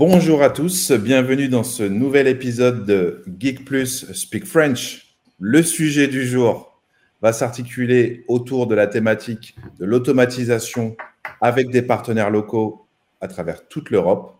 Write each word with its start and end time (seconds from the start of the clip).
Bonjour 0.00 0.42
à 0.42 0.48
tous, 0.48 0.92
bienvenue 0.92 1.50
dans 1.50 1.62
ce 1.62 1.82
nouvel 1.82 2.26
épisode 2.26 2.86
de 2.86 3.22
Geek 3.38 3.66
Plus 3.66 4.10
Speak 4.14 4.46
French. 4.46 5.14
Le 5.38 5.62
sujet 5.62 6.08
du 6.08 6.26
jour 6.26 6.80
va 7.20 7.34
s'articuler 7.34 8.24
autour 8.26 8.66
de 8.66 8.74
la 8.74 8.86
thématique 8.86 9.54
de 9.78 9.84
l'automatisation 9.84 10.96
avec 11.42 11.68
des 11.68 11.82
partenaires 11.82 12.30
locaux 12.30 12.86
à 13.20 13.28
travers 13.28 13.68
toute 13.68 13.90
l'Europe. 13.90 14.36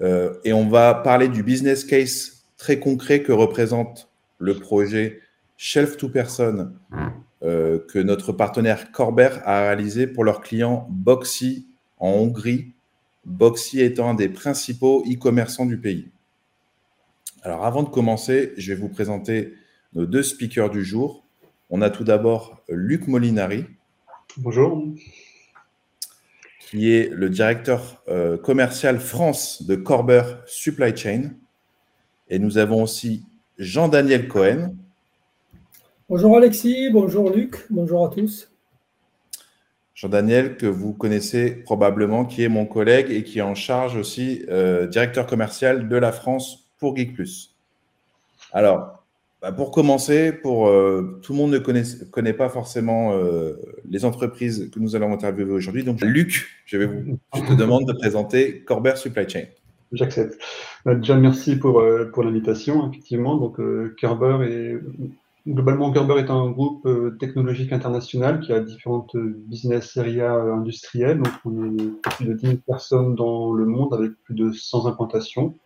Euh, 0.00 0.34
et 0.44 0.52
on 0.52 0.68
va 0.68 0.94
parler 0.94 1.26
du 1.26 1.42
business 1.42 1.84
case 1.84 2.44
très 2.56 2.78
concret 2.78 3.24
que 3.24 3.32
représente 3.32 4.08
le 4.38 4.54
projet 4.54 5.22
Shelf 5.56 5.96
to 5.96 6.08
Person 6.08 6.70
euh, 7.42 7.80
que 7.88 7.98
notre 7.98 8.30
partenaire 8.30 8.92
Corber 8.92 9.40
a 9.44 9.62
réalisé 9.62 10.06
pour 10.06 10.22
leurs 10.22 10.40
clients 10.40 10.86
Boxy 10.88 11.66
en 11.98 12.10
Hongrie 12.10 12.74
Boxy 13.24 13.80
étant 13.80 14.10
un 14.10 14.14
des 14.14 14.28
principaux 14.28 15.04
e-commerçants 15.06 15.66
du 15.66 15.78
pays. 15.78 16.10
Alors 17.42 17.64
avant 17.64 17.82
de 17.82 17.88
commencer, 17.88 18.52
je 18.56 18.72
vais 18.72 18.80
vous 18.80 18.88
présenter 18.88 19.54
nos 19.94 20.06
deux 20.06 20.22
speakers 20.22 20.70
du 20.70 20.84
jour. 20.84 21.24
On 21.70 21.82
a 21.82 21.90
tout 21.90 22.04
d'abord 22.04 22.62
Luc 22.68 23.06
Molinari. 23.06 23.64
Bonjour. 24.36 24.84
Qui 26.60 26.92
est 26.92 27.10
le 27.10 27.30
directeur 27.30 28.02
euh, 28.08 28.36
commercial 28.36 28.98
France 28.98 29.62
de 29.62 29.76
Corber 29.76 30.22
Supply 30.46 30.96
Chain. 30.96 31.30
Et 32.28 32.38
nous 32.38 32.58
avons 32.58 32.82
aussi 32.82 33.24
Jean-Daniel 33.58 34.28
Cohen. 34.28 34.74
Bonjour 36.08 36.36
Alexis, 36.36 36.90
bonjour 36.90 37.30
Luc, 37.30 37.66
bonjour 37.70 38.06
à 38.06 38.10
tous. 38.10 38.50
Jean-Daniel, 39.98 40.56
que 40.56 40.66
vous 40.66 40.92
connaissez 40.92 41.50
probablement, 41.50 42.24
qui 42.24 42.44
est 42.44 42.48
mon 42.48 42.66
collègue 42.66 43.10
et 43.10 43.24
qui 43.24 43.40
est 43.40 43.42
en 43.42 43.56
charge 43.56 43.96
aussi, 43.96 44.44
euh, 44.48 44.86
directeur 44.86 45.26
commercial 45.26 45.88
de 45.88 45.96
la 45.96 46.12
France 46.12 46.70
pour 46.78 46.96
Geek. 46.96 47.16
Alors, 48.52 49.02
bah, 49.42 49.50
pour 49.50 49.72
commencer, 49.72 50.30
pour, 50.30 50.68
euh, 50.68 51.18
tout 51.24 51.32
le 51.32 51.38
monde 51.38 51.50
ne 51.50 51.58
connaît, 51.58 52.32
pas 52.32 52.48
forcément 52.48 53.14
euh, 53.14 53.54
les 53.90 54.04
entreprises 54.04 54.70
que 54.72 54.78
nous 54.78 54.94
allons 54.94 55.12
interviewer 55.12 55.50
aujourd'hui. 55.50 55.82
Donc, 55.82 56.00
Luc, 56.00 56.46
je, 56.64 56.78
te 56.78 57.54
demande 57.54 57.88
de 57.88 57.92
présenter 57.92 58.60
Corber 58.60 58.94
Supply 58.94 59.28
Chain. 59.28 59.46
J'accepte. 59.90 60.38
Bah, 60.84 60.94
déjà, 60.94 61.16
merci 61.16 61.56
pour, 61.56 61.84
pour 62.12 62.22
l'invitation. 62.22 62.88
Effectivement, 62.88 63.34
donc 63.34 63.58
est 63.58 64.78
Globalement, 65.48 65.94
Gerber 65.94 66.18
est 66.18 66.28
un 66.30 66.50
groupe 66.50 66.84
euh, 66.84 67.16
technologique 67.18 67.72
international 67.72 68.40
qui 68.40 68.52
a 68.52 68.60
différentes 68.60 69.14
euh, 69.14 69.34
business 69.46 69.96
areas 69.96 70.36
euh, 70.36 70.52
industrielles. 70.52 71.22
Donc, 71.22 71.32
on 71.46 71.64
est 71.64 72.02
plus 72.02 72.26
de 72.26 72.34
10 72.34 72.46
000 72.46 72.58
personnes 72.66 73.14
dans 73.14 73.54
le 73.54 73.64
monde 73.64 73.94
avec 73.94 74.12
plus 74.24 74.34
de 74.34 74.52
100 74.52 74.86
implantations 74.86 75.56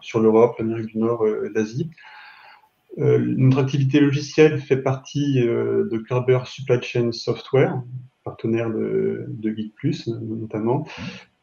sur 0.00 0.18
l'Europe, 0.18 0.56
l'Amérique 0.58 0.86
du 0.86 0.98
Nord 0.98 1.24
et 1.24 1.50
l'Asie. 1.54 1.88
notre 2.96 3.58
activité 3.58 4.00
logicielle 4.00 4.58
fait 4.58 4.78
partie 4.78 5.36
de 5.36 6.04
Gerber 6.08 6.40
Supply 6.44 6.82
Chain 6.82 7.12
Software, 7.12 7.80
partenaire 8.24 8.70
de, 8.70 9.28
Geek 9.40 9.72
Plus 9.76 10.08
notamment, 10.08 10.84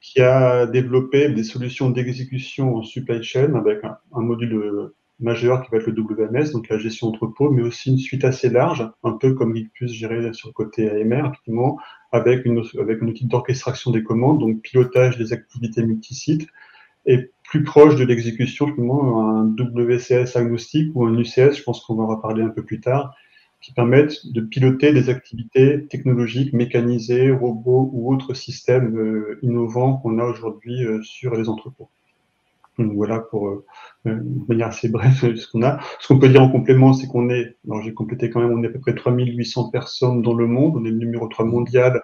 qui 0.02 0.20
a 0.22 0.66
développé 0.66 1.30
des 1.30 1.44
solutions 1.46 1.92
d'exécution 1.92 2.76
en 2.76 2.84
supply 2.84 3.24
chain 3.24 3.56
avec 3.56 3.86
un, 3.86 3.98
un 4.14 4.22
module 4.22 4.92
majeur 5.20 5.64
qui 5.64 5.72
va 5.72 5.78
être 5.78 5.88
le 5.88 5.94
WMS, 5.94 6.52
donc 6.52 6.68
la 6.70 6.78
gestion 6.78 7.08
entrepôt, 7.08 7.50
mais 7.50 7.62
aussi 7.62 7.90
une 7.90 7.98
suite 7.98 8.26
assez 8.26 8.50
large, 8.50 8.90
un 9.04 9.14
peu 9.14 9.34
comme 9.34 9.54
puisse 9.74 9.92
gérer 9.92 10.34
sur 10.34 10.50
le 10.50 10.54
côté 10.54 10.90
AMR, 10.90 11.28
effectivement, 11.28 11.78
avec, 12.12 12.46
une, 12.46 12.64
avec 12.80 13.02
un 13.02 13.08
outil 13.08 13.26
d'orchestration 13.26 13.92
des 13.92 14.04
commandes, 14.04 14.40
donc 14.40 14.62
pilotage 14.62 15.18
des 15.18 15.34
activités 15.34 15.84
multisites, 15.84 16.48
et 17.06 17.32
plus 17.44 17.64
proche 17.64 17.96
de 17.96 18.04
l'exécution, 18.04 18.68
finalement, 18.68 19.30
un 19.30 19.46
WCS 19.46 20.36
agnostique 20.36 20.92
ou 20.96 21.06
un 21.06 21.18
UCS, 21.18 21.54
je 21.58 21.64
pense 21.64 21.82
qu'on 21.82 21.96
va 21.96 22.04
en 22.04 22.08
reparler 22.08 22.44
un 22.44 22.50
peu 22.50 22.64
plus 22.64 22.82
tard, 22.82 23.16
qui 23.62 23.74
permettent 23.74 24.32
de 24.32 24.42
piloter 24.42 24.94
des 24.94 25.10
activités 25.10 25.86
technologiques, 25.88 26.54
mécanisées, 26.54 27.32
robots 27.32 27.90
ou 27.94 28.14
autres 28.14 28.34
systèmes 28.34 28.96
euh, 28.98 29.40
innovants 29.42 29.98
qu'on 29.98 30.20
a 30.20 30.24
aujourd'hui 30.24 30.86
euh, 30.86 31.02
sur 31.02 31.36
les 31.36 31.50
entrepôts. 31.50 31.90
Donc 32.78 32.94
voilà 32.94 33.20
pour 33.20 33.48
euh, 33.48 33.66
de 34.06 34.48
manière 34.48 34.68
assez 34.68 34.90
brève 34.90 35.36
ce 35.36 35.48
qu'on 35.52 35.64
a. 35.64 35.80
Ce 36.00 36.08
qu'on 36.08 36.20
peut 36.20 36.30
dire 36.30 36.42
en 36.42 36.50
complément, 36.50 36.94
c'est 36.94 37.08
qu'on 37.08 37.30
est, 37.30 37.58
alors 37.68 37.82
j'ai 37.82 37.94
complété 37.94 38.30
quand 38.30 38.42
même, 38.42 38.52
on 38.52 38.64
est 38.64 38.68
à 38.68 38.72
peu 38.72 38.80
près 38.80 38.96
3800 38.96 39.70
personnes 39.70 40.22
dans 40.22 40.34
le 40.34 40.48
monde, 40.48 40.76
on 40.78 40.86
est 40.86 40.92
le 40.92 40.98
numéro 40.98 41.28
3 41.28 41.46
mondial 41.46 42.02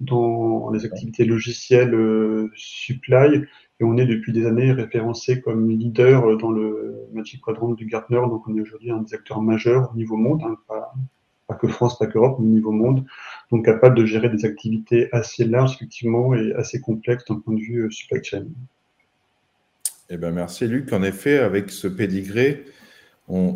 dans 0.00 0.70
les 0.70 0.84
activités 0.84 1.24
logicielles 1.24 1.94
euh, 1.94 2.50
supply, 2.54 3.44
et 3.80 3.84
on 3.84 3.96
est 3.96 4.06
depuis 4.06 4.32
des 4.32 4.46
années 4.46 4.72
référencé 4.72 5.40
comme 5.40 5.70
leader 5.70 6.36
dans 6.38 6.50
le 6.50 7.08
Magic 7.12 7.40
Quadrant 7.40 7.72
du 7.72 7.86
Gartner, 7.86 8.20
donc 8.28 8.46
on 8.46 8.56
est 8.56 8.60
aujourd'hui 8.60 8.90
un 8.90 8.98
des 8.98 9.14
acteurs 9.14 9.40
majeurs 9.40 9.90
au 9.92 9.96
niveau 9.96 10.16
monde, 10.16 10.42
hein, 10.44 10.56
pas, 10.68 10.92
pas, 11.46 11.54
que 11.54 11.68
France, 11.68 11.98
pas 11.98 12.06
qu'Europe, 12.06 12.38
mais 12.40 12.46
au 12.46 12.50
niveau 12.50 12.72
monde, 12.72 13.04
donc 13.50 13.64
capable 13.64 13.96
de 13.96 14.04
gérer 14.04 14.28
des 14.28 14.44
activités 14.44 15.08
assez 15.12 15.44
larges 15.44 15.74
effectivement 15.74 16.34
et 16.34 16.52
assez 16.54 16.80
complexes 16.80 17.24
d'un 17.26 17.36
point 17.36 17.54
de 17.54 17.60
vue 17.60 17.86
euh, 17.86 17.90
supply 17.90 18.22
chain. 18.22 18.46
Eh 20.08 20.16
ben 20.16 20.30
merci 20.30 20.66
Luc. 20.66 20.92
En 20.92 21.02
effet, 21.02 21.38
avec 21.38 21.70
ce 21.70 21.88
pédigré 21.88 22.64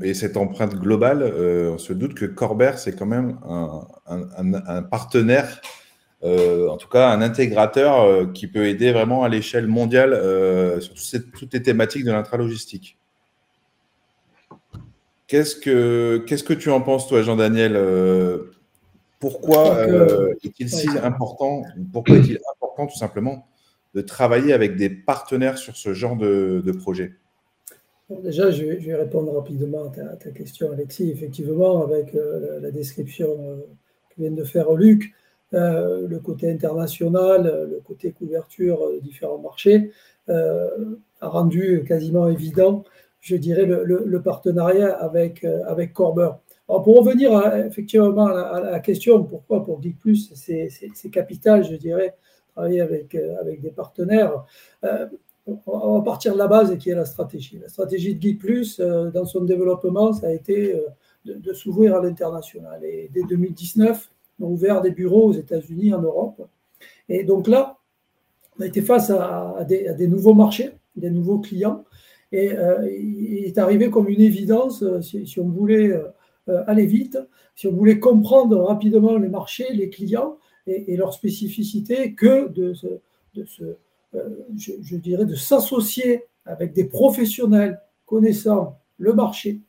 et 0.02 0.14
cette 0.14 0.36
empreinte 0.36 0.74
globale, 0.74 1.22
euh, 1.22 1.70
on 1.70 1.78
se 1.78 1.92
doute 1.92 2.14
que 2.14 2.24
Corber, 2.26 2.72
c'est 2.76 2.96
quand 2.96 3.06
même 3.06 3.38
un, 3.46 4.82
partenaire, 4.82 5.60
euh, 6.24 6.68
en 6.68 6.76
tout 6.76 6.88
cas 6.88 7.10
un 7.10 7.22
intégrateur 7.22 8.00
euh, 8.00 8.26
qui 8.26 8.48
peut 8.48 8.66
aider 8.66 8.90
vraiment 8.92 9.22
à 9.22 9.28
l'échelle 9.28 9.68
mondiale 9.68 10.12
sur 10.80 10.94
toutes, 11.38 11.52
les 11.52 11.62
thématiques 11.62 12.04
de 12.04 12.10
l'intralogistique. 12.10 12.98
Qu'est-ce 15.28 15.54
que, 15.54 16.24
qu'est-ce 16.26 16.42
que 16.42 16.54
tu 16.54 16.70
en 16.70 16.80
penses, 16.80 17.06
toi, 17.06 17.22
Jean-Daniel 17.22 17.78
Pourquoi 19.20 19.86
est-il 20.42 20.68
si 20.68 20.88
important 21.00 21.62
Pourquoi 21.92 22.16
est-il 22.16 22.40
important, 22.56 22.88
tout 22.88 22.98
simplement, 22.98 23.46
de 23.94 24.00
travailler 24.00 24.52
avec 24.52 24.76
des 24.76 24.90
partenaires 24.90 25.58
sur 25.58 25.76
ce 25.76 25.92
genre 25.94 26.16
de, 26.16 26.72
projet 26.78 27.12
Déjà, 28.22 28.50
je 28.50 28.64
vais, 28.64 28.94
répondre 28.94 29.32
rapidement 29.32 29.84
à 29.84 30.16
ta, 30.16 30.30
question, 30.30 30.72
Alexis. 30.72 31.10
Effectivement, 31.10 31.84
avec 31.84 32.14
euh, 32.14 32.58
la, 32.60 32.72
description 32.72 33.28
euh, 33.38 33.56
que 34.10 34.22
vient 34.22 34.32
de 34.32 34.42
faire 34.42 34.72
Luc, 34.72 35.12
euh, 35.54 36.08
le 36.08 36.18
côté 36.18 36.50
international, 36.50 37.68
le 37.70 37.80
côté 37.80 38.10
couverture 38.10 38.90
de 38.94 38.98
différents 38.98 39.38
marchés, 39.38 39.90
a 40.28 41.28
rendu 41.28 41.82
quasiment 41.86 42.28
évident, 42.28 42.84
je 43.20 43.34
dirais, 43.34 43.66
le, 43.66 44.22
partenariat 44.22 44.90
avec, 44.90 45.44
avec. 45.66 45.92
Alors 45.98 46.84
pour 46.84 46.98
revenir 46.98 47.32
effectivement 47.66 48.26
à 48.26 48.60
la, 48.60 48.78
question, 48.78 49.24
pourquoi 49.24 49.64
pour 49.64 49.82
Geek 49.82 49.98
Plus, 49.98 50.32
c'est 50.34 51.10
capital, 51.10 51.64
je 51.64 51.74
dirais, 51.74 52.14
travailler 52.52 52.80
avec, 52.80 53.14
euh, 53.14 53.36
avec 53.40 53.60
des 53.60 53.70
partenaires. 53.70 54.44
Euh, 54.84 55.06
on 55.66 55.98
va 55.98 56.04
partir 56.04 56.34
de 56.34 56.38
la 56.38 56.46
base 56.46 56.76
qui 56.78 56.90
est 56.90 56.94
la 56.94 57.04
stratégie. 57.04 57.58
La 57.60 57.68
stratégie 57.68 58.14
de 58.14 58.22
Geek 58.22 58.38
Plus, 58.38 58.78
euh, 58.78 59.10
dans 59.10 59.24
son 59.24 59.42
développement, 59.42 60.12
ça 60.12 60.28
a 60.28 60.32
été 60.32 60.80
de, 61.24 61.52
s'ouvrir 61.52 61.96
à 61.96 62.02
l'international. 62.02 62.84
Et 62.84 63.10
dès 63.12 63.22
2019, 63.22 64.10
on 64.38 64.44
a 64.44 64.48
ouvert 64.48 64.80
des 64.80 64.90
bureaux 64.90 65.28
aux 65.28 65.32
États-Unis, 65.32 65.92
en 65.92 66.02
Europe. 66.02 66.46
Et 67.08 67.24
donc 67.24 67.48
là, 67.48 67.78
on 68.58 68.62
a 68.62 68.66
été 68.66 68.82
face 68.82 69.10
à, 69.10 69.64
des, 69.66 70.06
nouveaux 70.06 70.34
marchés, 70.34 70.70
des 70.94 71.10
nouveaux 71.10 71.38
clients. 71.38 71.84
Et 72.32 72.52
il 72.52 73.44
est 73.44 73.58
arrivé 73.58 73.90
comme 73.90 74.08
une 74.08 74.20
évidence, 74.20 74.84
si, 75.00 75.40
on 75.40 75.48
voulait 75.48 76.00
aller 76.46 76.86
vite, 76.86 77.18
si 77.56 77.66
on 77.66 77.72
voulait 77.72 77.98
comprendre 77.98 78.58
rapidement 78.60 79.16
les 79.16 79.28
marchés, 79.28 79.72
les 79.72 79.90
clients, 79.90 80.38
et, 80.66 80.96
leur 80.96 81.12
spécificité 81.12 82.14
que 82.14 82.48
de, 82.48 82.74
se, 82.74 82.86
euh, 84.14 84.28
je, 84.56 84.96
dirais, 84.96 85.24
de 85.24 85.34
s'associer 85.34 86.24
avec 86.44 86.72
des 86.72 86.84
professionnels 86.84 87.80
connaissant 88.06 88.78
le 88.98 89.12
marché, 89.12 89.60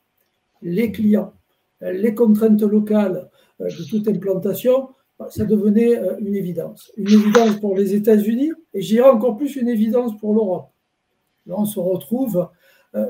les 0.62 0.92
clients, 0.92 1.34
les 1.82 2.16
contraintes 2.16 2.62
locales 2.62 3.30
euh, 3.60 3.66
de 3.68 3.90
toute 3.90 4.08
implantation, 4.08 4.90
bah, 5.20 5.28
ça 5.30 5.46
devenait 5.46 5.98
euh, 5.98 6.18
une 6.20 6.36
évidence. 6.36 6.92
Une 6.98 7.12
évidence 7.12 7.60
pour 7.60 7.76
les 7.76 7.94
États-Unis 7.94 8.52
et 8.74 8.82
j'irais 8.82 9.10
encore 9.10 9.38
plus 9.38 9.56
une 9.56 9.70
évidence 9.70 10.18
pour 10.18 10.34
l'Europe. 10.34 10.72
Là, 11.46 11.56
on 11.58 11.66
se 11.66 11.80
retrouve 11.80 12.50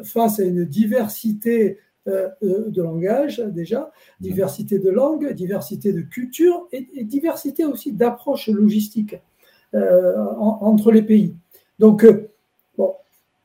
face 0.03 0.39
à 0.39 0.43
une 0.43 0.63
diversité 0.63 1.79
de 2.07 2.81
langage 2.81 3.39
déjà, 3.39 3.91
diversité 4.19 4.79
de 4.79 4.89
langues, 4.89 5.33
diversité 5.33 5.93
de 5.93 6.01
cultures 6.01 6.67
et, 6.71 7.03
diversité 7.03 7.63
aussi 7.65 7.93
d'approches 7.93 8.49
logistiques 8.49 9.15
euh, 9.75 10.17
entre 10.17 10.91
les 10.91 11.03
pays. 11.03 11.35
Donc, 11.77 12.05
bon, 12.77 12.95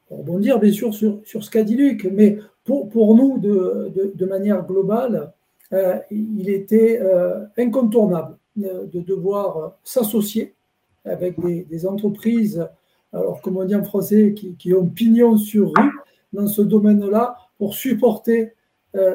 pour 0.08 0.18
rebondir 0.18 0.58
bien 0.58 0.72
sûr 0.72 0.94
sur, 0.94 1.20
sur 1.24 1.44
ce 1.44 1.50
qu'a 1.50 1.64
dit 1.64 1.76
Luc, 1.76 2.08
mais 2.10 2.38
pour, 2.64 3.14
nous, 3.14 3.38
de, 3.38 4.24
manière 4.24 4.66
globale, 4.66 5.32
il 6.10 6.48
était 6.48 7.00
incontournable 7.56 8.36
de 8.56 9.00
devoir 9.00 9.76
s'associer 9.84 10.54
avec 11.04 11.36
des, 11.40 11.86
entreprises 11.86 12.66
alors 13.12 13.40
comme 13.40 13.56
on 13.56 13.64
dit 13.64 13.74
en 13.74 13.84
français, 13.84 14.34
qui, 14.34 14.74
ont 14.74 14.86
pignon 14.86 15.36
sur 15.36 15.72
rue 15.74 15.92
dans 16.32 16.46
ce 16.46 16.62
domaine-là 16.62 17.36
pour 17.58 17.74
supporter 17.74 18.54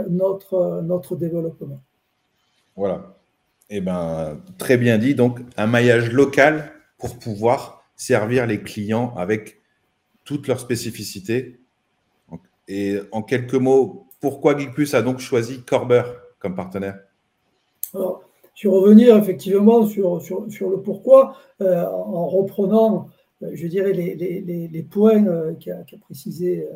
notre, 0.09 0.81
notre 0.83 1.15
développement. 1.15 1.81
Voilà. 2.75 3.15
Eh 3.69 3.81
ben, 3.81 4.39
très 4.57 4.77
bien 4.77 4.97
dit. 4.97 5.15
Donc, 5.15 5.39
un 5.57 5.65
maillage 5.65 6.11
local 6.11 6.71
pour 6.97 7.17
pouvoir 7.17 7.83
servir 7.95 8.45
les 8.45 8.61
clients 8.61 9.13
avec 9.15 9.61
toutes 10.23 10.47
leurs 10.47 10.59
spécificités. 10.59 11.59
Et 12.67 12.99
en 13.11 13.21
quelques 13.21 13.55
mots, 13.55 14.07
pourquoi 14.19 14.57
GeekPlus 14.57 14.89
a 14.93 15.01
donc 15.01 15.19
choisi 15.19 15.61
Corber 15.63 16.03
comme 16.39 16.55
partenaire? 16.55 16.99
Alors, 17.93 18.23
je 18.55 18.67
vais 18.67 18.75
revenir 18.75 19.17
effectivement 19.17 19.85
sur, 19.87 20.21
sur, 20.21 20.69
le 20.69 20.81
pourquoi, 20.81 21.35
euh, 21.61 21.85
en 21.85 22.27
reprenant, 22.27 23.07
euh, 23.07 23.09
je 23.53 23.67
dirais, 23.67 23.93
les, 23.93 24.15
les, 24.15 24.67
les 24.67 24.83
points 24.83 25.25
euh, 25.25 25.53
qu'a 25.53 25.97
précisé, 25.99 26.67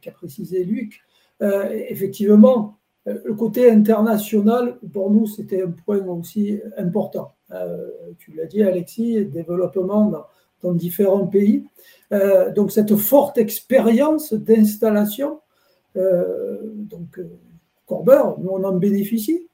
qu'a 0.00 0.12
précisé 0.12 0.64
Luc. 0.64 1.00
effectivement, 1.40 2.78
le 3.06 3.34
côté 3.34 3.70
international, 3.70 4.78
pour 4.92 5.10
nous, 5.10 5.26
c'était 5.26 5.62
un 5.62 5.70
point 5.70 6.04
aussi 6.06 6.60
important. 6.76 7.34
tu 8.18 8.32
l'as 8.32 8.46
dit, 8.46 8.62
Alexis, 8.62 9.24
développement 9.24 10.06
dans, 10.06 10.24
dans 10.62 10.72
différents 10.72 11.26
pays. 11.26 11.64
Euh, 12.12 12.52
donc 12.52 12.72
cette 12.72 12.94
forte 12.96 13.38
expérience 13.38 14.32
d'installation, 14.32 15.40
euh, 15.96 16.58
donc 16.74 17.18
euh, 17.18 17.28
Corber, 17.86 18.22
nous 18.38 18.50
on 18.50 18.64
en 18.64 18.72
bénéficie. 18.72 19.47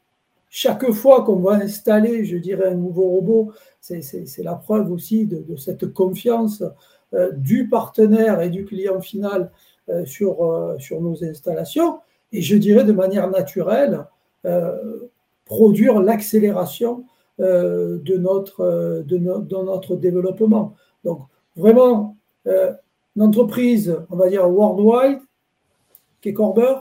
Chaque 0.56 0.88
fois 0.92 1.24
qu'on 1.24 1.40
va 1.40 1.54
installer, 1.54 2.24
je 2.24 2.36
dirais, 2.36 2.68
un 2.68 2.76
nouveau 2.76 3.08
robot, 3.08 3.52
c'est 3.80 4.22
la 4.44 4.54
preuve 4.54 4.92
aussi 4.92 5.26
de, 5.26 5.56
cette 5.56 5.92
confiance 5.92 6.62
du 7.32 7.68
partenaire 7.68 8.40
et 8.40 8.50
du 8.50 8.64
client 8.64 9.00
final 9.00 9.50
sur, 10.04 10.76
sur 10.78 11.00
nos 11.00 11.24
installations. 11.24 11.98
Et 12.30 12.40
je 12.40 12.56
dirais 12.56 12.84
de 12.84 12.92
manière 12.92 13.28
naturelle, 13.28 14.04
produire 15.44 16.00
l'accélération 16.00 17.04
de, 17.40 18.16
notre, 18.16 19.02
de, 19.04 19.18
notre 19.18 19.96
développement. 19.96 20.76
Donc, 21.02 21.22
vraiment, 21.56 22.16
euh, 22.46 22.72
une 23.16 23.22
entreprise, 23.22 23.96
on 24.08 24.14
va 24.14 24.28
dire 24.28 24.48
worldwide, 24.48 25.18
qui 26.20 26.28
est 26.28 26.32
Corber, 26.32 26.76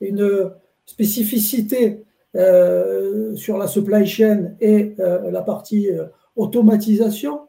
une 0.00 0.52
spécificité 0.86 1.86
euh, 1.88 2.09
sur 2.34 3.58
la 3.58 3.66
supply 3.66 4.06
chain 4.06 4.52
et 4.60 4.94
euh, 4.98 5.30
la 5.30 5.42
partie 5.42 5.88
automatisation 6.36 7.48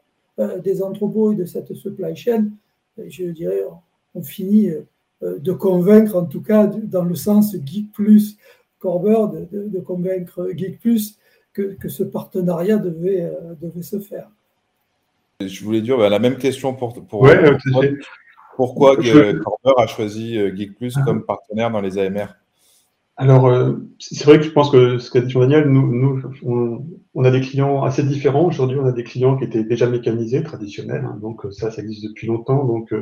des 0.64 0.82
entrepôts 0.82 1.32
et 1.32 1.36
de 1.36 1.44
cette 1.44 1.74
supply 1.74 2.16
chain, 2.16 2.48
je 2.98 3.24
dirais, 3.26 3.62
on 4.14 4.22
finit 4.22 4.70
de 5.20 5.52
convaincre, 5.52 6.16
en 6.16 6.24
tout 6.24 6.42
cas 6.42 6.66
dans 6.66 7.04
le 7.04 7.14
sens 7.14 7.54
Geek 7.64 7.92
Plus 7.92 8.38
Corber, 8.80 9.26
de, 9.52 9.78
convaincre 9.80 10.48
Geek 10.56 10.80
Plus 10.80 11.18
que, 11.52 11.74
que, 11.74 11.88
ce 11.88 12.02
partenariat 12.02 12.78
devait, 12.78 13.30
devait 13.60 13.82
se 13.82 14.00
faire. 14.00 14.30
Je 15.48 15.64
voulais 15.64 15.80
dire 15.80 15.98
bah, 15.98 16.08
la 16.08 16.18
même 16.18 16.36
question 16.36 16.74
pour, 16.74 16.94
pour 17.06 17.26
euh, 17.26 17.56
pourquoi 18.56 18.96
Corber 18.96 19.74
a 19.76 19.86
choisi 19.86 20.38
euh, 20.38 20.54
Geek 20.54 20.76
Plus 20.76 20.94
ah. 20.96 21.02
comme 21.04 21.24
partenaire 21.24 21.70
dans 21.70 21.80
les 21.80 21.98
AMR 21.98 22.26
Alors, 23.16 23.46
euh, 23.46 23.74
c'est 23.98 24.24
vrai 24.24 24.38
que 24.38 24.44
je 24.44 24.50
pense 24.50 24.70
que 24.70 24.98
ce 24.98 25.10
qu'a 25.10 25.20
dit 25.20 25.34
Daniel, 25.34 25.68
nous, 25.68 25.92
nous 25.92 26.22
on, 27.14 27.24
a 27.24 27.30
des 27.30 27.40
clients 27.40 27.82
assez 27.84 28.02
différents. 28.02 28.46
Aujourd'hui, 28.46 28.78
on 28.78 28.86
a 28.86 28.92
des 28.92 29.04
clients 29.04 29.36
qui 29.36 29.44
étaient 29.44 29.64
déjà 29.64 29.88
mécanisés, 29.88 30.42
traditionnels. 30.42 31.04
Hein. 31.04 31.18
donc, 31.20 31.42
ça, 31.52 31.70
ça 31.70 31.82
existe 31.82 32.04
depuis 32.04 32.26
longtemps. 32.26 32.64
Donc, 32.64 32.92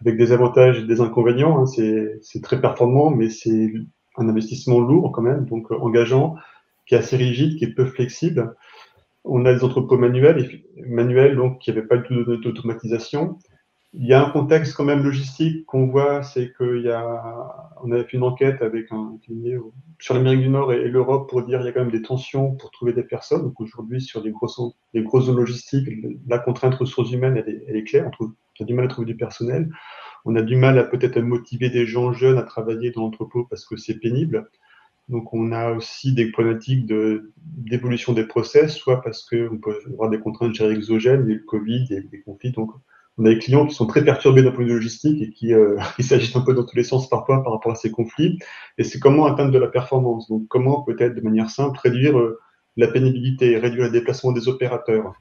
avec 0.00 0.16
des 0.16 0.32
avantages 0.32 0.78
et 0.78 0.86
des 0.86 1.00
inconvénients. 1.00 1.60
Hein. 1.60 1.66
c'est 1.66 2.42
très 2.42 2.60
performant, 2.60 3.10
mais 3.10 3.30
c'est 3.30 3.72
un 4.16 4.28
investissement 4.28 4.80
lourd 4.80 5.12
quand 5.12 5.22
même, 5.22 5.46
donc 5.46 5.70
engageant, 5.70 6.36
qui 6.86 6.94
est 6.94 6.98
assez 6.98 7.16
rigide, 7.16 7.58
qui 7.58 7.64
est 7.64 7.74
peu 7.74 7.86
flexible. 7.86 8.54
On 9.24 9.44
a 9.44 9.52
des 9.52 9.64
entrepôts 9.64 9.98
manuels, 9.98 10.62
manuels 10.86 11.36
donc 11.36 11.58
qui 11.58 11.70
n'avaient 11.70 11.86
pas 11.86 11.96
du 11.96 12.06
tout 12.06 12.36
d'automatisation. 12.36 13.38
Il 13.98 14.06
y 14.06 14.12
a 14.12 14.24
un 14.24 14.30
contexte 14.30 14.74
quand 14.74 14.84
même 14.84 15.02
logistique 15.02 15.64
qu'on 15.64 15.86
voit, 15.86 16.22
c'est 16.22 16.52
qu'il 16.54 16.82
y 16.82 16.90
a, 16.90 17.72
on 17.82 17.90
avait 17.90 18.04
fait 18.04 18.18
une 18.18 18.24
enquête 18.24 18.60
avec 18.60 18.92
un 18.92 19.18
sur 19.98 20.14
l'Amérique 20.14 20.40
du 20.40 20.48
Nord 20.50 20.72
et, 20.72 20.88
l'Europe 20.88 21.30
pour 21.30 21.42
dire 21.42 21.58
qu'il 21.58 21.66
y 21.66 21.70
a 21.70 21.72
quand 21.72 21.80
même 21.80 21.90
des 21.90 22.02
tensions 22.02 22.54
pour 22.56 22.70
trouver 22.70 22.92
des 22.92 23.02
personnes. 23.02 23.42
Donc 23.42 23.58
aujourd'hui, 23.60 24.02
sur 24.02 24.22
les 24.22 24.32
grosses, 24.32 24.56
zones 25.26 25.36
logistiques, 25.36 25.88
la 26.26 26.38
contrainte 26.38 26.74
ressources 26.74 27.10
humaines, 27.10 27.42
elle 27.46 27.76
est, 27.76 27.84
claire. 27.84 28.10
On, 28.20 28.26
a 28.60 28.64
du 28.64 28.74
mal 28.74 28.84
à 28.84 28.88
trouver 28.88 29.06
du 29.06 29.16
personnel. 29.16 29.70
On 30.26 30.36
a 30.36 30.42
du 30.42 30.56
mal 30.56 30.78
à 30.78 30.84
peut-être 30.84 31.18
motiver 31.20 31.70
des 31.70 31.86
gens 31.86 32.12
jeunes 32.12 32.38
à 32.38 32.42
travailler 32.42 32.90
dans 32.90 33.02
l'entrepôt 33.02 33.46
parce 33.48 33.64
que 33.64 33.76
c'est 33.76 33.98
pénible. 33.98 34.50
Donc, 35.08 35.32
on 35.32 35.52
a 35.52 35.72
aussi 35.72 36.12
des 36.12 36.32
problématiques 36.32 36.84
d'évolution 36.86 38.12
des 38.12 38.26
process, 38.26 38.74
soit 38.74 39.00
parce 39.02 39.24
qu'on 39.24 39.58
peut 39.58 39.78
avoir 39.86 40.10
des 40.10 40.18
contraintes 40.18 40.60
exogènes, 40.60 41.22
le 41.22 41.38
Covid, 41.38 41.86
et 41.90 42.00
des 42.00 42.20
conflits. 42.22 42.50
Donc, 42.50 42.72
on 43.18 43.24
a 43.24 43.30
des 43.30 43.38
clients 43.38 43.66
qui 43.66 43.74
sont 43.74 43.86
très 43.86 44.04
perturbés 44.04 44.42
d'un 44.42 44.50
point 44.50 44.64
de 44.64 44.68
vue 44.68 44.74
logistique 44.74 45.22
et 45.22 45.30
qui, 45.30 45.54
euh, 45.54 45.76
un 46.34 46.40
peu 46.40 46.54
dans 46.54 46.64
tous 46.64 46.76
les 46.76 46.84
sens 46.84 47.08
parfois 47.08 47.42
par 47.42 47.52
rapport 47.52 47.72
à 47.72 47.76
ces 47.76 47.90
conflits. 47.90 48.38
Et 48.78 48.84
c'est 48.84 48.98
comment 48.98 49.26
atteindre 49.26 49.52
de 49.52 49.58
la 49.58 49.68
performance. 49.68 50.28
Donc, 50.28 50.46
comment 50.48 50.82
peut-être 50.82 51.14
de 51.14 51.20
manière 51.22 51.50
simple 51.50 51.78
réduire 51.82 52.18
euh, 52.18 52.38
la 52.76 52.88
pénibilité, 52.88 53.56
réduire 53.56 53.84
le 53.84 53.90
déplacement 53.90 54.32
des 54.32 54.48
opérateurs 54.48 55.14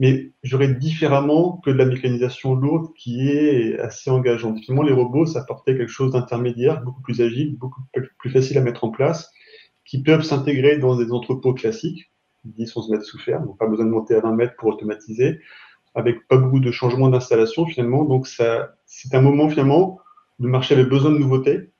mais 0.00 0.32
j'aurais 0.42 0.72
différemment 0.74 1.58
que 1.58 1.70
de 1.70 1.76
la 1.76 1.84
mécanisation 1.84 2.54
lourde 2.54 2.92
qui 2.96 3.28
est 3.28 3.78
assez 3.78 4.10
engageante. 4.10 4.58
Finalement, 4.60 4.82
les 4.82 4.94
robots, 4.94 5.26
ça 5.26 5.40
apportait 5.40 5.76
quelque 5.76 5.92
chose 5.92 6.12
d'intermédiaire, 6.12 6.82
beaucoup 6.82 7.02
plus 7.02 7.20
agile, 7.20 7.56
beaucoup 7.58 7.82
plus 8.18 8.30
facile 8.30 8.56
à 8.56 8.62
mettre 8.62 8.82
en 8.84 8.90
place, 8.90 9.30
qui 9.84 10.02
peuvent 10.02 10.22
s'intégrer 10.22 10.78
dans 10.78 10.96
des 10.96 11.12
entrepôts 11.12 11.52
classiques, 11.52 12.10
10-11 12.56 12.92
mètres 12.92 13.04
sous 13.04 13.18
ferme, 13.18 13.44
donc 13.44 13.58
pas 13.58 13.66
besoin 13.66 13.84
de 13.84 13.90
monter 13.90 14.14
à 14.14 14.20
20 14.20 14.34
mètres 14.36 14.54
pour 14.56 14.70
automatiser, 14.70 15.40
avec 15.94 16.26
pas 16.28 16.36
beaucoup 16.36 16.60
de 16.60 16.70
changements 16.70 17.08
d'installation 17.08 17.66
finalement. 17.66 18.04
Donc 18.04 18.26
ça, 18.26 18.74
c'est 18.86 19.14
un 19.14 19.20
moment 19.20 19.48
finalement, 19.48 20.00
le 20.38 20.48
marché 20.48 20.74
avait 20.74 20.84
besoin 20.84 21.10
de 21.10 21.18
nouveautés. 21.18 21.70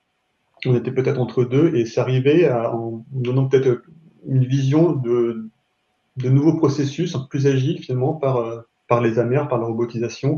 On 0.66 0.76
était 0.76 0.92
peut-être 0.92 1.20
entre 1.20 1.44
deux 1.44 1.74
et 1.74 1.86
c'est 1.86 2.00
arrivé 2.00 2.50
en 2.50 3.04
donnant 3.12 3.46
peut-être 3.46 3.82
une 4.26 4.44
vision 4.44 4.92
de, 4.92 5.48
de 6.16 6.28
nouveaux 6.28 6.56
processus 6.56 7.16
plus 7.30 7.46
agiles 7.46 7.78
finalement 7.78 8.14
par, 8.14 8.36
euh, 8.36 8.60
par 8.88 9.00
les 9.00 9.18
amers, 9.18 9.48
par 9.48 9.58
la 9.58 9.66
robotisation, 9.66 10.36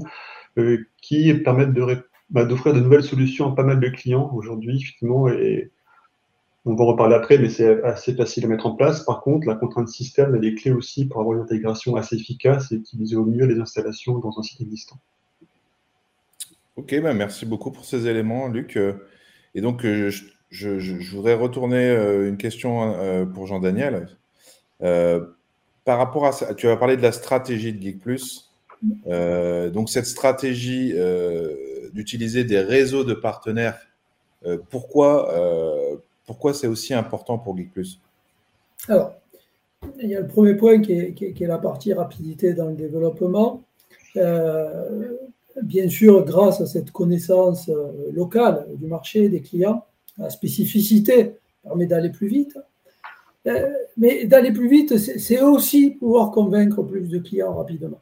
euh, 0.59 0.79
qui 1.01 1.33
permettent 1.35 1.73
de, 1.73 2.05
bah, 2.31 2.45
d'offrir 2.45 2.75
de 2.75 2.81
nouvelles 2.81 3.03
solutions 3.03 3.51
à 3.51 3.55
pas 3.55 3.65
mal 3.65 3.81
de 3.81 3.89
clients 3.89 4.31
aujourd'hui, 4.35 4.85
et 5.31 5.71
on 6.65 6.75
va 6.75 6.85
en 6.85 6.87
reparler 6.89 7.15
après, 7.15 7.39
mais 7.39 7.49
c'est 7.49 7.83
assez 7.83 8.15
facile 8.15 8.45
à 8.45 8.49
mettre 8.49 8.67
en 8.67 8.75
place. 8.75 9.05
Par 9.05 9.21
contre, 9.21 9.47
la 9.47 9.55
contrainte 9.57 9.89
système, 9.89 10.35
elle 10.35 10.45
est 10.45 10.55
clé 10.55 10.71
aussi 10.71 11.07
pour 11.07 11.21
avoir 11.21 11.37
une 11.37 11.43
intégration 11.43 11.97
assez 11.97 12.17
efficace 12.17 12.71
et 12.71 12.77
utiliser 12.77 13.17
au 13.17 13.25
mieux 13.25 13.47
les 13.47 13.59
installations 13.59 14.19
dans 14.19 14.39
un 14.39 14.43
site 14.43 14.61
existant. 14.61 14.97
Ok, 16.77 16.91
ben 17.03 17.15
merci 17.15 17.45
beaucoup 17.47 17.71
pour 17.71 17.85
ces 17.85 18.07
éléments, 18.07 18.49
Luc. 18.49 18.79
Et 19.55 19.61
donc, 19.61 19.85
euh, 19.85 20.11
je, 20.51 21.15
voudrais 21.15 21.35
retourner 21.35 21.91
une 22.27 22.37
question 22.37 23.27
pour 23.35 23.47
Jean-Daniel 23.47 24.09
par 25.85 25.99
rapport 25.99 26.27
à 26.27 26.33
ça, 26.33 26.55
tu 26.55 26.69
as 26.69 26.77
parlé 26.77 26.97
de 26.97 27.03
la 27.03 27.13
stratégie 27.13 27.73
de 27.73 27.83
Geek 27.83 28.01
Plus. 28.01 28.51
Euh, 29.07 29.71
donc, 29.71 29.91
cette 29.91 30.07
stratégie 30.07 30.93
euh, 30.95 31.55
d'utiliser 31.93 32.45
des 32.45 32.61
réseaux 32.61 33.05
de 33.05 33.15
partenaires, 33.15 33.79
euh, 34.45 34.59
pourquoi, 34.71 35.33
pourquoi 36.27 36.55
c'est 36.55 36.67
aussi 36.67 36.95
important 36.95 37.39
pour 37.39 37.57
Geek 37.57 37.73
Plus? 37.73 38.01
Alors, 38.89 39.15
il 40.01 40.09
y 40.09 40.17
a 40.17 40.21
le 40.21 40.27
premier 40.27 40.55
point 40.55 40.81
qui 40.81 40.93
est, 40.93 41.41
la 41.41 41.59
partie 41.59 41.93
rapidité 41.93 42.55
dans 42.55 42.67
le 42.67 42.75
développement. 42.75 43.63
bien 44.15 45.89
sûr, 45.89 46.25
grâce 46.25 46.61
à 46.61 46.67
cette 46.67 46.91
connaissance 46.91 47.71
locale 48.13 48.67
du 48.77 48.87
marché, 48.87 49.29
des 49.29 49.41
clients, 49.41 49.85
la 50.19 50.31
spécificité 50.31 51.35
permet 51.63 51.87
d'aller 51.87 52.11
plus 52.11 52.29
vite. 52.29 52.59
Euh, 53.47 53.71
mais 53.97 54.25
d'aller 54.25 54.53
plus 54.53 54.69
vite, 54.69 54.97
c'est 54.99 55.41
aussi 55.41 55.91
pouvoir 55.91 56.31
convaincre 56.31 56.83
plus 56.83 57.09
de 57.09 57.19
clients 57.19 57.55
rapidement. 57.55 58.01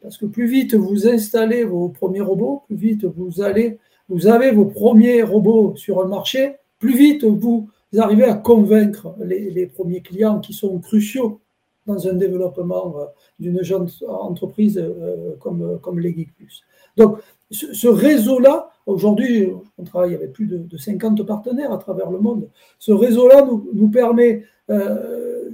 Parce 0.00 0.16
que 0.16 0.26
plus 0.26 0.46
vite 0.46 0.74
vous 0.74 1.06
installez 1.06 1.64
vos 1.64 1.88
premiers 1.88 2.20
robots, 2.20 2.62
plus 2.66 2.76
vite 2.76 3.04
vous 3.04 3.42
allez, 3.42 3.78
vous 4.08 4.26
avez 4.26 4.50
vos 4.50 4.64
premiers 4.64 5.22
robots 5.22 5.76
sur 5.76 6.02
un 6.02 6.06
marché, 6.06 6.56
plus 6.78 6.96
vite 6.96 7.24
vous 7.24 7.68
arrivez 7.96 8.24
à 8.24 8.34
convaincre 8.34 9.14
les, 9.20 9.66
premiers 9.66 10.02
clients 10.02 10.40
qui 10.40 10.52
sont 10.52 10.78
cruciaux 10.78 11.40
dans 11.86 12.06
un 12.06 12.12
développement 12.14 12.94
euh, 12.98 13.04
d'une 13.38 13.62
jeune 13.62 13.88
entreprise 14.06 14.78
euh, 14.78 15.34
comme, 15.40 15.78
comme 15.80 16.00
Geek 16.00 16.34
Plus. 16.34 16.62
Donc, 16.96 17.18
ce 17.50 17.88
réseau-là, 17.88 18.70
aujourd'hui, 18.84 19.48
on 19.78 19.84
travaille 19.84 20.14
avec 20.14 20.34
plus 20.34 20.46
de, 20.46 20.76
50 20.76 21.24
partenaires 21.24 21.72
à 21.72 21.78
travers 21.78 22.10
le 22.10 22.18
monde. 22.18 22.50
Ce 22.78 22.92
réseau-là 22.92 23.46
nous, 23.72 23.88
permet, 23.88 24.44
euh, 24.68 25.48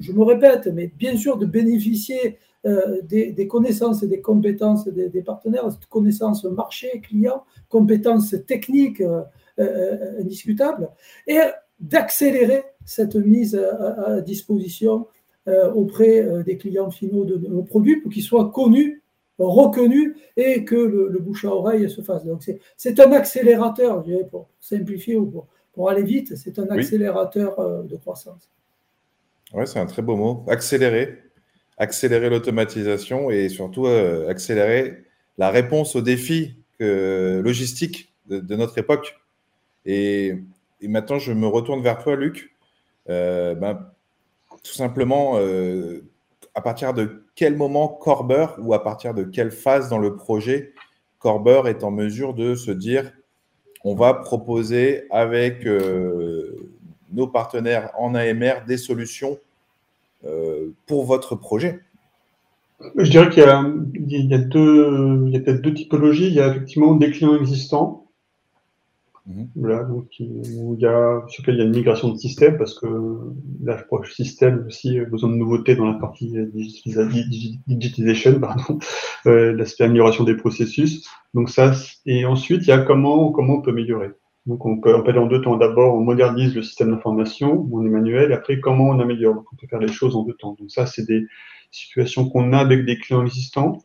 je, 0.00 0.12
me 0.12 0.24
répète, 0.24 0.66
mais 0.74 0.90
bien 0.98 1.16
sûr 1.16 1.36
de 1.36 1.46
bénéficier 1.46 2.38
des, 2.64 3.46
connaissances 3.46 4.02
et 4.02 4.08
des 4.08 4.20
compétences 4.20 4.88
des, 4.88 5.08
des, 5.08 5.22
partenaires, 5.22 5.68
connaissances 5.88 6.42
marché, 6.44 7.00
client, 7.00 7.44
compétences 7.68 8.34
techniques 8.46 9.02
indiscutables, 9.58 10.88
et 11.26 11.40
d'accélérer 11.80 12.62
cette 12.84 13.16
mise 13.16 13.54
à, 13.56 14.20
disposition 14.20 15.06
auprès 15.74 16.42
des 16.44 16.58
clients 16.58 16.90
finaux 16.90 17.24
de 17.24 17.36
nos 17.48 17.62
produits 17.62 18.00
pour 18.00 18.12
qu'ils 18.12 18.22
soient 18.22 18.50
connus 18.50 19.02
reconnu 19.44 20.16
et 20.36 20.64
que 20.64 20.74
le, 20.74 21.18
bouche 21.20 21.44
à 21.44 21.48
oreille 21.48 21.88
se 21.88 22.02
fasse. 22.02 22.24
Donc 22.24 22.42
c'est 22.76 23.00
un 23.00 23.12
accélérateur, 23.12 24.02
je 24.02 24.10
dirais, 24.10 24.26
pour 24.28 24.48
simplifier 24.60 25.16
ou 25.16 25.46
pour, 25.74 25.88
aller 25.88 26.02
vite, 26.02 26.36
c'est 26.36 26.58
un 26.58 26.66
accélérateur 26.70 27.60
euh, 27.60 27.82
de 27.84 27.94
croissance. 27.94 28.50
Oui, 29.54 29.64
c'est 29.64 29.78
un 29.78 29.86
très 29.86 30.02
beau 30.02 30.16
mot. 30.16 30.44
Accélérer, 30.48 31.18
accélérer 31.76 32.28
l'automatisation 32.30 33.30
et 33.30 33.48
surtout 33.48 33.86
euh, 33.86 34.28
accélérer 34.28 35.04
la 35.38 35.50
réponse 35.50 35.94
aux 35.94 36.00
défis 36.00 36.56
logistiques 36.80 38.12
de, 38.28 38.56
notre 38.56 38.76
époque. 38.78 39.16
Et, 39.88 40.36
maintenant, 40.82 41.18
je 41.18 41.32
me 41.32 41.48
retourne 41.48 41.82
vers 41.82 41.98
toi, 41.98 42.14
Luc. 42.14 42.54
Euh, 43.08 43.56
ben, 43.56 43.90
tout 44.62 44.74
simplement, 44.74 45.36
à 46.54 46.60
partir 46.60 46.92
de 46.92 47.24
quel 47.36 47.56
moment 47.56 47.88
Corber 47.88 48.46
ou 48.58 48.74
à 48.74 48.82
partir 48.82 49.14
de 49.14 49.22
quelle 49.22 49.52
phase 49.52 49.88
dans 49.88 49.98
le 49.98 50.16
projet 50.16 50.72
Corber 51.20 51.62
est 51.66 51.84
en 51.84 51.92
mesure 51.92 52.34
de 52.34 52.54
se 52.56 52.72
dire 52.72 53.12
on 53.84 53.94
va 53.94 54.12
proposer 54.12 55.04
avec 55.10 55.64
euh, 55.66 56.56
nos 57.12 57.28
partenaires 57.28 57.92
en 57.96 58.16
AMR 58.16 58.64
des 58.66 58.76
solutions 58.76 59.38
euh, 60.26 60.72
pour 60.86 61.04
votre 61.04 61.36
projet? 61.36 61.78
Je 62.96 63.08
dirais 63.08 63.30
qu'il 63.30 63.44
y 63.44 63.46
a, 63.46 63.62
y 64.08 64.34
a 64.34 64.38
peut-être 64.40 65.62
deux 65.62 65.74
typologies. 65.74 66.26
Il 66.26 66.34
y 66.34 66.40
a 66.40 66.48
effectivement 66.48 66.94
des 66.94 67.12
clients 67.12 67.36
existants 67.36 68.07
Mhm. 69.28 69.50
Voilà, 69.56 69.84
donc 69.84 70.06
il 70.18 70.78
y 70.78 70.86
a, 70.86 71.22
sur 71.28 71.42
lequel 71.42 71.56
il 71.56 71.58
y 71.58 71.60
a 71.60 71.64
une 71.64 71.76
migration 71.76 72.08
de 72.08 72.16
système 72.16 72.56
parce 72.56 72.78
que 72.78 72.86
l'approche 73.62 74.14
système 74.14 74.64
aussi 74.66 74.98
a 74.98 75.04
besoin 75.04 75.28
de 75.28 75.34
nouveautés 75.34 75.76
dans 75.76 75.84
la 75.84 75.98
partie 75.98 76.32
digitalisation, 77.66 78.40
pardon, 78.40 78.78
euh, 79.26 79.52
l'aspect 79.52 79.84
amélioration 79.84 80.24
des 80.24 80.34
processus. 80.34 81.06
Donc 81.34 81.50
ça, 81.50 81.72
et 82.06 82.24
ensuite 82.24 82.62
il 82.62 82.68
y 82.68 82.72
a 82.72 82.78
comment 82.78 83.30
comment 83.30 83.56
on 83.56 83.60
peut 83.60 83.70
améliorer. 83.70 84.08
Donc 84.46 84.64
on 84.64 84.80
peut, 84.80 84.94
aller 84.94 85.18
en 85.18 85.26
deux 85.26 85.42
temps. 85.42 85.58
D'abord, 85.58 85.94
on 85.94 86.00
modernise 86.00 86.54
le 86.54 86.62
système 86.62 86.90
d'information, 86.90 87.68
on 87.70 87.84
est 87.84 87.90
manuel, 87.90 88.32
après 88.32 88.60
comment 88.60 88.84
on 88.84 88.98
améliore. 88.98 89.34
Donc 89.34 89.44
on 89.52 89.56
peut 89.56 89.66
faire 89.66 89.78
les 89.78 89.92
choses 89.92 90.16
en 90.16 90.22
deux 90.22 90.32
temps. 90.32 90.56
Donc 90.58 90.70
ça, 90.70 90.86
c'est 90.86 91.06
des 91.06 91.26
situations 91.70 92.30
qu'on 92.30 92.54
a 92.54 92.58
avec 92.58 92.86
des 92.86 92.96
clients 92.98 93.22
existants 93.22 93.78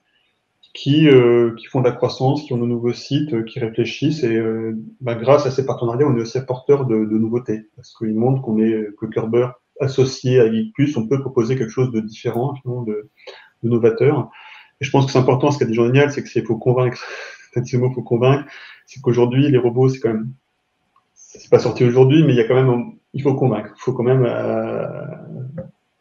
qui, 0.73 1.07
euh, 1.07 1.53
qui 1.55 1.65
font 1.65 1.81
de 1.81 1.85
la 1.85 1.91
croissance, 1.91 2.43
qui 2.43 2.53
ont 2.53 2.57
de 2.57 2.65
nouveaux 2.65 2.93
sites, 2.93 3.33
euh, 3.33 3.43
qui 3.43 3.59
réfléchissent. 3.59 4.23
Et 4.23 4.35
euh, 4.35 4.75
bah, 5.01 5.15
grâce 5.15 5.45
à 5.45 5.51
ces 5.51 5.65
partenariats, 5.65 6.07
on 6.07 6.17
est 6.17 6.21
aussi 6.21 6.39
porteur 6.45 6.85
de, 6.85 6.95
de 7.05 7.17
nouveautés. 7.17 7.69
Parce 7.75 7.93
qu'ils 7.95 8.15
montrent 8.15 8.41
qu'on 8.41 8.57
est, 8.57 8.87
que 8.99 9.05
Kerber, 9.05 9.49
associé 9.79 10.39
à 10.39 10.51
Geek+, 10.51 10.73
on 10.95 11.07
peut 11.07 11.19
proposer 11.19 11.55
quelque 11.55 11.69
chose 11.69 11.91
de 11.91 11.99
différent, 11.99 12.55
de, 12.65 13.09
de 13.63 13.69
novateur. 13.69 14.31
Et 14.81 14.85
je 14.85 14.91
pense 14.91 15.05
que 15.05 15.11
c'est 15.11 15.19
important, 15.19 15.51
ce 15.51 15.63
est 15.63 15.67
déjà 15.67 15.85
génial, 15.85 16.11
c'est 16.11 16.23
qu'il 16.23 16.45
faut 16.45 16.57
convaincre. 16.57 17.03
Ce 17.65 17.77
mot, 17.77 17.93
faut 17.93 18.01
convaincre. 18.01 18.45
C'est 18.87 18.99
qu'aujourd'hui, 18.99 19.47
les 19.47 19.59
robots, 19.59 19.87
c'est 19.87 19.99
quand 19.99 20.09
même, 20.09 20.33
c'est 21.13 21.51
pas 21.51 21.59
sorti 21.59 21.83
aujourd'hui, 21.83 22.23
mais 22.23 22.33
il 22.33 22.35
y 22.35 22.41
a 22.41 22.47
quand 22.47 22.55
même, 22.55 22.93
il 23.13 23.21
faut 23.21 23.35
convaincre. 23.35 23.73
Il 23.77 23.79
faut 23.79 23.93
quand 23.93 24.01
même 24.01 24.23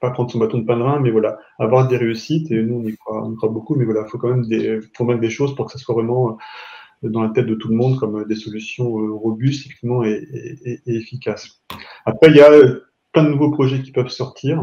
pas 0.02 0.10
prendre 0.10 0.30
son 0.32 0.40
bâton 0.40 0.58
de 0.58 0.72
rein, 0.72 0.98
mais 0.98 1.12
voilà, 1.12 1.38
avoir 1.60 1.86
des 1.86 1.96
réussites, 1.96 2.50
et 2.50 2.60
nous 2.60 2.80
on 2.80 2.84
y 2.84 2.96
croit, 2.96 3.24
on 3.24 3.34
croit 3.36 3.48
beaucoup, 3.48 3.76
mais 3.76 3.84
voilà, 3.84 4.02
il 4.04 4.10
faut 4.10 4.18
quand 4.18 4.28
même 4.28 4.46
des, 4.46 4.80
des 4.80 5.30
choses 5.30 5.54
pour 5.54 5.66
que 5.66 5.72
ça 5.72 5.78
soit 5.78 5.94
vraiment 5.94 6.36
euh, 7.04 7.08
dans 7.08 7.22
la 7.22 7.30
tête 7.30 7.46
de 7.46 7.54
tout 7.54 7.68
le 7.68 7.76
monde 7.76 7.98
comme 8.00 8.16
euh, 8.16 8.24
des 8.24 8.34
solutions 8.34 8.98
euh, 8.98 9.12
robustes 9.12 9.64
effectivement, 9.64 10.02
et, 10.02 10.26
et, 10.64 10.80
efficaces. 10.86 11.62
Après, 12.04 12.30
il 12.30 12.36
y 12.36 12.40
a 12.40 12.50
plein 13.12 13.22
de 13.22 13.28
nouveaux 13.28 13.52
projets 13.52 13.80
qui 13.80 13.92
peuvent 13.92 14.08
sortir, 14.08 14.60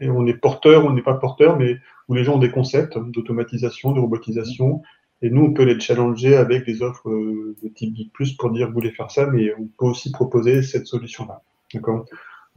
et 0.00 0.10
on 0.10 0.26
est 0.26 0.34
porteur, 0.34 0.84
on 0.84 0.92
n'est 0.92 1.02
pas 1.02 1.14
porteur, 1.14 1.56
mais 1.56 1.76
où 2.08 2.14
les 2.14 2.24
gens 2.24 2.34
ont 2.34 2.40
des 2.40 2.50
concepts 2.50 2.98
d'automatisation, 2.98 3.92
de 3.92 4.00
robotisation, 4.00 4.82
et 5.22 5.30
nous, 5.30 5.42
on 5.42 5.52
peut 5.52 5.64
les 5.64 5.78
challenger 5.78 6.34
avec 6.36 6.66
des 6.66 6.82
offres 6.82 7.08
de 7.08 7.68
type 7.68 7.96
Geek 7.96 8.12
Plus 8.12 8.36
pour 8.36 8.50
dire, 8.50 8.66
vous 8.66 8.74
voulez 8.74 8.92
faire 8.92 9.12
ça, 9.12 9.26
mais 9.26 9.52
on 9.58 9.68
peut 9.78 9.86
aussi 9.86 10.10
proposer 10.10 10.62
cette 10.62 10.86
solution-là. 10.86 11.42
D'accord? 11.72 12.04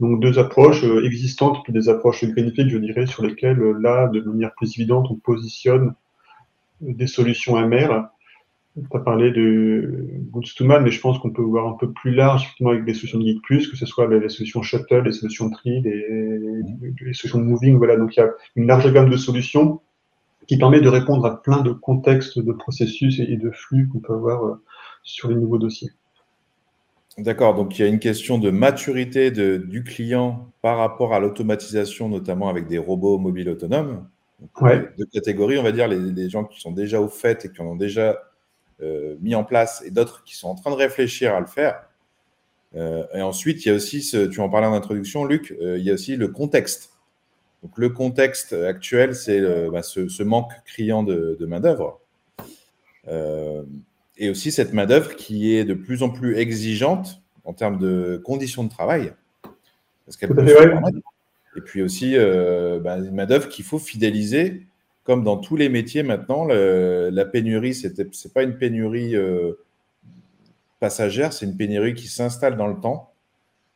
Donc 0.00 0.20
deux 0.20 0.38
approches 0.38 0.84
euh, 0.84 1.04
existantes, 1.04 1.62
puis 1.64 1.72
des 1.72 1.88
approches 1.88 2.24
greenfield, 2.24 2.70
je 2.70 2.78
dirais, 2.78 3.06
sur 3.06 3.22
lesquelles, 3.24 3.60
euh, 3.60 3.78
là, 3.80 4.08
de 4.08 4.20
manière 4.20 4.54
plus 4.54 4.76
évidente, 4.78 5.08
on 5.10 5.16
positionne 5.16 5.94
des 6.80 7.06
solutions 7.06 7.56
amères. 7.56 8.08
Tu 8.74 8.96
as 8.96 9.00
parlé 9.00 9.30
de 9.30 10.08
Goods 10.30 10.54
to 10.56 10.64
Man, 10.64 10.82
mais 10.82 10.90
je 10.90 11.00
pense 11.00 11.18
qu'on 11.18 11.30
peut 11.30 11.42
voir 11.42 11.68
un 11.68 11.76
peu 11.78 11.92
plus 11.92 12.14
large, 12.14 12.42
effectivement, 12.42 12.70
avec 12.70 12.84
des 12.84 12.94
solutions 12.94 13.18
de 13.18 13.24
Geek 13.26 13.42
Plus, 13.42 13.68
que 13.68 13.76
ce 13.76 13.84
soit 13.84 14.08
les, 14.08 14.28
solutions 14.30 14.62
Shuttle, 14.62 15.02
les 15.04 15.12
solutions 15.12 15.50
Tree, 15.50 15.82
les, 15.82 16.06
les 17.02 17.12
solutions 17.12 17.38
Moving. 17.38 17.76
Voilà, 17.76 17.96
donc 17.96 18.16
il 18.16 18.20
y 18.20 18.22
a 18.22 18.30
une 18.56 18.66
large 18.66 18.90
gamme 18.90 19.10
de 19.10 19.16
solutions 19.18 19.82
qui 20.46 20.58
permet 20.58 20.80
de 20.80 20.88
répondre 20.88 21.24
à 21.26 21.42
plein 21.42 21.60
de 21.60 21.72
contextes, 21.72 22.38
de 22.38 22.52
processus 22.52 23.20
et 23.20 23.36
de 23.36 23.50
flux 23.50 23.88
qu'on 23.88 24.00
peut 24.00 24.14
avoir 24.14 24.44
euh, 24.44 24.62
sur 25.02 25.28
les 25.28 25.36
nouveaux 25.36 25.58
dossiers. 25.58 25.90
D'accord, 27.18 27.54
donc 27.54 27.78
il 27.78 27.82
y 27.82 27.84
a 27.84 27.88
une 27.88 27.98
question 27.98 28.38
de 28.38 28.50
maturité 28.50 29.30
du 29.30 29.84
client 29.84 30.50
par 30.62 30.78
rapport 30.78 31.12
à 31.12 31.20
l'automatisation, 31.20 32.08
notamment 32.08 32.48
avec 32.48 32.66
des 32.68 32.78
robots 32.78 33.18
mobiles 33.18 33.50
autonomes. 33.50 34.08
Deux 34.60 35.06
catégories, 35.12 35.58
on 35.58 35.62
va 35.62 35.72
dire, 35.72 35.88
les, 35.88 36.30
gens 36.30 36.44
qui 36.44 36.58
sont 36.60 36.72
déjà 36.72 37.00
au 37.00 37.08
fait 37.08 37.44
et 37.44 37.52
qui 37.52 37.60
en 37.60 37.66
ont 37.66 37.76
déjà 37.76 38.18
euh, 38.80 39.16
mis 39.20 39.34
en 39.34 39.44
place, 39.44 39.82
et 39.86 39.90
d'autres 39.90 40.24
qui 40.24 40.36
sont 40.36 40.48
en 40.48 40.54
train 40.54 40.70
de 40.70 40.76
réfléchir 40.76 41.34
à 41.34 41.40
le 41.40 41.46
faire. 41.46 41.84
Euh, 42.76 43.04
et 43.14 43.20
ensuite, 43.20 43.64
il 43.64 43.68
y 43.68 43.72
a 43.72 43.74
aussi, 43.74 44.02
ce, 44.02 44.26
tu 44.26 44.40
en 44.40 44.48
parlais 44.48 44.66
en 44.66 44.72
introduction, 44.72 45.24
Luc, 45.24 45.54
euh, 45.60 45.76
il 45.78 45.84
y 45.84 45.90
a 45.90 45.94
aussi 45.94 46.16
le 46.16 46.28
contexte. 46.28 46.92
Donc 47.62 47.72
le 47.76 47.90
contexte 47.90 48.54
actuel, 48.54 49.14
c'est 49.14 49.40
bah, 49.70 49.82
ce, 49.82 50.22
manque 50.22 50.50
criant 50.64 51.02
de, 51.02 51.36
de 51.38 51.46
main-d'œuvre 51.46 52.00
et 54.16 54.30
aussi 54.30 54.52
cette 54.52 54.72
main-d'œuvre 54.72 55.16
qui 55.16 55.54
est 55.54 55.64
de 55.64 55.74
plus 55.74 56.02
en 56.02 56.10
plus 56.10 56.36
exigeante 56.36 57.22
en 57.44 57.52
termes 57.52 57.78
de 57.78 58.20
conditions 58.24 58.64
de 58.64 58.68
travail. 58.68 59.12
Parce 60.06 60.16
qu'elle 60.16 60.30
peut 60.30 60.44
Et 61.56 61.60
puis 61.60 61.82
aussi, 61.82 62.16
euh, 62.16 62.80
bah, 62.80 62.96
une 62.98 63.14
main-d'œuvre 63.14 63.48
qu'il 63.48 63.64
faut 63.64 63.78
fidéliser, 63.78 64.66
comme 65.04 65.24
dans 65.24 65.36
tous 65.36 65.56
les 65.56 65.68
métiers 65.68 66.02
maintenant. 66.02 66.44
la 66.44 67.24
pénurie, 67.24 67.74
ce 67.74 67.88
n'est 67.88 68.32
pas 68.32 68.42
une 68.42 68.56
pénurie 68.56 69.16
euh, 69.16 69.54
passagère, 70.80 71.32
c'est 71.32 71.46
une 71.46 71.56
pénurie 71.56 71.94
qui 71.94 72.08
s'installe 72.08 72.56
dans 72.56 72.66
le 72.66 72.80
temps. 72.80 73.12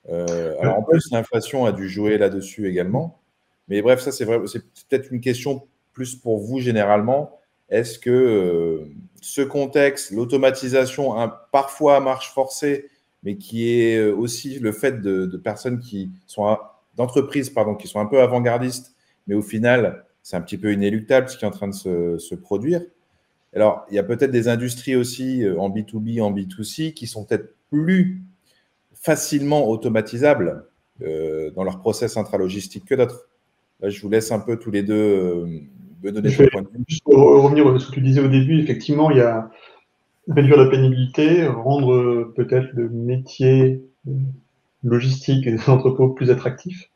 Euh, 0.08 0.54
alors 0.60 0.78
en 0.78 0.82
plus, 0.82 1.10
l'inflation 1.10 1.66
a 1.66 1.72
dû 1.72 1.88
jouer 1.88 2.18
là-dessus 2.18 2.68
également. 2.68 3.20
Mais 3.68 3.82
bref, 3.82 4.00
ça, 4.00 4.12
c'est 4.12 4.26
peut-être 4.26 5.10
une 5.10 5.20
question 5.20 5.66
plus 5.92 6.14
pour 6.14 6.38
vous 6.38 6.60
généralement. 6.60 7.40
Est-ce 7.68 7.98
que 7.98 8.10
euh, 8.10 8.84
ce 9.20 9.42
contexte, 9.42 10.12
l'automatisation, 10.12 11.14
parfois 11.52 11.96
à 11.96 12.00
marche 12.00 12.32
forcée, 12.32 12.88
mais 13.22 13.36
qui 13.36 13.68
est 13.70 13.98
euh, 13.98 14.14
aussi 14.14 14.58
le 14.58 14.72
fait 14.72 15.00
de, 15.00 15.26
personnes 15.36 15.80
qui 15.80 16.10
sont 16.26 16.56
d'entreprises 16.96 17.50
pardon, 17.50 17.74
qui 17.74 17.88
sont 17.88 18.00
un 18.00 18.06
peu 18.06 18.20
avant-gardistes, 18.20 18.94
mais 19.26 19.34
au 19.34 19.42
final, 19.42 20.04
c'est 20.22 20.36
un 20.36 20.40
petit 20.40 20.58
peu 20.58 20.72
inéluctable 20.72 21.28
ce 21.28 21.36
qui 21.36 21.44
est 21.44 21.48
en 21.48 21.52
train 21.52 21.68
de 21.68 21.74
se, 22.18 22.34
produire. 22.34 22.82
Alors, 23.52 23.86
il 23.90 23.96
y 23.96 23.98
a 23.98 24.02
peut-être 24.02 24.30
des 24.30 24.48
industries 24.48 24.96
aussi 24.96 25.42
euh, 25.42 25.58
en 25.58 25.70
B2B, 25.70 26.22
en 26.22 26.32
B2C, 26.32 26.94
qui 26.94 27.06
sont 27.06 27.24
peut-être 27.24 27.54
plus 27.70 28.22
facilement 28.94 29.68
automatisables 29.68 30.64
dans 30.98 31.62
leur 31.62 31.80
process 31.80 32.16
intralogistique 32.16 32.86
que 32.86 32.94
d'autres. 32.94 33.28
Je 33.82 34.00
vous 34.00 34.08
laisse 34.08 34.32
un 34.32 34.38
peu 34.38 34.56
tous 34.56 34.70
les 34.70 34.82
deux 34.82 35.66
Juste 36.88 37.04
pour 37.04 37.16
revenir 37.42 37.66
à 37.66 37.78
ce 37.78 37.88
que 37.88 37.94
tu 37.94 38.00
disais 38.00 38.20
au 38.20 38.28
début, 38.28 38.60
effectivement, 38.60 39.10
il 39.10 39.18
y 39.18 39.20
a 39.20 39.50
réduire 40.28 40.56
la 40.56 40.68
pénibilité, 40.68 41.46
rendre 41.46 41.92
euh, 41.92 42.32
peut-être 42.34 42.68
le 42.74 42.88
métier 42.88 43.82
euh, 44.08 44.12
logistique 44.82 45.46
et 45.46 45.52
des 45.52 45.70
entrepôts 45.70 46.10
plus 46.10 46.30
attractifs. 46.30 46.90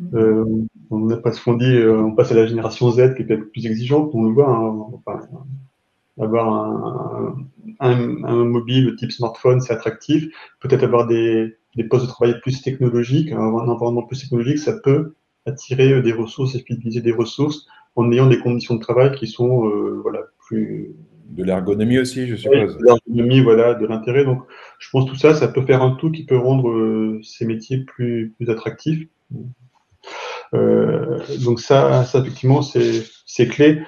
Mm-hmm. 0.00 0.16
Euh, 0.16 0.66
on 0.90 0.98
n'a 1.00 1.16
pas 1.16 1.32
ce 1.32 1.42
qu'on 1.42 1.54
dit, 1.54 1.78
on 1.86 2.12
passe 2.12 2.32
à 2.32 2.34
la 2.34 2.46
génération 2.46 2.90
Z 2.90 3.14
qui 3.14 3.22
est 3.22 3.24
peut-être 3.26 3.50
plus 3.52 3.66
exigeante, 3.66 4.10
on 4.14 4.24
le 4.24 4.32
voit, 4.32 4.50
hein, 4.50 5.16
avoir 6.18 6.52
un, 7.80 8.24
un, 8.24 8.44
mobile 8.44 8.96
type 8.98 9.12
smartphone, 9.12 9.60
c'est 9.60 9.72
attractif. 9.72 10.26
Peut-être 10.60 10.82
avoir 10.82 11.06
des, 11.06 11.56
des, 11.76 11.84
postes 11.84 12.06
de 12.06 12.10
travail 12.10 12.40
plus 12.40 12.60
technologiques, 12.60 13.32
avoir 13.32 13.64
un 13.64 13.68
environnement 13.68 14.02
plus 14.02 14.20
technologique, 14.20 14.58
ça 14.58 14.72
peut 14.82 15.14
attirer 15.46 16.02
des 16.02 16.12
ressources 16.12 16.54
et 16.54 16.60
fidéliser 16.60 17.00
des 17.00 17.12
ressources 17.12 17.66
en 17.96 18.10
ayant 18.12 18.26
des 18.26 18.38
conditions 18.38 18.74
de 18.74 18.80
travail 18.80 19.12
qui 19.12 19.26
sont 19.26 19.66
euh, 19.66 20.00
voilà, 20.02 20.20
plus. 20.46 20.94
De 21.30 21.44
l'ergonomie 21.44 21.98
aussi, 21.98 22.26
je 22.26 22.34
suppose. 22.34 22.76
de 22.76 22.84
l'ergonomie, 22.84 23.40
voilà, 23.40 23.74
de 23.74 23.86
l'intérêt. 23.86 24.24
Donc, 24.24 24.42
je 24.78 24.88
pense 24.90 25.04
que 25.04 25.10
tout 25.10 25.16
ça, 25.16 25.34
ça 25.34 25.46
peut 25.46 25.62
faire 25.62 25.82
un 25.82 25.92
tout 25.92 26.10
qui 26.10 26.24
peut 26.24 26.36
rendre 26.36 26.68
euh, 26.70 27.20
ces 27.22 27.46
métiers 27.46 27.78
plus, 27.84 28.34
plus 28.36 28.50
attractifs. 28.50 29.06
donc 30.52 31.60
ça, 31.60 32.04
ça 32.04 32.18
effectivement, 32.18 32.62
c'est 32.62 33.48
clé. 33.48 33.82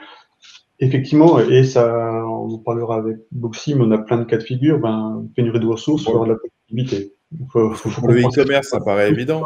Effectivement, 0.79 1.39
et 1.39 1.63
ça, 1.63 2.25
on 2.27 2.55
en 2.55 2.59
parlera 2.59 2.97
avec 2.97 3.17
Boxy, 3.31 3.75
mais 3.75 3.85
on 3.85 3.91
a 3.93 3.99
plein 3.99 4.19
de 4.19 4.25
cas 4.25 4.37
de 4.37 4.43
figure, 4.43 4.81
ben, 4.81 5.25
pénurie 5.37 5.61
de 5.61 5.67
ressources, 5.67 6.07
ouais. 6.09 6.29
la 6.29 6.35
possibilité. 6.35 7.13
le 7.55 8.21
e-commerce, 8.21 8.69
ça 8.69 8.81
paraît 8.81 9.11
évident. 9.11 9.45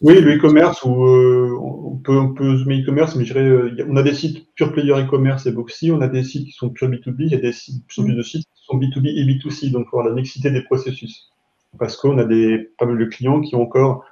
Oui, 0.00 0.20
le 0.20 0.36
e-commerce, 0.36 0.84
où 0.84 1.06
euh, 1.06 1.58
on 1.60 1.96
peut, 1.96 2.16
on 2.16 2.32
peut 2.32 2.56
zoomer 2.56 2.82
e-commerce, 2.82 3.16
mais 3.16 3.24
je 3.24 3.32
dirais, 3.32 3.46
euh, 3.46 3.84
on 3.88 3.96
a 3.96 4.02
des 4.04 4.14
sites 4.14 4.46
pure 4.54 4.72
player 4.72 4.92
e-commerce 4.92 5.46
et 5.46 5.52
Boxy, 5.52 5.90
on 5.90 6.00
a 6.00 6.06
des 6.06 6.22
sites 6.22 6.46
qui 6.46 6.52
sont 6.52 6.70
pure 6.70 6.88
B2B, 6.88 7.16
il 7.18 7.32
y 7.32 7.34
a 7.34 7.38
des 7.38 7.52
sites, 7.52 7.84
plus 7.88 8.14
de 8.14 8.22
sites 8.22 8.46
qui 8.54 8.64
sont 8.64 8.78
B2B 8.78 9.08
et 9.08 9.24
B2C, 9.24 9.72
donc 9.72 9.88
voilà, 9.92 10.10
la 10.10 10.14
mixité 10.14 10.52
des 10.52 10.62
processus. 10.62 11.32
Parce 11.78 11.96
qu'on 11.96 12.16
a 12.18 12.24
des, 12.24 12.70
pas 12.78 12.86
mal 12.86 12.96
de 12.96 13.04
clients 13.06 13.40
qui 13.40 13.56
ont 13.56 13.62
encore 13.62 14.04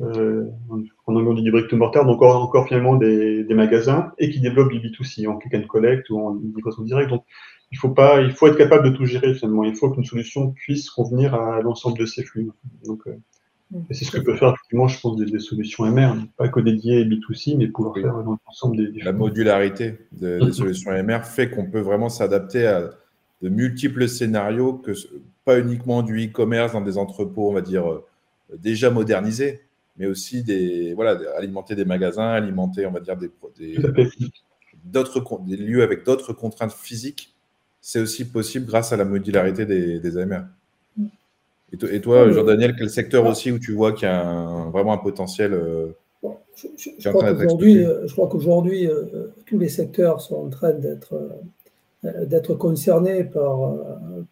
euh, 0.00 0.46
en 1.06 1.16
anglais 1.16 1.30
on 1.30 1.34
dit 1.34 1.50
brick 1.50 1.68
to 1.68 1.76
mortar, 1.76 2.06
donc 2.06 2.16
encore, 2.16 2.42
encore 2.42 2.66
finalement 2.66 2.96
des, 2.96 3.44
des, 3.44 3.54
magasins 3.54 4.12
et 4.18 4.30
qui 4.30 4.40
développent 4.40 4.70
du 4.70 4.78
B2C 4.78 5.26
en 5.26 5.36
click 5.36 5.54
and 5.54 5.66
collect 5.66 6.08
ou 6.10 6.20
en 6.20 6.34
livraison 6.34 6.82
directe. 6.82 7.10
Donc 7.10 7.24
il 7.72 7.78
faut 7.78 7.90
pas, 7.90 8.22
il 8.22 8.30
faut 8.30 8.46
être 8.46 8.56
capable 8.56 8.90
de 8.90 8.96
tout 8.96 9.04
gérer 9.04 9.34
finalement. 9.34 9.64
Il 9.64 9.74
faut 9.74 9.90
qu'une 9.90 10.04
solution 10.04 10.52
puisse 10.52 10.88
convenir 10.88 11.34
à 11.34 11.60
l'ensemble 11.60 11.98
de 11.98 12.06
ces 12.06 12.22
flux. 12.22 12.48
Donc 12.86 13.02
euh, 13.74 13.78
c'est 13.90 14.04
ce 14.04 14.10
que 14.10 14.18
peut 14.18 14.36
faire 14.36 14.54
effectivement, 14.54 14.88
je 14.88 14.98
pense, 15.00 15.16
des, 15.16 15.26
des, 15.26 15.38
solutions 15.38 15.84
MR, 15.84 16.16
pas 16.36 16.48
que 16.48 16.60
dédiées 16.60 17.04
B2C, 17.04 17.56
mais 17.56 17.68
pouvoir 17.68 17.94
oui. 17.96 18.02
faire 18.02 18.14
l'ensemble 18.46 18.76
des, 18.76 18.88
des, 18.88 19.02
La 19.02 19.12
modularité 19.12 19.98
de, 20.12 20.44
des 20.44 20.52
solutions 20.52 20.90
MR 20.90 21.24
fait 21.24 21.50
qu'on 21.50 21.66
peut 21.66 21.80
vraiment 21.80 22.08
s'adapter 22.08 22.66
à 22.66 22.90
de 23.42 23.48
multiples 23.48 24.08
scénarios, 24.08 24.74
que 24.74 24.92
pas 25.44 25.58
uniquement 25.58 26.02
du 26.02 26.26
e-commerce 26.26 26.72
dans 26.72 26.80
des 26.80 26.98
entrepôts, 26.98 27.50
on 27.50 27.52
va 27.52 27.60
dire, 27.60 27.90
euh, 27.90 28.04
déjà 28.58 28.90
modernisés, 28.90 29.62
mais 29.96 30.06
aussi 30.06 30.42
des, 30.42 30.94
voilà, 30.94 31.18
alimenter 31.36 31.74
des 31.74 31.84
magasins, 31.84 32.28
alimenter, 32.28 32.86
on 32.86 32.90
va 32.90 33.00
dire, 33.00 33.16
des, 33.16 33.30
d'autres, 34.84 35.40
des 35.46 35.56
lieux 35.56 35.82
avec 35.82 36.04
d'autres 36.04 36.32
contraintes 36.32 36.72
physiques. 36.72 37.34
C'est 37.80 38.00
aussi 38.00 38.24
possible 38.24 38.66
grâce 38.66 38.92
à 38.92 38.96
la 38.96 39.04
modularité 39.04 39.66
des, 39.66 40.00
des 40.00 40.18
AMR. 40.18 40.42
Et, 41.72 41.76
toi, 41.76 41.92
et 41.92 42.00
toi 42.00 42.30
Jean-Daniel, 42.30 42.74
quel 42.76 42.90
secteur 42.90 43.26
aussi 43.26 43.52
où 43.52 43.58
tu 43.58 43.72
vois 43.72 43.92
qu'il 43.92 44.08
y 44.08 44.10
a 44.10 44.26
un, 44.26 44.70
vraiment 44.70 44.92
un 44.92 44.98
potentiel 44.98 45.52
euh, 45.52 45.88
bon, 46.22 46.36
je, 46.56 46.68
je, 46.76 46.90
je, 46.98 47.08
crois 47.10 47.34
je, 47.34 48.12
crois 48.12 48.28
qu'aujourd'hui, 48.28 48.86
euh, 48.86 49.32
tous 49.46 49.58
les 49.58 49.68
secteurs 49.68 50.20
sont 50.20 50.36
en 50.36 50.48
train 50.48 50.72
d'être 50.72 51.14
euh, 52.04 52.54
concernés 52.58 53.24
par, 53.24 53.74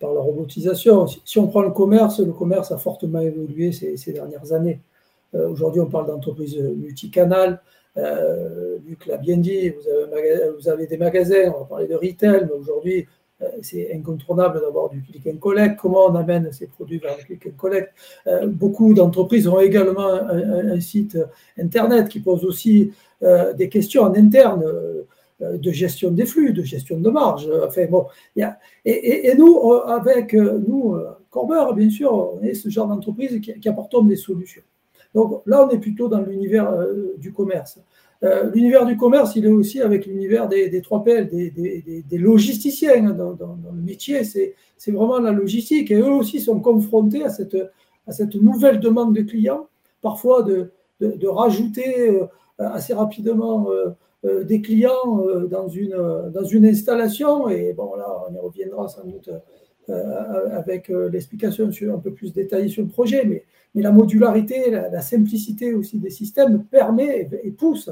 par 0.00 0.14
la 0.14 0.21
robotisation. 0.21 1.07
Si, 1.07 1.21
si, 1.25 1.38
on 1.38 1.49
prend 1.49 1.62
le 1.62 1.71
commerce, 1.71 2.21
le 2.21 2.33
commerce 2.33 2.73
a 2.73 2.78
fortement 2.78 3.21
évolué 3.21 3.73
ces, 3.73 3.97
ces 3.97 4.12
dernières 4.12 4.52
années. 4.52 4.81
Euh, 5.35 5.49
aujourd'hui, 5.49 5.81
on 5.81 5.87
parle 5.87 6.07
d'entreprises 6.07 6.57
multicanales. 6.57 7.61
Euh, 7.97 8.78
Luc 8.87 9.07
l'a 9.07 9.16
bien 9.16 9.38
dit, 9.38 9.71
vous 9.71 9.88
avez, 9.88 10.50
vous 10.59 10.69
avez, 10.69 10.87
des 10.87 10.99
magasins, 10.99 11.52
on 11.55 11.61
va 11.61 11.64
parler 11.64 11.88
de 11.88 11.95
retail, 11.95 12.45
mais 12.47 12.52
aujourd'hui, 12.52 13.00
euh, 13.00 13.07
c'est 13.62 13.95
incontournable 13.95 14.61
d'avoir 14.61 14.88
du 14.88 15.02
click 15.02 15.26
and 15.26 15.38
collect. 15.38 15.78
Comment 15.78 16.07
on 16.07 16.14
amène 16.14 16.50
ces 16.52 16.66
produits 16.66 16.99
vers 16.99 17.16
le 17.19 17.25
click 17.25 17.47
and 17.47 17.57
collect? 17.57 17.93
Euh, 18.26 18.47
Beaucoup 18.47 18.95
d'entreprises 18.95 19.47
ont 19.49 19.61
également 19.61 20.12
un, 20.12 20.81
site 20.81 21.19
internet 21.59 22.09
qui 22.09 22.21
pose 22.21 22.45
aussi 22.45 22.93
euh, 23.23 23.52
des 23.52 23.69
questions 23.69 24.02
en 24.02 24.14
interne 24.14 24.64
de 25.40 25.71
gestion 25.71 26.11
des 26.11 26.25
flux, 26.25 26.55
de 26.55 26.62
gestion 26.62 26.99
de 26.99 27.11
marge. 27.11 27.47
Enfin, 27.66 27.85
bon, 27.90 28.07
a, 28.40 28.59
et, 28.87 29.35
nous, 29.37 29.73
avec 29.73 30.33
nous, 30.33 30.97
Corber, 31.31 31.75
bien 31.75 31.90
sûr, 31.90 32.12
on 32.12 32.43
est 32.43 32.55
ce 32.55 32.71
genre 32.71 32.88
d'entreprise 32.88 33.38
qui, 33.40 33.61
qui 33.61 33.69
apportons 33.69 34.02
des 34.02 34.16
solutions. 34.16 34.62
Donc 35.16 35.43
là, 35.47 35.66
on 35.66 35.71
est 35.71 35.78
plutôt 35.78 36.09
dans 36.09 36.21
l'univers 36.21 36.71
euh, 36.71 37.14
du 37.16 37.33
commerce. 37.33 37.81
Euh, 38.23 38.51
l'univers 38.51 38.87
du 38.87 38.97
commerce, 38.97 39.37
il 39.37 39.45
est 39.45 39.50
aussi 39.50 39.81
avec 39.81 40.07
l'univers 40.07 40.49
des, 40.49 40.69
des 40.69 40.81
3PL, 40.81 41.29
des, 41.29 41.50
des, 41.50 42.02
des 42.02 42.19
logisticiens 42.19 43.11
dans, 43.11 43.35
dans, 43.35 43.59
le 43.75 43.83
métier. 43.83 44.25
C'est 44.25 44.55
vraiment 44.91 45.19
la 45.19 45.33
logistique. 45.33 45.91
Et 45.91 45.97
eux 45.97 46.11
aussi 46.11 46.41
sont 46.41 46.61
confrontés 46.61 47.25
à 47.25 47.31
cette, 47.31 47.57
à 48.07 48.13
cette 48.13 48.35
nouvelle 48.35 48.81
demande 48.81 49.15
de 49.15 49.23
clients, 49.23 49.69
parfois 50.00 50.43
de, 50.43 50.71
de, 51.00 51.29
rajouter 51.29 52.11
euh, 52.11 52.26
assez 52.59 52.95
rapidement 52.95 53.69
euh, 53.71 54.45
des 54.45 54.61
clients 54.61 55.23
dans, 55.49 55.69
une, 55.69 55.97
dans 56.33 56.45
une 56.45 56.67
installation. 56.67 57.49
Et 57.49 57.75
bon, 57.75 57.95
là, 57.97 58.07
on 58.29 58.35
y 58.35 58.39
reviendra 58.39 58.89
sans 58.89 59.05
doute 59.05 59.31
avec 59.89 60.89
l'explication 60.89 61.71
un 61.93 61.99
peu 61.99 62.13
plus 62.13 62.33
détaillée 62.33 62.69
sur 62.69 62.83
le 62.83 62.89
projet. 62.89 63.25
Mais 63.25 63.45
la 63.83 63.93
modularité, 63.93 64.71
la, 64.71 65.01
simplicité 65.03 65.75
aussi 65.75 65.99
des 65.99 66.11
systèmes 66.11 66.65
permet 66.65 67.29
et, 67.43 67.51
pousse 67.51 67.91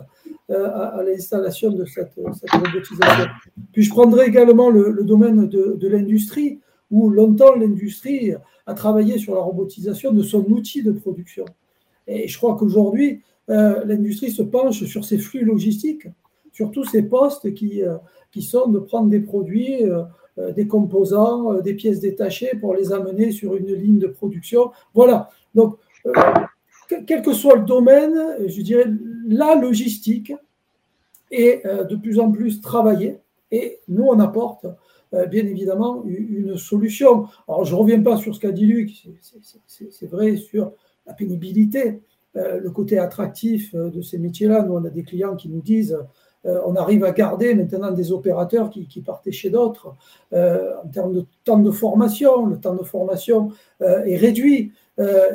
euh, 0.51 0.67
à, 0.67 1.03
l'installation 1.05 1.71
de 1.73 1.85
cette, 1.85 2.15
robotisation. 2.17 3.27
Puis 3.73 3.83
je 3.83 3.91
prendrai 3.91 4.27
également 4.27 4.71
le, 4.71 5.05
domaine 5.05 5.47
de, 5.47 5.89
l'industrie, 5.89 6.61
où 6.91 7.11
longtemps 7.11 7.55
l'industrie 7.55 8.33
a 8.67 8.75
travaillé 8.75 9.19
sur 9.19 9.35
la 9.35 9.41
robotisation 9.41 10.13
de 10.13 10.23
son 10.23 10.45
outil 10.47 10.83
de 10.83 10.93
production. 10.93 11.45
Et 12.07 12.29
je 12.29 12.37
crois 12.39 12.57
qu'aujourd'hui, 12.57 13.21
euh, 13.51 13.85
l'industrie 13.85 14.31
se 14.31 14.43
penche 14.43 14.85
sur 14.85 15.05
ces 15.05 15.19
flux 15.19 15.45
logistiques, 15.45 16.07
sur 16.55 16.71
tous 16.71 16.85
ces 16.85 17.03
postes 17.03 17.53
qui, 17.53 17.83
euh, 17.83 17.97
sont 18.41 18.69
de 18.69 18.79
prendre 18.79 19.09
des 19.11 19.21
produits 19.21 19.85
euh, 19.85 19.99
euh, 19.99 20.05
des 20.37 20.67
composants, 20.67 21.53
euh, 21.53 21.61
des 21.61 21.75
pièces 21.75 22.01
détachées 22.01 22.57
pour 22.61 22.75
les 22.75 22.93
amener 22.93 23.31
sur 23.31 23.57
une 23.57 23.73
ligne 23.73 23.99
de 23.99 24.09
production. 24.09 24.73
Voilà. 24.93 25.31
Donc, 25.55 25.77
euh, 26.07 26.13
quel 27.07 27.23
que 27.23 27.33
soit 27.33 27.57
le 27.57 27.65
domaine, 27.65 28.19
je 28.47 28.61
dirais, 28.61 28.87
la 29.27 29.55
logistique 29.55 30.33
est 31.31 31.65
de 31.65 31.97
plus 31.97 32.21
en 32.21 32.31
plus 32.31 32.61
travaillée 32.61 33.19
et 33.51 33.81
nous, 33.89 34.05
on 34.05 34.21
apporte 34.21 34.67
bien 35.31 35.47
évidemment 35.47 36.05
une 36.05 36.59
solution. 36.59 37.27
Alors, 37.49 37.65
je 37.65 37.75
ne 37.75 37.81
reviens 37.81 38.03
pas 38.03 38.19
sur 38.19 38.35
ce 38.35 38.41
qu'a 38.41 38.53
dit 38.53 38.67
Luc, 38.67 39.09
c'est 39.67 40.11
vrai 40.11 40.37
sur 40.37 40.73
la 41.07 41.15
pénibilité, 41.15 42.01
le 42.35 42.69
côté 42.69 42.99
attractif 42.99 43.75
de 43.75 44.03
ces 44.03 44.19
métiers-là. 44.19 44.63
Nous, 44.63 44.75
on 44.75 44.85
a 44.85 44.91
des 44.91 45.05
clients 45.05 45.37
qui 45.37 45.49
nous 45.49 45.63
disent 45.63 45.95
euh, 45.95 46.03
on 46.45 46.77
arrive 46.77 47.05
à 47.05 47.13
garder 47.13 47.55
maintenant 47.55 47.91
des 47.91 48.13
opérateurs 48.13 48.71
qui, 48.71 48.87
qui 48.87 49.01
partaient 49.01 49.33
chez 49.33 49.51
d'autres. 49.51 49.95
Euh, 50.33 50.73
en 50.85 50.89
termes 50.89 51.15
de 51.15 51.25
temps 51.45 51.59
de 51.59 51.71
formation, 51.71 52.47
le 52.47 52.59
temps 52.59 52.75
de 52.75 52.83
formation 52.83 53.51
euh, 53.83 54.05
est 54.05 54.17
réduit 54.17 54.73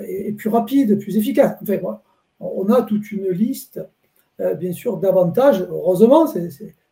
et, 0.08 0.32
plus 0.32 0.50
rapide, 0.50 1.00
plus 1.00 1.18
efficace. 1.18 1.58
Enfin, 1.62 2.00
on 2.40 2.70
a 2.72 2.82
toute 2.84 3.12
une 3.12 3.28
liste, 3.28 3.82
bien 4.58 4.72
sûr, 4.72 4.96
d'avantages. 4.96 5.68
Heureusement, 5.70 6.28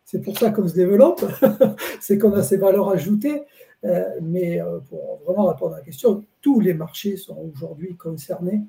c'est 0.03 0.21
pour 0.21 0.37
ça 0.37 0.49
qu'on 0.49 0.67
se 0.67 0.73
développe, 0.73 1.23
c'est 2.01 2.17
qu'on 2.17 2.33
a 2.33 2.43
ces 2.43 2.57
valeurs 2.57 2.89
ajoutées. 2.89 3.43
mais 4.21 4.59
pour 4.89 5.21
vraiment 5.25 5.45
répondre 5.45 5.75
à 5.75 5.77
la 5.77 5.83
question, 5.85 6.25
tous 6.41 6.59
les 6.59 6.73
marchés 6.73 7.15
sont 7.15 7.37
aujourd'hui 7.53 7.95
concernés 7.95 8.63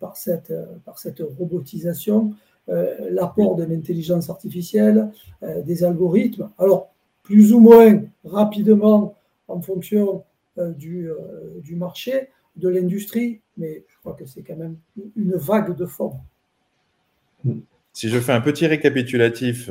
par, 0.00 0.16
cette, 0.16 0.52
robotisation 1.38 2.32
euh, 2.32 2.34
l'apport 2.68 3.56
de 3.56 3.64
l'intelligence 3.64 4.30
artificielle, 4.30 5.10
euh, 5.42 5.62
des 5.62 5.84
algorithmes. 5.84 6.50
Alors, 6.58 6.90
plus 7.22 7.52
ou 7.52 7.60
moins 7.60 8.02
rapidement 8.24 9.14
en 9.48 9.60
fonction 9.60 10.24
euh, 10.58 10.72
du, 10.72 11.08
du 11.62 11.76
marché, 11.76 12.30
de 12.56 12.68
l'industrie, 12.68 13.40
mais 13.56 13.84
je 13.88 13.98
crois 13.98 14.14
que 14.14 14.26
c'est 14.26 14.42
quand 14.42 14.56
même 14.56 14.76
une 15.16 15.36
vague 15.36 15.76
de 15.76 15.86
forme. 15.86 16.18
Si 17.92 18.08
je 18.08 18.18
fais 18.18 18.32
un 18.32 18.40
petit 18.40 18.66
récapitulatif 18.66 19.70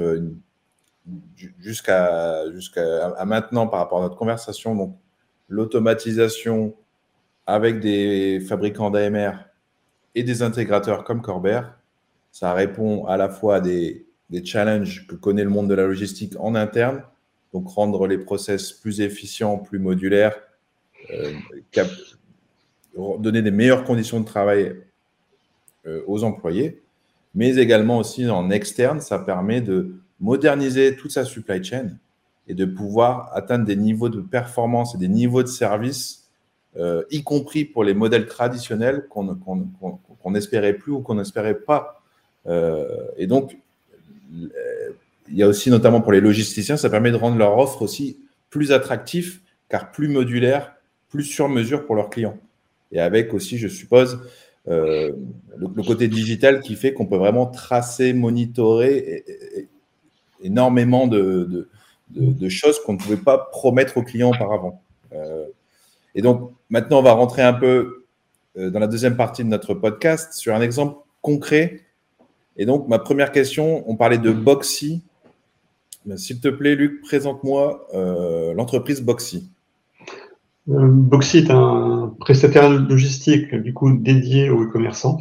jusqu'à 1.60 2.52
jusqu'à 2.52 3.26
maintenant 3.26 3.68
par 3.68 3.80
rapport 3.80 4.00
à 4.00 4.02
notre 4.02 4.18
conversation, 4.18 4.76
donc 4.76 4.96
l'automatisation 5.50 6.76
avec 7.48 7.80
des 7.80 8.40
fabricants 8.40 8.90
d'AMR 8.90 9.32
et 10.16 10.24
des 10.24 10.42
intégrateurs 10.42 11.04
comme 11.04 11.22
Corber, 11.22 11.62
ça 12.36 12.54
répond 12.54 13.06
à 13.06 13.16
la 13.16 13.30
fois 13.30 13.56
à 13.56 13.62
des, 13.62 14.06
challenges 14.44 15.08
que 15.08 15.16
connaît 15.16 15.46
le 15.46 15.50
monde 15.50 15.70
de 15.70 15.74
la 15.74 15.84
logistique 15.84 16.34
en 16.38 16.54
interne, 16.54 17.02
donc 17.54 17.70
rendre 17.70 18.08
les 18.08 18.18
process 18.18 18.74
plus 18.74 19.00
efficients, 19.00 19.58
plus 19.58 19.80
modulaires, 19.80 20.36
euh, 21.12 21.32
donner 23.20 23.42
des 23.42 23.52
meilleures 23.52 23.86
conditions 23.86 24.20
de 24.20 24.26
travail 24.26 24.76
euh, 25.86 26.02
aux 26.08 26.26
employés, 26.26 26.82
mais 27.36 27.56
également 27.56 28.00
aussi 28.00 28.30
en 28.30 28.50
externe, 28.50 29.00
ça 29.00 29.18
permet 29.18 29.62
de 29.62 29.96
moderniser 30.20 30.98
toute 30.98 31.12
sa 31.12 31.24
supply 31.24 31.64
chain 31.64 31.88
et 32.50 32.54
de 32.54 32.66
pouvoir 32.66 33.30
atteindre 33.34 33.64
des 33.64 33.78
niveaux 33.78 34.10
de 34.10 34.20
performance 34.20 34.94
et 34.94 34.98
des 34.98 35.08
niveaux 35.08 35.42
de 35.42 35.48
service, 35.48 36.28
euh, 36.76 37.06
y 37.12 37.24
compris 37.24 37.64
pour 37.64 37.86
les 37.86 37.94
modèles 37.94 38.28
traditionnels 38.28 39.08
qu'on 39.08 39.36
qu 39.36 40.18
qu 40.22 40.30
n'espérait 40.32 40.74
plus 40.74 40.92
ou 40.92 41.00
qu'on 41.00 41.16
n'espérait 41.16 41.62
pas 41.62 41.95
et 42.48 43.28
donc, 43.28 43.58
euh, 44.34 44.92
il 45.30 45.38
y 45.38 45.44
a 45.44 45.48
aussi, 45.48 45.70
notamment 45.70 46.02
pour 46.02 46.12
les 46.12 46.22
logisticiens, 46.22 46.78
ça 46.78 46.90
permet 46.90 47.12
de 47.12 47.18
rendre 47.18 47.38
leur 47.38 47.58
offre 47.58 47.82
aussi 47.82 48.20
plus 48.50 48.72
attractif, 48.72 49.42
car 49.70 49.92
plus 49.92 50.08
modulaire, 50.08 50.76
plus 51.10 51.24
sur 51.24 51.50
mesure 51.50 51.86
pour 51.86 51.96
leurs 51.96 52.10
clients. 52.10 52.38
Et 52.92 53.00
avec 53.00 53.34
aussi, 53.34 53.58
je 53.58 53.68
suppose, 53.68 54.20
le, 54.68 55.14
côté 55.86 56.08
digital 56.08 56.62
qui 56.62 56.76
fait 56.76 56.94
qu'on 56.94 57.06
peut 57.06 57.18
vraiment 57.18 57.48
tracer, 57.48 58.14
monitorer 58.14 59.26
énormément 60.42 61.08
de, 61.08 61.68
de, 62.12 62.50
choses 62.50 62.80
qu'on 62.84 62.94
ne 62.94 62.98
pouvait 62.98 63.18
pas 63.18 63.38
promettre 63.38 63.98
aux 63.98 64.04
clients 64.04 64.32
auparavant. 64.32 64.82
et 66.14 66.22
donc, 66.22 66.52
maintenant, 66.70 67.00
on 67.00 67.04
va 67.04 67.14
rentrer 67.14 67.42
un 67.42 67.54
peu 67.54 68.06
dans 68.56 68.80
la 68.80 68.88
deuxième 68.88 69.18
partie 69.18 69.44
de 69.44 69.50
notre 69.50 69.74
podcast 69.74 70.34
sur 70.34 70.54
un 70.54 70.62
exemple 70.62 71.00
concret. 71.22 71.85
Et 72.58 72.66
donc, 72.66 72.88
ma 72.88 73.00
première 73.00 73.32
question, 73.32 73.84
on 73.90 73.96
parlait 73.96 74.18
de 74.18 74.32
Boxy. 74.32 75.04
Ben, 76.06 76.18
s'il 76.18 76.40
te 76.40 76.48
plaît, 76.48 76.76
Luc, 76.76 77.02
présente-moi 77.02 77.88
euh, 77.94 78.54
l'entreprise 78.54 79.02
Boxy. 79.02 79.50
Euh, 80.70 80.88
Boxy 80.88 81.40
est 81.40 81.52
un 81.52 82.16
prestataire 82.20 82.70
logistique 82.70 83.54
du 83.54 83.74
coup 83.74 83.92
dédié 83.92 84.50
aux 84.50 84.64
e-commerçants. 84.64 85.20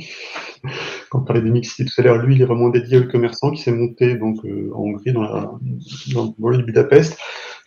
Quand 1.10 1.20
on 1.20 1.24
parlait 1.24 1.42
de 1.42 1.50
mixité 1.50 1.84
tout 1.84 2.00
à 2.00 2.04
l'heure, 2.04 2.18
lui, 2.18 2.36
il 2.36 2.42
est 2.42 2.46
vraiment 2.46 2.68
dédié 2.68 2.98
aux 2.98 3.02
e-commerçants 3.02 3.50
qui 3.50 3.62
s'est 3.62 3.72
monté 3.72 4.14
donc 4.14 4.44
euh, 4.44 4.70
en 4.74 4.82
Hongrie, 4.82 5.12
dans, 5.12 5.58
dans 6.38 6.48
le 6.48 6.58
de 6.58 6.62
Budapest, 6.62 7.18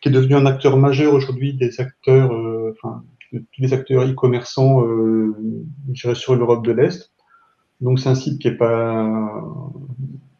qui 0.01 0.09
est 0.09 0.11
devenu 0.11 0.35
un 0.35 0.45
acteur 0.45 0.77
majeur 0.77 1.13
aujourd'hui 1.13 1.53
des 1.53 1.81
acteurs, 1.81 2.31
enfin, 2.71 3.03
tous 3.31 3.61
les 3.61 3.73
acteurs 3.73 4.07
e-commerçants, 4.07 4.85
sur 5.93 6.35
l'Europe 6.35 6.65
de 6.65 6.71
l'Est. 6.71 7.11
Donc 7.81 7.99
c'est 7.99 8.09
un 8.09 8.15
site 8.15 8.39
qui 8.39 8.47
est 8.47 8.57
pas 8.57 9.09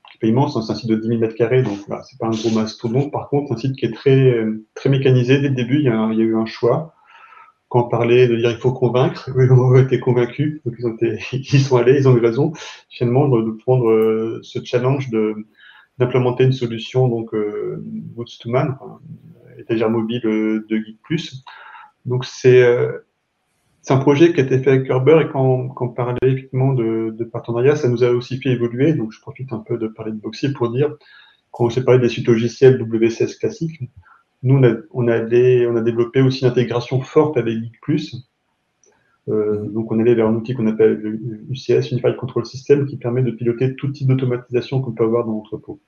qui 0.10 0.18
est 0.18 0.20
pas 0.22 0.28
immense, 0.28 0.58
hein, 0.58 0.62
c'est 0.62 0.74
un 0.74 0.76
site 0.76 0.90
de 0.90 0.96
10 0.96 1.08
000 1.08 1.20
mètres 1.20 1.36
carrés, 1.36 1.62
donc 1.62 1.78
voilà, 1.88 2.04
c'est 2.04 2.18
pas 2.18 2.28
un 2.28 2.32
gros 2.32 2.50
mastodonte. 2.52 3.12
Par 3.12 3.30
contre, 3.30 3.54
un 3.54 3.58
site 3.58 3.76
qui 3.76 3.86
est 3.86 3.94
très 3.94 4.44
très 4.74 4.90
mécanisé. 4.90 5.40
Dès 5.40 5.50
le 5.50 5.56
début, 5.56 5.80
il 5.80 5.86
y 5.86 5.90
a, 5.90 6.12
eu 6.14 6.36
un 6.36 6.46
choix. 6.46 6.94
Quand 7.70 7.86
on 7.86 7.90
parlait 7.90 8.28
de 8.28 8.36
dire 8.38 8.52
il 8.52 8.58
faut 8.58 8.72
convaincre, 8.72 9.30
ils 9.38 9.52
ont 9.52 9.76
été 9.76 10.00
convaincus, 10.00 10.62
donc 10.66 10.76
ils, 10.80 10.88
ont 10.88 10.94
été, 10.94 11.20
ils 11.34 11.62
sont 11.62 11.78
allés, 11.78 11.98
ils 11.98 12.08
ont 12.08 12.16
eu 12.16 12.22
raison 12.22 12.54
finalement 12.90 13.28
de, 13.28 13.52
prendre 13.52 13.90
euh, 13.90 14.40
ce 14.44 14.64
challenge 14.64 15.10
de 15.10 15.36
d'implémenter 15.98 16.44
une 16.44 16.54
solution 16.54 17.08
donc 17.08 17.34
euh, 17.34 17.82
Boots 17.82 18.38
to 18.40 18.50
Man, 18.50 18.78
étagère 19.58 19.90
mobile 19.90 20.22
euh, 20.26 20.66
de 20.70 20.78
Geek 20.78 21.02
Plus. 21.04 21.44
Donc 22.06 22.26
c'est 22.26 22.62
euh, 22.62 23.00
c'est 23.88 23.94
un 23.94 24.00
projet 24.00 24.34
qui 24.34 24.42
a 24.42 24.44
été 24.44 24.60
fait 24.60 24.70
avec 24.70 24.88
Kerber 24.88 25.22
et 25.22 25.30
quand, 25.32 25.74
on 25.80 25.88
parlait 25.88 26.18
effectivement 26.22 26.74
de, 26.74 27.24
partenariat, 27.32 27.78
ça 27.78 27.88
nous 27.88 28.04
a 28.04 28.10
aussi 28.10 28.38
fait 28.38 28.50
évoluer. 28.50 28.92
Donc 28.94 29.14
je 29.14 29.22
profite 29.22 29.54
un 29.54 29.60
peu 29.60 29.78
de 29.78 29.88
parler 29.88 30.12
de 30.12 30.18
Boxy 30.18 30.52
pour 30.52 30.70
dire, 30.70 30.94
quand 31.52 31.64
on 31.64 31.70
s'est 31.70 31.86
parlé 31.86 32.02
des 32.02 32.10
suites 32.10 32.28
logicielles 32.28 32.82
WCS 32.82 33.38
classiques, 33.40 33.80
nous 34.44 34.62
on 34.92 35.08
a, 35.08 35.20
développé 35.22 36.20
aussi 36.22 36.42
une 36.42 36.50
intégration 36.50 37.00
forte 37.00 37.38
avec 37.38 37.56
Geek+. 37.56 38.02
Euh, 39.30 39.66
donc 39.70 39.90
on 39.90 40.00
allait 40.02 40.16
vers 40.16 40.28
un 40.28 40.36
outil 40.36 40.54
qu'on 40.54 40.68
appelle 40.68 40.96
le 40.96 41.46
UCS, 41.50 41.94
Unified 41.94 42.18
Control 42.18 42.46
System, 42.46 42.88
qui 42.88 42.98
permet 42.98 43.22
de 43.22 43.32
piloter 43.32 43.74
tout 43.78 43.88
type 43.88 44.10
d'automatisation 44.10 44.82
qu'on 44.82 44.92
peut 44.92 45.06
avoir 45.06 45.24
dans 45.24 45.32
l'entrepôt. 45.32 45.80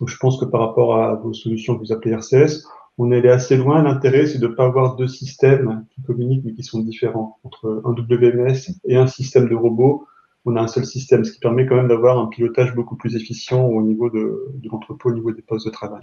Donc 0.00 0.08
je 0.08 0.16
pense 0.16 0.40
que 0.40 0.44
par 0.44 0.60
rapport 0.60 0.96
à 0.96 1.14
vos 1.14 1.34
solutions 1.34 1.76
que 1.76 1.84
vous 1.84 1.92
appelez 1.92 2.14
RCS, 2.14 2.66
on 2.98 3.12
est 3.12 3.18
allé 3.18 3.28
assez 3.28 3.56
loin. 3.56 3.80
L'intérêt, 3.84 4.26
c'est 4.26 4.40
de 4.40 4.48
ne 4.48 4.54
pas 4.54 4.64
avoir 4.64 4.96
deux 4.96 5.06
systèmes 5.06 5.84
communiquent 6.04 6.44
mais 6.44 6.52
qui 6.52 6.62
sont 6.62 6.80
différents. 6.80 7.38
Entre 7.44 7.82
un 7.84 7.90
WMS 7.90 8.70
et 8.84 8.96
un 8.96 9.06
système 9.06 9.48
de 9.48 9.54
robot, 9.54 10.06
on 10.44 10.56
a 10.56 10.60
un 10.60 10.66
seul 10.66 10.84
système, 10.84 11.24
ce 11.24 11.32
qui 11.32 11.40
permet 11.40 11.66
quand 11.66 11.76
même 11.76 11.88
d'avoir 11.88 12.18
un 12.18 12.26
pilotage 12.26 12.74
beaucoup 12.74 12.96
plus 12.96 13.16
efficient 13.16 13.64
au 13.64 13.82
niveau 13.82 14.10
de, 14.10 14.52
l'entrepôt, 14.70 15.10
au 15.10 15.14
niveau 15.14 15.32
des 15.32 15.42
postes 15.42 15.66
de 15.66 15.72
travail. 15.72 16.02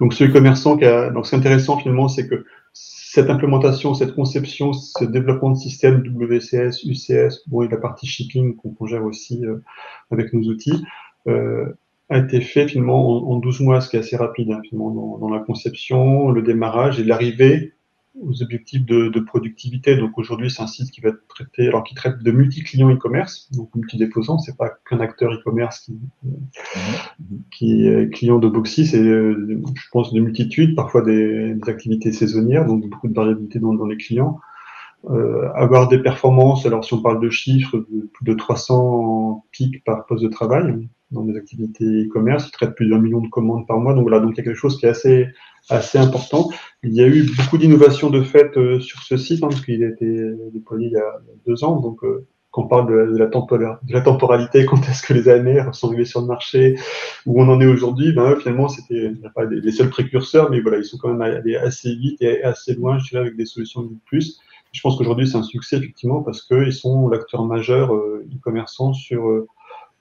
Donc, 0.00 0.14
ce 0.14 0.24
commerçant 0.24 0.76
qui 0.76 0.86
a, 0.86 1.10
donc, 1.10 1.26
ce 1.26 1.30
qui 1.30 1.36
est 1.36 1.38
intéressant 1.38 1.76
finalement, 1.76 2.08
c'est 2.08 2.26
que 2.26 2.44
cette 2.72 3.28
implémentation, 3.28 3.94
cette 3.94 4.14
conception, 4.14 4.72
ce 4.72 5.04
développement 5.04 5.50
de 5.50 5.56
système 5.56 6.02
WCS, 6.02 6.84
UCS, 6.84 7.42
bon, 7.48 7.62
et 7.62 7.68
la 7.68 7.76
partie 7.76 8.06
shipping 8.06 8.56
qu'on 8.56 8.86
gère 8.86 9.04
aussi 9.04 9.44
euh, 9.44 9.62
avec 10.10 10.32
nos 10.32 10.48
outils, 10.48 10.84
euh, 11.26 11.76
a 12.08 12.18
été 12.18 12.40
fait 12.40 12.66
finalement 12.66 13.30
en, 13.30 13.36
12 13.36 13.60
mois, 13.60 13.80
ce 13.80 13.88
qui 13.88 13.96
est 13.96 14.00
assez 14.00 14.16
rapide 14.16 14.50
hein, 14.50 14.60
finalement 14.68 15.18
dans, 15.18 15.28
la 15.28 15.40
conception, 15.40 16.30
le 16.30 16.42
démarrage 16.42 16.98
et 16.98 17.04
l'arrivée 17.04 17.74
aux 18.18 18.42
objectifs 18.42 18.84
de, 18.84 19.20
productivité. 19.20 19.96
Donc 19.96 20.18
aujourd'hui, 20.18 20.50
c'est 20.50 20.62
un 20.62 20.66
site 20.66 20.90
qui 20.90 21.00
va 21.00 21.10
traiter, 21.28 21.68
alors 21.68 21.84
qui 21.84 21.94
traite 21.94 22.22
de 22.22 22.30
multi-clients 22.30 22.90
e-commerce, 22.90 23.50
donc 23.52 23.74
multi-déposants. 23.74 24.38
C'est 24.38 24.56
pas 24.56 24.70
qu'un 24.88 25.00
acteur 25.00 25.32
e-commerce 25.32 25.80
qui, 25.80 25.98
qui 27.50 27.86
est 27.86 28.12
client 28.12 28.38
de 28.38 28.48
Boxy, 28.48 28.86
c'est, 28.86 29.02
je 29.02 29.88
pense, 29.92 30.12
de 30.12 30.20
multitudes, 30.20 30.74
parfois 30.74 31.02
des, 31.02 31.56
activités 31.66 32.12
saisonnières, 32.12 32.66
donc 32.66 32.88
beaucoup 32.88 33.08
de 33.08 33.14
variabilité 33.14 33.58
dans, 33.58 33.86
les 33.86 33.96
clients. 33.96 34.40
Euh, 35.08 35.48
avoir 35.54 35.88
des 35.88 35.98
performances, 35.98 36.66
alors 36.66 36.84
si 36.84 36.92
on 36.92 37.00
parle 37.00 37.20
de 37.20 37.30
chiffres, 37.30 37.86
de 37.90 38.08
plus 38.12 38.24
de 38.24 38.34
300 38.34 39.44
pics 39.52 39.82
par 39.84 40.04
poste 40.06 40.22
de 40.22 40.28
travail, 40.28 40.88
dans 41.10 41.24
des 41.24 41.36
activités 41.36 42.04
e-commerce. 42.04 42.48
Ils 42.48 42.52
traitent 42.52 42.74
plusieurs 42.74 43.00
millions 43.00 43.20
de 43.20 43.28
commandes 43.28 43.66
par 43.66 43.78
mois. 43.78 43.94
Donc 43.94 44.02
voilà, 44.02 44.20
donc 44.20 44.32
il 44.34 44.38
y 44.38 44.40
a 44.40 44.44
quelque 44.44 44.56
chose 44.56 44.78
qui 44.78 44.86
est 44.86 44.90
assez, 44.90 45.28
assez 45.68 45.98
important. 45.98 46.48
Il 46.82 46.94
y 46.94 47.02
a 47.02 47.06
eu 47.06 47.28
beaucoup 47.36 47.58
d'innovations 47.58 48.10
de 48.10 48.22
fait 48.22 48.56
euh, 48.56 48.80
sur 48.80 49.02
ce 49.02 49.16
site, 49.16 49.42
hein, 49.44 49.48
parce 49.48 49.64
qu'il 49.64 49.84
a 49.84 49.88
été 49.88 50.06
déployé 50.52 50.88
il 50.88 50.92
y 50.92 50.96
a 50.96 51.20
deux 51.46 51.62
ans. 51.64 51.80
Donc 51.80 52.02
euh, 52.04 52.26
quand 52.50 52.64
on 52.64 52.68
parle 52.68 53.12
de, 53.12 53.16
la, 53.16 54.00
temporalité, 54.00 54.64
quand 54.66 54.80
est-ce 54.88 55.02
que 55.02 55.14
les 55.14 55.28
AMR 55.28 55.74
sont 55.74 55.88
arrivés 55.88 56.04
sur 56.04 56.20
le 56.20 56.26
marché, 56.26 56.76
où 57.26 57.40
on 57.40 57.48
en 57.48 57.60
est 57.60 57.66
aujourd'hui, 57.66 58.12
ben, 58.12 58.36
finalement, 58.36 58.68
c'était 58.68 59.12
pas 59.34 59.44
les, 59.44 59.70
seuls 59.70 59.90
précurseurs, 59.90 60.50
mais 60.50 60.60
voilà, 60.60 60.78
ils 60.78 60.84
sont 60.84 60.98
quand 60.98 61.12
même 61.12 61.22
allés 61.22 61.56
assez 61.56 61.94
vite 61.94 62.20
et 62.22 62.42
assez 62.42 62.74
loin, 62.74 62.98
je 62.98 63.10
dirais, 63.10 63.22
avec 63.22 63.36
des 63.36 63.46
solutions 63.46 63.82
de 63.82 63.94
plus. 64.06 64.40
Je 64.72 64.80
pense 64.80 64.96
qu'aujourd'hui, 64.96 65.28
c'est 65.28 65.36
un 65.36 65.42
succès, 65.42 65.76
effectivement, 65.76 66.22
parce 66.22 66.42
qu'ils 66.42 66.72
sont 66.72 67.08
l'acteur 67.08 67.44
majeur 67.44 67.94
euh, 67.94 68.26
e-commerçant 68.34 68.92
sur 68.92 69.46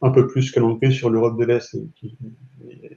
un 0.02 0.12
peu 0.12 0.28
plus 0.28 0.52
que 0.52 0.60
l'entrée 0.60 0.92
sur 0.92 1.10
l'Europe 1.10 1.38
de 1.38 1.46
l'Est 1.46 1.78
qui 1.96 2.18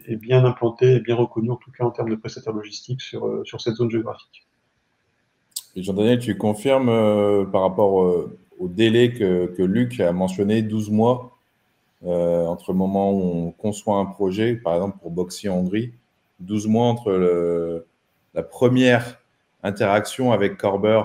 est 0.06 0.16
bien 0.16 0.44
implanté 0.44 0.96
et 0.96 1.00
bien 1.00 1.16
reconnu, 1.16 1.50
en 1.50 1.56
tout 1.56 1.70
cas 1.70 1.84
en 1.84 1.90
termes 1.90 2.10
de 2.10 2.16
prestataires 2.16 2.52
logistiques 2.52 3.00
sur, 3.00 3.26
euh, 3.26 3.42
sur 3.44 3.60
cette 3.60 3.74
zone 3.74 3.90
géographique. 3.90 4.46
Jean-Daniel, 5.76 6.18
tu 6.18 6.36
confirmes 6.36 6.90
euh, 6.90 7.44
par 7.44 7.62
rapport 7.62 8.02
euh, 8.02 8.38
au 8.58 8.68
délai 8.68 9.12
que, 9.12 9.62
Luc 9.62 10.00
a 10.00 10.12
mentionné, 10.12 10.62
12 10.62 10.90
mois 10.90 11.28
entre 12.04 12.72
le 12.72 12.78
moment 12.78 13.12
où 13.12 13.22
on 13.22 13.50
conçoit 13.52 13.96
un 13.98 14.06
projet, 14.06 14.56
par 14.56 14.74
exemple 14.74 14.98
pour 15.00 15.12
Boxy 15.12 15.48
en 15.48 15.58
Hongrie, 15.58 15.92
12 16.40 16.66
mois 16.66 16.86
entre 16.86 17.84
la 18.34 18.42
première 18.42 19.20
interaction 19.62 20.32
avec 20.32 20.56
Corber 20.56 21.04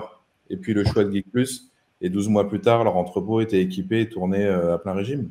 et 0.50 0.56
puis 0.56 0.74
le 0.74 0.84
choix 0.84 1.04
de 1.04 1.12
Geek 1.12 1.30
Plus, 1.30 1.70
et 2.00 2.10
12 2.10 2.28
mois 2.28 2.48
plus 2.48 2.60
tard, 2.60 2.82
leur 2.82 2.96
entrepôt 2.96 3.40
était 3.40 3.60
équipé 3.60 4.00
et 4.00 4.08
tourné 4.08 4.44
à 4.44 4.76
plein 4.78 4.92
régime. 4.92 5.30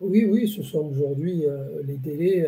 Oui, 0.00 0.26
oui, 0.26 0.48
ce 0.48 0.62
sont 0.62 0.90
aujourd'hui 0.90 1.46
euh, 1.46 1.82
les 1.84 1.96
délais. 1.96 2.46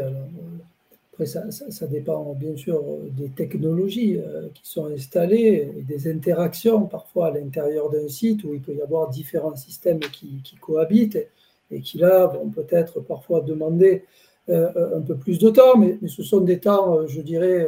après, 1.13 1.25
ça, 1.27 1.87
dépend 1.87 2.35
bien 2.35 2.55
sûr 2.57 2.83
des 3.17 3.31
technologies 3.31 4.19
euh, 4.19 4.49
qui 4.53 4.69
sont 4.69 4.87
installées 4.87 5.73
et 5.79 5.83
des 5.83 6.11
interactions 6.11 6.87
parfois 6.87 7.29
à 7.29 7.31
l'intérieur 7.31 7.89
d'un 7.91 8.09
site 8.09 8.45
où 8.45 8.53
il 8.53 8.61
peut 8.61 8.75
y 8.75 8.83
avoir 8.83 9.09
différents 9.09 9.57
systèmes 9.57 10.01
qui, 10.01 10.43
cohabitent 10.61 11.27
et 11.71 11.81
qui 11.81 11.99
là 11.99 12.27
vont 12.27 12.51
peut-être 12.51 13.01
parfois 13.01 13.41
demander 13.41 14.05
euh, 14.51 14.99
un 14.99 15.01
peu 15.01 15.17
plus 15.17 15.39
de 15.39 15.49
temps, 15.49 15.77
mais, 15.77 15.99
ce 16.07 16.23
sont 16.23 16.41
des 16.41 16.61
temps, 16.61 17.07
je 17.07 17.21
dirais, 17.23 17.67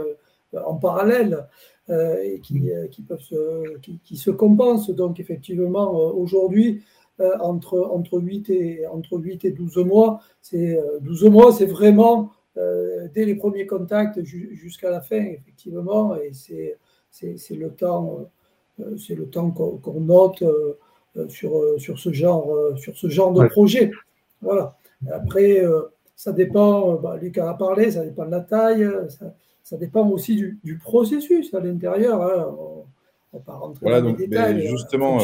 en 0.54 0.76
parallèle. 0.76 1.46
et 1.88 2.40
qui, 2.40 3.02
peuvent 3.08 3.20
se, 3.20 3.78
qui, 3.78 4.16
se 4.16 4.30
compensent. 4.30 4.90
Donc 4.90 5.18
effectivement, 5.20 5.90
aujourd'hui, 5.92 6.68
euh, 6.78 6.99
entre, 7.40 7.78
entre, 7.92 8.18
8 8.18 8.50
et, 8.50 8.86
entre 8.86 9.18
8 9.18 9.44
et 9.44 9.50
12 9.50 9.78
mois. 9.78 10.20
C'est, 10.40 10.80
12 11.02 11.24
euh, 11.24 11.30
mois, 11.30 11.52
c'est 11.52 11.66
vraiment 11.66 12.32
euh, 12.56 13.08
dès 13.14 13.24
les 13.24 13.34
premiers 13.34 13.66
contacts 13.66 14.22
jusqu'à 14.22 14.90
la 14.90 15.00
fin, 15.00 15.22
effectivement, 15.22 16.16
et 16.16 16.32
c'est, 16.32 16.78
c'est, 17.10 17.54
le 17.54 17.70
temps, 17.70 18.30
c'est 18.98 19.14
le 19.14 19.26
temps 19.26 19.50
qu'on, 19.50 20.00
note 20.00 20.44
sur, 21.28 21.62
sur, 21.78 21.98
ce 21.98 22.12
genre, 22.12 22.56
sur 22.76 22.96
ce 22.96 23.08
genre 23.08 23.32
de 23.32 23.46
projet. 23.48 23.90
Voilà. 24.42 24.76
Après, 25.10 25.62
ça 26.16 26.32
dépend, 26.32 26.94
bah, 26.96 27.16
Luc 27.20 27.38
a 27.38 27.54
parlé, 27.54 27.90
ça 27.90 28.04
dépend 28.04 28.26
de 28.26 28.30
la 28.30 28.40
taille, 28.40 28.88
ça, 29.62 29.76
dépend 29.76 30.08
aussi 30.08 30.36
du, 30.62 30.78
processus 30.78 31.52
à 31.54 31.60
l'intérieur. 31.60 32.22
Hein. 32.22 32.56
On, 32.58 32.84
ne 33.32 33.38
va 33.38 33.44
pas 33.44 33.54
rentrer 33.54 34.00
dans 34.00 34.08
les 34.08 34.26
détails. 34.26 34.66
Justement, 34.66 35.18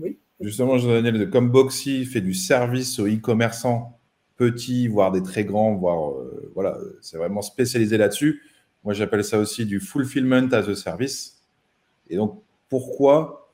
oui. 0.00 0.18
Justement, 0.40 0.78
Jean-Daniel, 0.78 1.30
comme 1.30 1.50
Boxy 1.50 2.04
fait 2.04 2.20
du 2.20 2.34
service 2.34 2.98
aux 3.00 3.08
e-commerçants 3.08 3.98
petits, 4.36 4.86
voire 4.86 5.10
des 5.10 5.22
très 5.22 5.44
grands, 5.44 5.74
voire 5.74 6.12
euh, 6.12 6.50
voilà, 6.54 6.78
c'est 7.00 7.18
vraiment 7.18 7.42
spécialisé 7.42 7.98
là-dessus. 7.98 8.42
Moi, 8.84 8.94
j'appelle 8.94 9.24
ça 9.24 9.38
aussi 9.38 9.66
du 9.66 9.80
fulfillment 9.80 10.48
as 10.52 10.68
a 10.68 10.74
service. 10.76 11.42
Et 12.08 12.16
donc, 12.16 12.40
pourquoi 12.68 13.52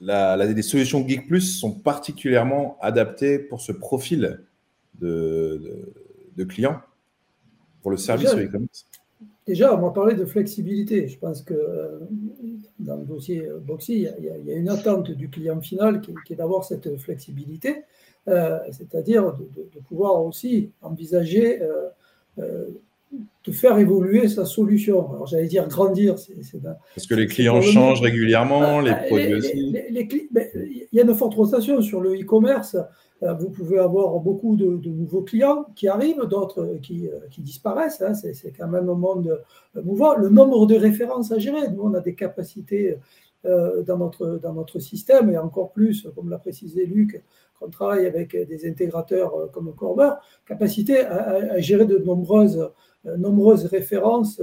la, 0.00 0.36
les 0.36 0.62
solutions 0.62 1.06
Geek 1.06 1.26
Plus 1.26 1.58
sont 1.58 1.72
particulièrement 1.72 2.78
adaptées 2.80 3.38
pour 3.38 3.60
ce 3.60 3.72
profil 3.72 4.44
de, 5.00 5.92
de, 6.36 6.44
clients, 6.44 6.80
pour 7.80 7.90
le 7.90 7.96
service 7.96 8.34
e-commerce? 8.34 8.86
Déjà, 9.46 9.76
on 9.76 9.80
va 9.80 9.90
parler 9.90 10.14
de 10.14 10.24
flexibilité. 10.24 11.08
Je 11.08 11.18
pense 11.18 11.42
que 11.42 12.00
dans 12.78 12.96
le 12.96 13.04
dossier 13.04 13.48
Boxy, 13.62 14.06
il 14.18 14.24
y, 14.24 14.50
a, 14.50 14.56
une 14.56 14.68
attente 14.68 15.10
du 15.10 15.28
client 15.30 15.60
final 15.60 16.00
qui, 16.00 16.32
est 16.32 16.36
d'avoir 16.36 16.64
cette 16.64 16.96
flexibilité, 16.98 17.84
c'est-à-dire 18.26 19.34
de, 19.34 19.80
pouvoir 19.80 20.24
aussi 20.24 20.70
envisager 20.82 21.60
de 23.44 23.52
faire 23.52 23.78
évoluer 23.78 24.28
sa 24.28 24.44
solution. 24.44 25.10
Alors 25.12 25.26
j'allais 25.26 25.46
dire 25.46 25.68
grandir. 25.68 26.14
Parce 26.94 27.06
que 27.06 27.14
les 27.14 27.26
clients 27.26 27.60
changent 27.60 28.00
régulièrement, 28.00 28.80
les 28.80 28.90
ah, 28.90 29.02
produits 29.06 29.34
aussi. 29.34 29.72
Ben, 30.32 30.46
il 30.54 30.88
y 30.92 31.00
a 31.00 31.04
une 31.04 31.14
forte 31.14 31.34
rotation 31.34 31.80
sur 31.82 32.00
le 32.00 32.14
e-commerce. 32.20 32.76
Euh, 33.22 33.32
vous 33.34 33.50
pouvez 33.50 33.78
avoir 33.78 34.18
beaucoup 34.20 34.56
de, 34.56 34.80
nouveaux 34.88 35.22
clients 35.22 35.66
qui 35.76 35.88
arrivent, 35.88 36.24
d'autres 36.28 36.78
qui, 36.82 37.08
euh, 37.08 37.20
qui, 37.30 37.42
disparaissent. 37.42 38.02
Hein. 38.02 38.14
C'est 38.14 38.52
quand 38.56 38.68
même 38.68 38.88
un 38.88 38.94
monde 38.94 39.40
mouvant. 39.82 40.16
Le 40.16 40.28
nombre 40.30 40.66
de 40.66 40.74
références 40.74 41.30
à 41.30 41.38
gérer, 41.38 41.68
nous 41.70 41.82
on 41.82 41.94
a 41.94 42.00
des 42.00 42.14
capacités 42.14 42.96
euh, 43.46 43.82
dans, 43.82 43.98
notre, 43.98 44.38
dans 44.42 44.54
notre 44.54 44.78
système 44.78 45.28
et 45.28 45.36
encore 45.36 45.70
plus, 45.70 46.08
comme 46.14 46.30
l'a 46.30 46.38
précisé 46.38 46.86
Luc, 46.86 47.22
qu'on 47.58 47.68
travaille 47.68 48.06
avec 48.06 48.34
des 48.34 48.66
intégrateurs 48.66 49.50
comme 49.52 49.74
Corber, 49.74 50.12
capacité 50.46 51.00
à 51.00 51.60
gérer 51.60 51.84
de 51.84 51.98
nombreuses 51.98 52.58
euh, 52.58 52.68
nombreuses 53.04 53.66
références 53.66 54.40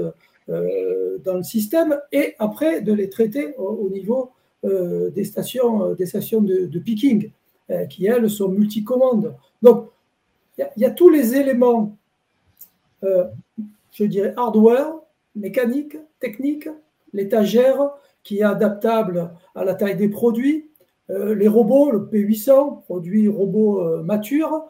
euh, 0.49 1.19
dans 1.23 1.37
le 1.37 1.43
système 1.43 1.99
et 2.11 2.33
après 2.39 2.81
de 2.81 2.91
les 2.93 3.09
traiter 3.09 3.55
au, 3.57 3.89
niveau 3.89 4.31
euh, 4.65 5.11
des 5.11 5.23
stations, 5.23 5.93
des 5.93 6.07
stations 6.07 6.41
de, 6.41 6.79
picking 6.79 7.31
qui, 7.89 8.07
elles, 8.07 8.29
sont 8.29 8.49
multicommandes. 8.49 9.35
Donc, 9.61 9.89
il 10.57 10.67
y, 10.77 10.85
a 10.85 10.89
tous 10.89 11.09
les 11.09 11.35
éléments, 11.35 11.95
je 13.01 14.03
dirais, 14.03 14.33
hardware, 14.35 14.93
mécanique, 15.35 15.97
technique, 16.19 16.67
l'étagère 17.13 17.91
qui 18.23 18.39
est 18.39 18.43
adaptable 18.43 19.31
à 19.55 19.63
la 19.63 19.73
taille 19.73 19.95
des 19.95 20.09
produits, 20.09 20.69
les 21.07 21.47
robots, 21.47 21.91
le 21.91 21.99
P800, 21.99 22.81
produit 22.83 23.29
robot 23.29 24.03
mature, 24.03 24.65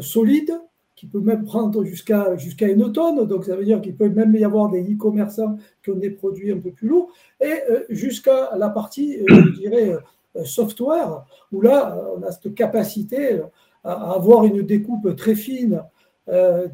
solide, 0.00 0.52
qui 1.00 1.06
peut 1.06 1.20
même 1.20 1.46
prendre 1.46 1.82
jusqu'à 1.82 2.36
une 2.68 2.92
tonne, 2.92 3.26
donc 3.26 3.46
ça 3.46 3.56
veut 3.56 3.64
dire 3.64 3.80
qu'il 3.80 3.96
peut 3.96 4.10
même 4.10 4.34
y 4.34 4.44
avoir 4.44 4.68
des 4.68 4.82
e-commerçants 4.82 5.56
qui 5.82 5.88
ont 5.88 5.96
des 5.96 6.10
produits 6.10 6.52
un 6.52 6.58
peu 6.58 6.72
plus 6.72 6.88
lourds, 6.88 7.10
et 7.40 7.54
euh, 7.70 7.84
jusqu'à 7.88 8.54
la 8.54 8.68
partie, 8.68 9.16
euh, 9.16 9.24
je 9.46 9.60
dirais, 9.60 9.96
euh, 10.36 10.44
software, 10.44 11.24
où 11.52 11.62
là, 11.62 11.98
on 12.14 12.22
a 12.22 12.30
cette 12.32 12.54
capacité 12.54 13.40
à 13.82 14.12
avoir 14.12 14.44
une 14.44 14.60
découpe 14.60 15.16
très 15.16 15.34
fine 15.34 15.82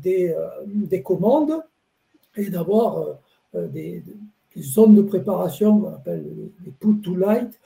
des, 0.02 0.34
des, 0.66 1.02
commandes 1.02 1.62
et 2.36 2.50
d'avoir 2.50 3.16
des, 3.54 4.02
zones 4.58 4.96
de 4.96 5.02
préparation 5.02 5.80
qu'on 5.80 5.94
appelle 5.94 6.24
les 6.64 6.72
put 6.72 7.00
to 7.00 7.14
light, 7.14 7.58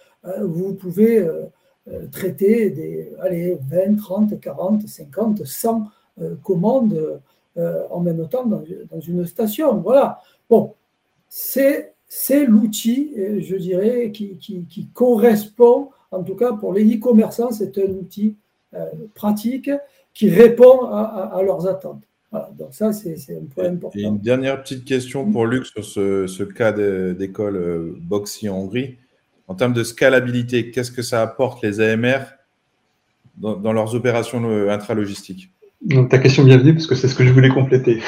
où 0.42 0.48
vous 0.48 0.74
pouvez 0.74 1.26
traiter 2.12 2.70
des 2.70 3.12
allez, 3.20 3.58
20, 3.68 3.96
30, 3.96 4.38
40, 4.38 4.86
50, 4.86 5.44
100 5.44 5.80
euh, 5.80 5.84
commande 6.42 7.20
euh, 7.56 7.82
en 7.90 7.98
même 7.98 8.28
temps 8.28 8.46
dans, 8.46 8.62
une 9.00 9.26
station. 9.26 9.78
Voilà. 9.78 10.20
Bon, 10.48 10.74
c'est 11.28 11.92
l'outil, 12.46 13.12
euh, 13.18 13.40
je 13.42 13.56
dirais, 13.56 14.12
qui, 14.12 14.36
qui, 14.38 14.88
correspond, 14.94 15.90
en 16.12 16.22
tout 16.22 16.36
cas 16.36 16.52
pour 16.52 16.72
les 16.72 16.84
e-commerçants, 16.84 17.50
c'est 17.50 17.76
un 17.78 17.90
outil 17.90 18.36
pratique 19.14 19.68
qui 20.14 20.30
répond 20.30 20.84
à, 20.86 21.40
leurs 21.44 21.66
attentes. 21.66 22.04
Voilà, 22.30 22.50
donc 22.56 22.72
ça, 22.72 22.92
c'est 22.92 23.16
un 23.30 23.46
point 23.52 23.64
important. 23.64 23.98
Et 23.98 24.02
une 24.02 24.20
dernière 24.20 24.62
petite 24.62 24.84
question 24.84 25.28
pour 25.28 25.44
Luc 25.44 25.66
sur 25.66 25.84
ce, 25.84 26.28
ce 26.28 26.44
cas 26.44 26.70
d'école 26.70 27.96
Boxy 28.00 28.48
en 28.48 28.58
Hongrie. 28.58 28.96
En 29.48 29.56
termes 29.56 29.72
de 29.72 29.82
scalabilité, 29.82 30.70
qu'est-ce 30.70 30.92
que 30.92 31.02
ça 31.02 31.20
apporte 31.20 31.64
les 31.64 31.80
AMR 31.80 32.20
dans, 33.38 33.56
dans 33.56 33.72
leurs 33.72 33.96
opérations 33.96 34.44
intralogistiques? 34.68 35.50
Donc, 35.82 36.10
ta 36.10 36.18
question 36.18 36.44
bienvenue, 36.44 36.74
parce 36.74 36.86
que 36.86 36.94
c'est 36.94 37.08
ce 37.08 37.14
que 37.14 37.24
je 37.24 37.32
voulais 37.32 37.48
compléter. 37.48 38.02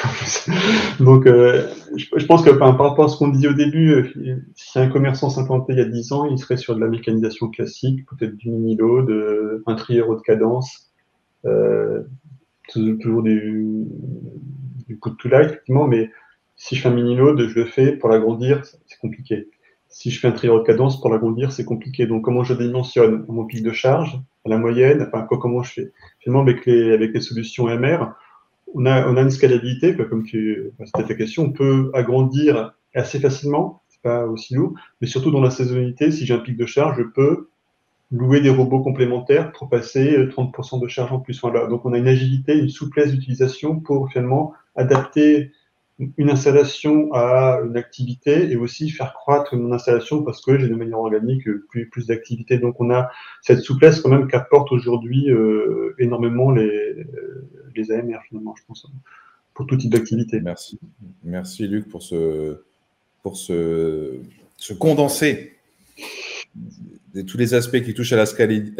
Donc, 1.00 1.26
euh, 1.26 1.66
je, 1.96 2.26
pense 2.26 2.44
que 2.44 2.50
par, 2.50 2.76
rapport 2.76 3.06
à 3.06 3.08
ce 3.08 3.16
qu'on 3.16 3.28
disait 3.28 3.48
au 3.48 3.54
début, 3.54 3.92
euh, 3.94 4.37
si 4.54 4.78
un 4.78 4.88
commerçant 4.88 5.30
s'implantait 5.30 5.72
il 5.72 5.78
y 5.78 5.82
a 5.82 5.87
10 5.87 6.12
ans, 6.12 6.26
il 6.26 6.38
serait 6.38 6.58
sur 6.58 6.74
de 6.74 6.80
la 6.80 6.88
mécanisation 6.88 7.48
classique, 7.48 8.04
peut-être 8.06 8.37
du 8.37 8.50
mini-load, 8.50 9.08
euh, 9.08 9.62
un 9.66 9.74
trier 9.74 10.02
de 10.02 10.20
cadence, 10.20 10.92
euh, 11.46 12.02
toujours 12.68 13.22
du, 13.22 13.87
du 14.87 14.98
coup 14.98 15.08
de 15.08 15.16
tout 15.16 15.28
là, 15.28 15.42
effectivement, 15.42 15.88
mais 15.88 16.11
si 16.56 16.76
je 16.76 16.82
fais 16.82 16.90
un 16.90 16.94
mini-load, 16.94 17.40
je 17.48 17.58
le 17.58 17.64
fais, 17.64 17.92
pour 17.92 18.11
l'agrandir, 18.11 18.62
c'est 18.64 18.98
compliqué. 19.00 19.48
Si 19.92 20.11
je 20.11 20.18
fais 20.18 20.28
un 20.28 20.33
trier 20.33 20.52
de 20.52 20.59
cadence, 20.61 21.00
pour 21.00 21.11
l'agrandir, 21.11 21.52
c'est 21.52 21.64
compliqué. 21.64 22.07
Donc, 22.07 22.24
comment 22.24 22.44
je 22.44 22.55
dimensionne 22.55 23.24
mon 23.28 23.44
pic 23.44 23.62
de 23.62 23.72
charge 23.72 24.18
à 24.44 24.48
la 24.48 24.59
moyenne, 24.59 25.07
enfin, 25.07 25.26
comment 25.28 25.62
je 25.62 25.72
fais? 25.72 25.92
Finalement, 26.20 26.42
avec 26.42 26.66
les, 26.66 27.20
solutions 27.20 27.66
MR, 27.66 28.14
on 28.74 28.87
a, 28.87 29.20
une 29.20 29.31
scalabilité, 29.31 29.94
comme 29.96 30.24
tu, 30.24 30.70
c'était 30.85 31.09
ta 31.09 31.14
question, 31.14 31.44
on 31.44 31.52
peut 31.52 31.90
agrandir 31.94 32.74
assez 32.94 33.20
facilement, 33.20 33.83
c'est 33.88 34.00
pas 34.02 34.26
aussi 34.26 34.55
lourd, 34.55 34.74
mais 35.00 35.07
surtout 35.07 35.31
dans 35.31 35.42
la 35.42 35.50
saisonnalité, 35.50 36.11
si 36.11 36.24
j'ai 36.26 36.35
un 36.35 36.38
pic 36.38 36.57
de 36.57 36.66
charge, 36.66 36.96
je 36.98 37.02
peux 37.02 37.48
louer 38.11 38.40
des 38.40 38.50
robots 38.50 38.81
complémentaires 38.81 39.52
pour 39.52 39.68
passer 39.68 40.26
30% 40.26 40.81
de 40.81 40.88
charge 40.88 41.12
en 41.12 41.20
plus. 41.20 41.40
Voilà. 41.40 41.66
Donc 41.66 41.85
on 41.85 41.92
a 41.92 41.98
une 41.98 42.09
agilité, 42.09 42.59
une 42.59 42.68
souplesse 42.68 43.11
d'utilisation 43.11 43.81
pour 43.81 44.11
finalement 44.11 44.52
adapter 44.76 45.50
une 45.98 46.31
installation 46.31 47.12
à 47.12 47.61
une 47.64 47.76
activité 47.76 48.50
et 48.50 48.57
aussi 48.57 48.90
faire 48.90 49.12
croître 49.14 49.55
mon 49.57 49.72
installation 49.72 50.22
parce 50.22 50.40
que 50.40 50.59
j'ai 50.59 50.68
de 50.68 50.74
manière 50.74 50.98
organique 50.98 51.44
plus, 51.68 51.88
plus 51.88 52.07
d'activités. 52.07 52.59
Donc 52.59 52.81
on 52.81 52.90
a 52.90 53.11
cette 53.42 53.61
souplesse 53.61 54.00
quand 54.00 54.09
même 54.09 54.26
qu'apportent 54.26 54.72
aujourd'hui 54.72 55.31
euh, 55.31 55.94
énormément 55.98 56.50
les, 56.50 57.07
les 57.76 57.92
AMR 57.92 58.18
finalement, 58.28 58.55
je 58.57 58.62
pense, 58.66 58.87
pour 59.55 59.66
tout 59.66 59.76
type 59.76 59.92
d'activité. 59.92 60.40
Merci. 60.40 60.78
Merci 61.24 61.68
Luc 61.68 61.88
pour 61.88 62.02
ce, 62.02 62.62
pour 63.22 63.37
condensé 64.78 65.52
de 67.14 67.22
tous 67.22 67.37
les 67.37 67.55
aspects 67.55 67.83
qui 67.83 67.94
touchent 67.94 68.12
à 68.12 68.16
la 68.16 68.26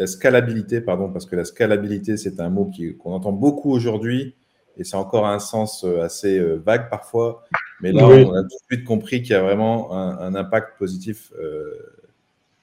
scalabilité, 0.07 0.81
pardon, 0.81 1.09
parce 1.09 1.25
que 1.25 1.35
la 1.35 1.45
scalabilité, 1.45 2.17
c'est 2.17 2.39
un 2.39 2.49
mot 2.49 2.71
qu'on 2.99 3.13
entend 3.13 3.31
beaucoup 3.31 3.71
aujourd'hui 3.71 4.35
et 4.77 4.83
c'est 4.83 4.95
encore 4.95 5.27
un 5.27 5.39
sens 5.39 5.83
euh, 5.83 6.01
assez 6.01 6.39
euh, 6.39 6.55
vague 6.55 6.89
parfois. 6.89 7.43
Mais 7.81 7.91
là, 7.91 8.05
on 8.07 8.33
a 8.33 8.41
tout 8.43 8.47
de 8.47 8.75
suite 8.75 8.85
compris 8.85 9.21
qu'il 9.21 9.31
y 9.31 9.35
a 9.35 9.41
vraiment 9.41 9.91
un, 9.93 10.35
impact 10.35 10.77
positif 10.77 11.33
euh, 11.37 11.73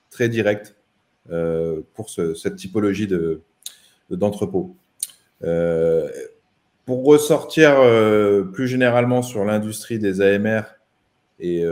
très 0.09 0.31
direct 0.31 0.77
pour 1.95 2.09
cette 2.09 2.57
typologie 2.57 3.07
d'entrepôt. 4.09 4.77
pour 6.87 7.05
ressortir 7.05 7.77
plus 8.53 8.67
généralement 8.67 9.21
sur 9.21 9.45
l'industrie 9.45 9.99
des 9.99 10.23
AMR 10.23 10.63
et, 11.39 11.63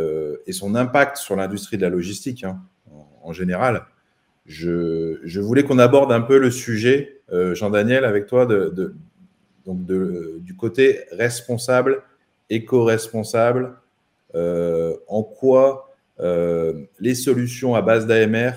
son 0.52 0.74
impact 0.74 1.16
sur 1.16 1.34
l'industrie 1.34 1.78
de 1.78 1.82
la 1.82 1.88
logistique 1.88 2.44
hein, 2.44 2.60
en, 3.22 3.32
général, 3.32 3.86
je, 4.44 5.40
voulais 5.40 5.64
qu'on 5.64 5.78
aborde 5.78 6.12
un 6.12 6.20
peu 6.20 6.38
le 6.38 6.50
sujet, 6.50 7.22
Jean-Daniel, 7.32 8.04
avec 8.04 8.26
toi, 8.26 8.44
de, 8.44 8.94
donc 9.68 9.84
du 9.84 10.56
côté 10.56 11.00
responsable, 11.12 12.02
éco-responsable, 12.48 13.76
euh, 14.34 14.96
en 15.08 15.22
quoi 15.22 15.90
euh, 16.20 16.86
les 16.98 17.14
solutions 17.14 17.74
à 17.74 17.82
base 17.82 18.06
d'AMR 18.06 18.52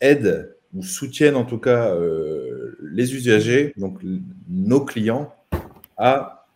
aident 0.00 0.54
ou 0.74 0.84
soutiennent 0.84 1.34
en 1.34 1.44
tout 1.44 1.58
cas 1.58 1.92
euh, 1.92 2.78
les 2.82 3.16
usagers, 3.16 3.72
donc 3.76 4.00
nos 4.48 4.84
clients, 4.84 5.34
à 5.96 6.46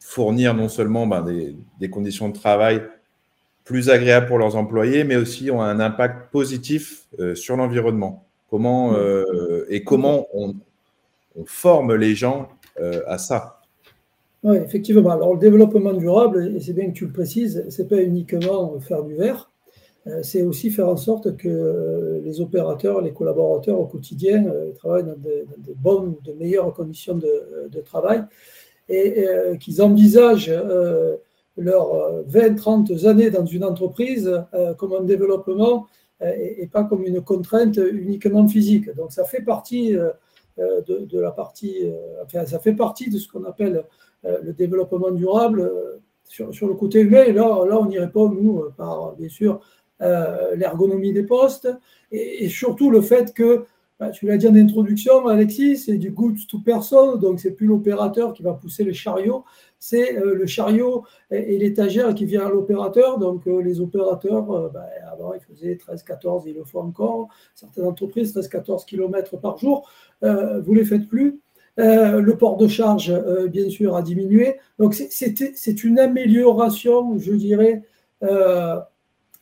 fournir 0.00 0.54
non 0.54 0.68
seulement 0.68 1.06
ben, 1.06 1.24
des, 1.78 1.90
conditions 1.90 2.30
de 2.30 2.34
travail 2.34 2.82
plus 3.64 3.90
agréables 3.90 4.26
pour 4.26 4.38
leurs 4.38 4.56
employés, 4.56 5.04
mais 5.04 5.14
aussi 5.14 5.52
ont 5.52 5.62
un 5.62 5.78
impact 5.78 6.32
positif 6.32 7.06
sur 7.34 7.56
l'environnement. 7.56 8.24
Comment 8.50 8.96
et 9.68 9.84
comment 9.84 10.26
on, 10.32 10.54
on 11.38 11.44
forme 11.46 11.94
les 11.94 12.14
gens 12.14 12.48
euh, 12.80 13.02
à 13.06 13.18
ça. 13.18 13.60
Oui, 14.42 14.56
effectivement. 14.56 15.10
Alors, 15.10 15.34
le 15.34 15.40
développement 15.40 15.92
durable, 15.92 16.52
et 16.56 16.60
c'est 16.60 16.72
bien 16.72 16.88
que 16.90 16.94
tu 16.96 17.06
le 17.06 17.12
précises, 17.12 17.64
ce 17.68 17.82
n'est 17.82 17.88
pas 17.88 18.02
uniquement 18.02 18.78
faire 18.80 19.02
du 19.02 19.14
verre, 19.14 19.50
euh, 20.06 20.20
c'est 20.22 20.42
aussi 20.42 20.70
faire 20.70 20.88
en 20.88 20.96
sorte 20.96 21.36
que 21.36 21.48
euh, 21.48 22.20
les 22.24 22.40
opérateurs, 22.40 23.00
les 23.00 23.12
collaborateurs 23.12 23.78
au 23.78 23.86
quotidien 23.86 24.46
travaillent 24.76 25.04
dans 25.04 25.16
de, 25.16 25.74
bonnes, 25.74 26.14
de 26.24 26.32
meilleures 26.32 26.72
conditions 26.72 27.16
de, 27.16 27.80
travail 27.84 28.24
et 28.88 29.26
qu'ils 29.60 29.82
envisagent 29.82 30.52
leurs 31.56 32.24
20, 32.26 32.54
30 32.54 32.90
années 33.04 33.30
dans 33.30 33.44
une 33.44 33.62
entreprise 33.64 34.42
comme 34.78 34.94
un 34.94 35.02
développement 35.02 35.86
et, 36.22 36.66
pas 36.72 36.84
comme 36.84 37.04
une 37.04 37.20
contrainte 37.20 37.76
uniquement 37.76 38.48
physique. 38.48 38.94
Donc, 38.96 39.12
ça 39.12 39.24
fait 39.24 39.42
partie 39.42 39.94
euh, 40.58 40.80
de, 40.82 41.20
la 41.20 41.30
partie, 41.30 41.84
euh, 41.84 42.44
ça 42.46 42.58
fait 42.58 42.72
partie 42.72 43.10
de 43.10 43.18
ce 43.18 43.28
qu'on 43.28 43.44
appelle 43.44 43.84
euh, 44.24 44.38
le 44.42 44.52
développement 44.52 45.10
durable. 45.10 45.70
sur, 46.24 46.66
le 46.66 46.74
côté 46.74 47.00
humain, 47.00 47.32
là, 47.32 47.64
là, 47.64 47.78
on 47.78 47.88
y 47.90 47.98
répond, 47.98 48.28
nous, 48.28 48.64
par, 48.76 49.14
bien 49.16 49.28
sûr, 49.28 49.60
l'ergonomie 50.00 51.12
des 51.12 51.24
postes 51.24 51.68
et, 52.12 52.48
surtout 52.48 52.90
le 52.90 53.00
fait 53.00 53.34
que 53.34 53.64
bah, 53.98 54.10
tu 54.10 54.26
l'as 54.26 54.36
dit 54.36 54.46
en 54.46 54.54
introduction, 54.54 55.26
Alexis, 55.26 55.78
c'est 55.78 55.96
du 55.96 56.12
goods 56.12 56.46
to 56.48 56.60
person, 56.60 57.16
donc 57.16 57.40
c'est 57.40 57.50
plus 57.50 57.66
l'opérateur 57.66 58.32
qui 58.32 58.44
va 58.44 58.54
pousser 58.54 58.84
le 58.84 58.92
chariot, 58.92 59.44
c'est 59.80 60.16
euh, 60.16 60.34
le 60.34 60.46
chariot 60.46 61.04
et, 61.32 61.58
l'étagère 61.58 62.14
qui 62.14 62.24
vient 62.24 62.46
à 62.46 62.48
l'opérateur. 62.48 63.18
Donc 63.18 63.48
euh, 63.48 63.60
les 63.60 63.80
opérateurs, 63.80 64.50
euh, 64.52 64.68
bah, 64.68 64.86
avant 65.10 65.34
ils 65.34 65.40
faisaient 65.40 65.74
13-14, 65.74 66.44
ils 66.46 66.54
le 66.54 66.64
font 66.64 66.80
encore. 66.80 67.28
Certaines 67.56 67.86
entreprises, 67.86 68.36
13-14 68.36 68.84
km 68.86 69.36
par 69.40 69.58
jour, 69.58 69.90
vous 70.22 70.28
ne 70.28 70.74
les 70.74 70.84
faites 70.84 71.08
plus. 71.08 71.40
le 71.76 72.32
port 72.32 72.56
de 72.56 72.68
charge, 72.68 73.12
bien 73.48 73.68
sûr, 73.68 73.96
a 73.96 74.02
diminué. 74.02 74.58
Donc 74.78 74.94
c'est 74.94 75.84
une 75.84 75.98
amélioration, 75.98 77.18
je 77.18 77.32
dirais, 77.32 77.82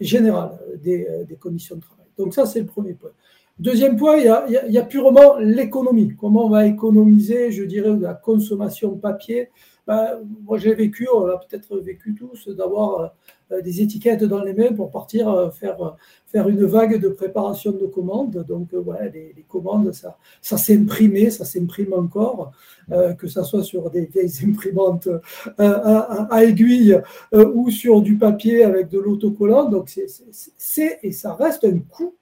générale 0.01 0.59
des 0.83 1.38
conditions 1.40 1.77
de 1.77 1.81
travail. 1.83 2.07
Donc 2.19 2.35
ça, 2.35 2.47
c'est 2.47 2.61
le 2.61 2.66
premier 2.66 2.95
point. 2.95 3.12
Deuxième 3.59 3.97
point, 3.97 4.19
il 4.19 4.73
y 4.73 4.79
a, 4.79 4.83
purement 4.83 5.38
l'économie. 5.38 6.14
Comment 6.14 6.45
on 6.45 6.51
va 6.51 6.66
économiser, 6.66 7.51
je 7.51 7.64
dirais, 7.64 7.97
la 7.99 8.12
consommation 8.12 8.97
papier? 8.97 9.49
Ben, 9.87 10.21
Moi, 10.45 10.59
j'ai 10.59 10.75
vécu, 10.75 11.09
on 11.14 11.25
l'a 11.25 11.38
peut-être 11.38 11.79
vécu 11.79 12.14
tous, 12.14 12.49
d'avoir 12.49 13.14
euh, 13.53 13.62
des 13.62 13.81
étiquettes 13.81 14.25
dans 14.25 14.42
les 14.42 14.53
mains 14.53 14.75
pour 14.75 14.90
partir 14.90 15.31
euh, 15.31 15.51
faire, 15.51 15.95
une 16.35 16.66
vague 16.66 17.01
de 17.01 17.09
préparation 17.09 17.73
de 17.73 17.87
commandes. 17.87 18.45
Donc, 18.47 18.75
euh, 18.75 18.83
les, 19.14 19.47
commandes, 19.49 19.90
ça, 19.92 20.19
ça 20.42 20.59
s'imprimait, 20.59 21.31
ça 21.31 21.47
s'imprime 21.47 21.95
encore, 21.95 22.53
que 23.19 23.27
ce 23.27 23.42
soit 23.42 23.62
sur 23.62 23.88
des 23.90 24.05
vieilles 24.05 24.45
imprimantes 24.45 25.09
à, 25.57 26.45
aiguille 26.45 27.01
ou 27.33 27.71
sur 27.71 28.03
du 28.03 28.19
papier 28.19 28.64
avec 28.64 28.90
de 28.90 28.99
l'autocollant. 28.99 29.71
Donc, 29.71 29.88
c'est 29.88 30.99
et 31.03 31.12
ça 31.12 31.33
reste 31.33 31.64
un 31.64 31.79
coût 31.79 32.14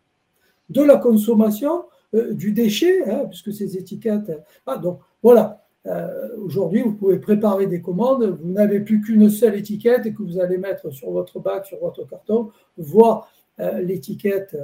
de 0.70 0.82
la 0.82 0.96
consommation 0.96 1.84
euh, 2.14 2.32
du 2.32 2.52
déchet, 2.52 3.02
hein, 3.10 3.24
puisque 3.28 3.52
ces 3.52 3.76
étiquettes. 3.76 4.30
Ah, 4.66 4.78
donc 4.78 5.00
voilà, 5.22 5.64
euh, 5.86 6.28
aujourd'hui, 6.38 6.82
vous 6.82 6.94
pouvez 6.94 7.18
préparer 7.18 7.66
des 7.66 7.80
commandes, 7.80 8.38
vous 8.40 8.52
n'avez 8.52 8.80
plus 8.80 9.00
qu'une 9.00 9.28
seule 9.30 9.56
étiquette 9.56 10.06
et 10.06 10.12
que 10.12 10.22
vous 10.22 10.38
allez 10.38 10.58
mettre 10.58 10.90
sur 10.92 11.10
votre 11.10 11.40
bac, 11.40 11.66
sur 11.66 11.80
votre 11.80 12.06
carton, 12.06 12.50
voir 12.76 13.28
euh, 13.60 13.80
l'étiquette. 13.80 14.56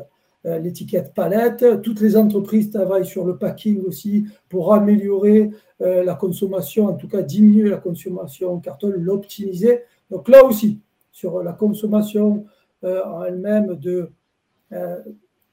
l'étiquette 0.45 1.13
palette. 1.13 1.83
Toutes 1.83 2.01
les 2.01 2.17
entreprises 2.17 2.71
travaillent 2.71 3.05
sur 3.05 3.27
le 3.27 3.37
packing 3.37 3.83
aussi 3.85 4.25
pour 4.49 4.73
améliorer 4.73 5.51
la 5.81 6.15
consommation, 6.15 6.87
en 6.87 6.95
tout 6.95 7.09
cas 7.09 7.21
diminuer 7.21 7.69
la 7.69 7.77
consommation 7.77 8.55
en 8.55 8.59
carton, 8.59 8.91
l'optimiser. 8.97 9.83
Donc 10.11 10.31
là 10.31 10.43
aussi, 10.43 10.81
sur 11.13 11.43
la 11.43 11.53
consommation 11.53 12.47
en 12.83 13.23
elle-même 13.23 13.75
de, 13.75 14.11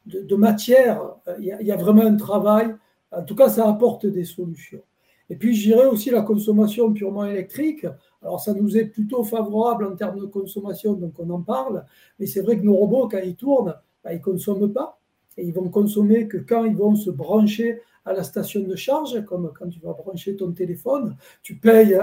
de, 0.07 0.35
matière, 0.35 1.01
euh, 1.27 1.35
il 1.39 1.45
y, 1.45 1.71
a, 1.71 1.75
vraiment 1.75 2.03
un 2.03 2.15
travail. 2.15 2.75
En 3.11 3.23
tout 3.23 3.35
cas, 3.35 3.49
ça 3.49 3.67
apporte 3.67 4.05
des 4.05 4.23
solutions. 4.23 4.81
Et 5.29 5.35
puis, 5.35 5.53
je 5.53 5.69
dirais 5.69 5.85
aussi 5.85 6.09
la 6.09 6.21
consommation 6.21 6.93
purement 6.93 7.25
électrique. 7.25 7.85
Alors, 8.21 8.39
ça 8.39 8.53
nous 8.53 8.77
est 8.77 8.85
plutôt 8.85 9.23
favorable 9.23 9.85
en 9.85 9.95
termes 9.95 10.19
de 10.19 10.25
consommation, 10.25 10.93
donc 10.93 11.13
on 11.19 11.29
en 11.29 11.41
parle. 11.41 11.85
Mais 12.19 12.25
c'est 12.25 12.41
vrai 12.41 12.57
que 12.57 12.63
nos 12.63 12.75
robots, 12.75 13.07
quand 13.09 13.19
ils 13.23 13.35
tournent, 13.35 13.75
ben, 14.03 14.11
ils 14.11 14.17
ne 14.17 14.21
consomment 14.21 14.71
pas. 14.71 14.99
Et 15.37 15.45
ils 15.45 15.53
vont 15.53 15.69
consommer 15.69 16.27
que 16.27 16.37
quand 16.37 16.65
ils 16.65 16.75
vont 16.75 16.95
se 16.95 17.11
brancher 17.11 17.81
à 18.05 18.13
la 18.13 18.23
station 18.23 18.61
de 18.61 18.75
charge, 18.75 19.23
comme 19.25 19.51
quand 19.57 19.67
tu 19.67 19.79
vas 19.81 19.93
brancher 19.93 20.35
ton 20.35 20.51
téléphone, 20.51 21.17
tu 21.43 21.55
payes 21.55 21.99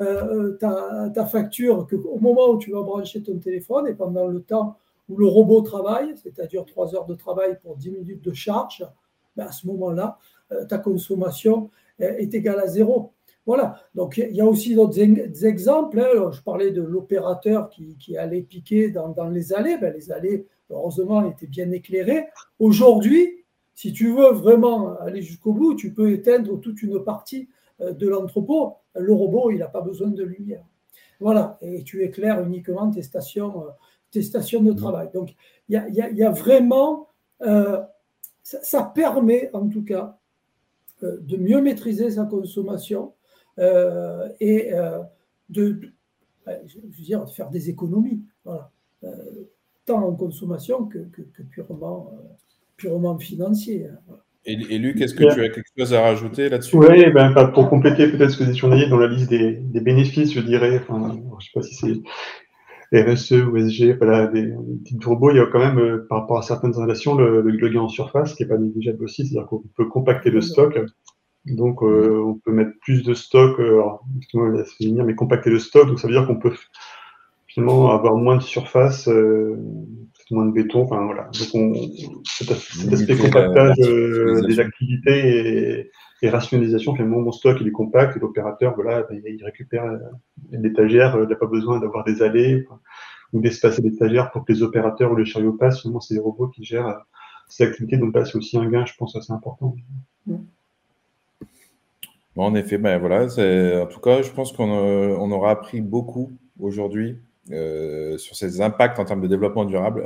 euh, 0.00 0.52
ta, 0.58 1.10
ta, 1.14 1.24
facture 1.24 1.86
au 2.04 2.18
moment 2.20 2.50
où 2.50 2.58
tu 2.58 2.70
vas 2.70 2.82
brancher 2.82 3.22
ton 3.22 3.38
téléphone 3.38 3.88
et 3.88 3.94
pendant 3.94 4.26
le 4.26 4.42
temps 4.42 4.76
où 5.08 5.16
le 5.16 5.26
robot 5.26 5.62
travaille, 5.62 6.14
c'est-à-dire 6.16 6.64
3 6.64 6.94
heures 6.94 7.06
de 7.06 7.14
travail 7.14 7.58
pour 7.62 7.76
10 7.76 7.90
minutes 7.90 8.22
de 8.22 8.32
charge, 8.32 8.84
ben 9.36 9.46
à 9.46 9.52
ce 9.52 9.66
moment-là, 9.66 10.18
euh, 10.52 10.64
ta 10.64 10.78
consommation 10.78 11.70
est 11.98 12.34
égale 12.34 12.60
à 12.60 12.66
zéro. 12.66 13.12
Voilà, 13.46 13.80
donc 13.94 14.18
il 14.18 14.34
y 14.34 14.40
a 14.40 14.44
aussi 14.44 14.74
d'autres 14.74 14.98
exemples. 15.44 16.00
Hein. 16.00 16.32
Je 16.32 16.42
parlais 16.42 16.72
de 16.72 16.82
l'opérateur 16.82 17.70
qui, 17.70 18.16
allait 18.18 18.42
piquer 18.42 18.90
dans, 18.90 19.28
les 19.30 19.52
allées. 19.52 19.78
Ben, 19.78 19.94
les 19.94 20.10
allées, 20.10 20.46
heureusement, 20.68 21.24
étaient 21.30 21.46
bien 21.46 21.70
éclairées. 21.70 22.26
Aujourd'hui, 22.58 23.44
si 23.72 23.92
tu 23.92 24.12
veux 24.12 24.32
vraiment 24.32 24.98
aller 24.98 25.22
jusqu'au 25.22 25.52
bout, 25.52 25.76
tu 25.76 25.92
peux 25.92 26.10
éteindre 26.10 26.58
toute 26.60 26.82
une 26.82 27.04
partie 27.04 27.48
euh, 27.80 27.92
de 27.92 28.08
l'entrepôt. 28.08 28.74
Le 28.96 29.12
robot, 29.12 29.52
il 29.52 29.58
n'a 29.58 29.68
pas 29.68 29.80
besoin 29.80 30.08
de 30.08 30.24
lumière. 30.24 30.64
Voilà, 31.20 31.56
et 31.62 31.82
tu 31.84 32.02
éclaires 32.02 32.42
uniquement 32.42 32.90
tes 32.90 33.02
stations 33.02 33.64
euh, 34.16 34.22
stations 34.22 34.62
de 34.62 34.72
travail. 34.72 35.08
Donc, 35.12 35.34
il 35.68 35.82
y 35.92 36.22
a, 36.22 36.30
vraiment, 36.30 37.08
euh, 37.42 37.80
ça, 38.42 38.82
permet 38.94 39.50
en 39.52 39.68
tout 39.68 39.82
cas 39.82 40.18
euh, 41.02 41.18
de 41.20 41.36
mieux 41.36 41.60
maîtriser 41.60 42.10
sa 42.10 42.24
consommation 42.24 43.14
euh, 43.58 44.28
et 44.40 44.70
de, 45.48 45.80
je 46.46 46.78
veux 46.80 47.04
dire, 47.04 47.24
de 47.24 47.30
faire 47.30 47.50
des 47.50 47.70
économies, 47.70 48.22
voilà, 48.44 48.70
tant 49.84 50.02
en 50.02 50.14
consommation 50.14 50.86
que, 50.86 50.98
purement, 51.50 52.12
purement 52.76 53.18
financier. 53.18 53.88
Hein, 53.88 54.16
et, 54.48 54.78
Luc, 54.78 55.00
est-ce 55.00 55.14
que 55.14 55.24
tu 55.24 55.42
as 55.42 55.48
quelque 55.48 55.70
chose 55.76 55.92
à 55.92 56.02
rajouter 56.02 56.48
là-dessus? 56.48 56.76
Oui, 56.76 57.10
ben, 57.10 57.32
pour 57.52 57.68
compléter 57.68 58.06
peut-être 58.06 58.30
ce 58.30 58.38
que 58.38 58.44
vous 58.44 58.72
avez 58.72 58.88
dans 58.88 58.98
la 58.98 59.08
liste 59.08 59.28
des, 59.28 59.80
bénéfices, 59.80 60.32
je 60.32 60.40
dirais, 60.40 60.78
enfin, 60.78 61.10
je 61.12 61.18
ne 61.18 61.40
sais 61.40 61.50
pas 61.52 61.62
si 61.62 61.74
c'est 61.74 61.94
RSE 62.92 63.32
ou 63.32 63.56
SG, 63.56 63.94
voilà, 63.94 64.26
des, 64.26 64.42
des 64.42 64.96
petits 64.96 65.06
robots, 65.06 65.30
il 65.30 65.36
y 65.36 65.40
a 65.40 65.46
quand 65.46 65.58
même, 65.58 65.78
euh, 65.78 66.06
par 66.08 66.20
rapport 66.20 66.38
à 66.38 66.42
certaines 66.42 66.74
relations, 66.74 67.14
le, 67.14 67.40
le, 67.40 67.68
gain 67.68 67.80
en 67.80 67.88
surface 67.88 68.34
qui 68.34 68.42
n'est 68.42 68.48
pas 68.48 68.58
négligeable 68.58 69.04
aussi, 69.04 69.26
c'est-à-dire 69.26 69.48
qu'on 69.48 69.62
peut 69.76 69.86
compacter 69.86 70.30
le 70.30 70.40
stock. 70.40 70.78
Donc, 71.46 71.82
euh, 71.82 72.22
on 72.24 72.34
peut 72.34 72.52
mettre 72.52 72.72
plus 72.80 73.02
de 73.02 73.14
stock, 73.14 73.58
euh, 73.60 73.74
alors, 73.74 74.04
venir, 74.80 75.04
mais 75.04 75.14
compacter 75.14 75.50
le 75.50 75.58
stock, 75.58 75.86
donc 75.86 76.00
ça 76.00 76.08
veut 76.08 76.14
dire 76.14 76.26
qu'on 76.26 76.38
peut 76.38 76.54
finalement 77.46 77.92
avoir 77.92 78.16
moins 78.16 78.36
de 78.36 78.42
surface, 78.42 79.08
euh, 79.08 79.56
moins 80.30 80.46
de 80.46 80.52
béton, 80.52 80.82
enfin 80.82 81.04
voilà. 81.04 81.30
Donc, 81.38 81.48
on, 81.54 81.72
cet, 82.24 82.50
aspect 82.50 83.16
compactage 83.16 83.76
des 83.76 84.60
activités 84.60 85.80
et, 85.80 85.90
et 86.22 86.30
rationalisation, 86.30 86.94
finalement, 86.94 87.20
mon 87.20 87.32
stock, 87.32 87.60
est 87.60 87.70
compact 87.70 88.16
l'opérateur, 88.16 88.74
voilà, 88.74 89.02
ben, 89.02 89.20
il 89.26 89.44
récupère 89.44 89.84
l'étagère, 90.50 91.18
il 91.22 91.28
n'a 91.28 91.36
pas 91.36 91.46
besoin 91.46 91.78
d'avoir 91.78 92.04
des 92.04 92.22
allées 92.22 92.66
ou 93.32 93.40
d'espacer 93.40 93.82
l'étagère 93.82 94.30
pour 94.30 94.44
que 94.44 94.52
les 94.52 94.62
opérateurs 94.62 95.12
ou 95.12 95.16
les 95.16 95.26
chariots 95.26 95.52
passent. 95.52 95.82
Finalement, 95.82 96.00
c'est 96.00 96.14
des 96.14 96.20
robots 96.20 96.48
qui 96.48 96.64
gèrent 96.64 96.86
euh, 96.86 96.94
ces 97.48 97.64
activités. 97.64 97.98
Donc 97.98 98.14
là, 98.14 98.24
c'est 98.24 98.36
aussi 98.36 98.56
un 98.56 98.68
gain, 98.68 98.86
je 98.86 98.94
pense, 98.96 99.14
assez 99.14 99.32
important. 99.32 99.76
en 102.36 102.54
effet, 102.54 102.78
ben 102.78 102.98
voilà, 102.98 103.24
en 103.24 103.86
tout 103.86 104.00
cas, 104.00 104.22
je 104.22 104.30
pense 104.30 104.52
qu'on 104.52 104.70
euh, 104.70 105.16
on 105.18 105.30
aura 105.30 105.50
appris 105.50 105.80
beaucoup 105.80 106.32
aujourd'hui 106.58 107.18
euh, 107.52 108.16
sur 108.16 108.36
ces 108.36 108.60
impacts 108.62 108.98
en 108.98 109.04
termes 109.04 109.20
de 109.20 109.28
développement 109.28 109.64
durable. 109.66 110.02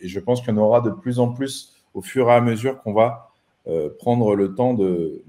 et 0.00 0.08
je 0.08 0.20
pense 0.20 0.40
qu'il 0.40 0.52
y 0.52 0.58
en 0.58 0.60
aura 0.60 0.80
de 0.80 0.90
plus 0.90 1.20
en 1.20 1.28
plus 1.28 1.72
au 1.94 2.02
fur 2.02 2.28
et 2.28 2.34
à 2.34 2.40
mesure 2.40 2.82
qu'on 2.82 2.92
va 2.92 3.30
euh, 3.30 3.33
prendre 3.98 4.34
le 4.34 4.54
temps 4.54 4.74
de, 4.74 5.22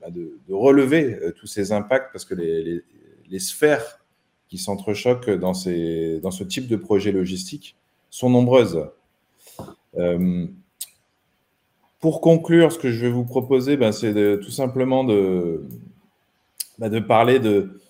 bah, 0.00 0.08
relever 0.48 1.18
euh, 1.22 1.32
tous 1.32 1.46
ces 1.46 1.72
impacts 1.72 2.12
parce 2.12 2.24
que 2.24 2.34
les, 2.34 3.38
sphères 3.38 4.00
qui 4.48 4.58
s'entrechoquent 4.58 5.30
dans, 5.30 5.54
ces, 5.54 6.20
dans 6.20 6.30
ce 6.30 6.44
type 6.44 6.66
de 6.66 6.76
projet 6.76 7.12
logistique 7.12 7.76
sont 8.10 8.30
nombreuses. 8.30 8.86
Euh, 9.96 10.46
pour 12.00 12.20
conclure, 12.20 12.72
ce 12.72 12.78
que 12.78 12.90
je 12.90 13.04
vais 13.04 13.12
vous 13.12 13.24
proposer, 13.24 13.76
ben, 13.76 13.92
c'est 13.92 14.14
tout 14.40 14.50
simplement 14.50 15.04
de, 15.04 15.66
de 16.78 17.00
parler 17.00 17.40
de. 17.40 17.80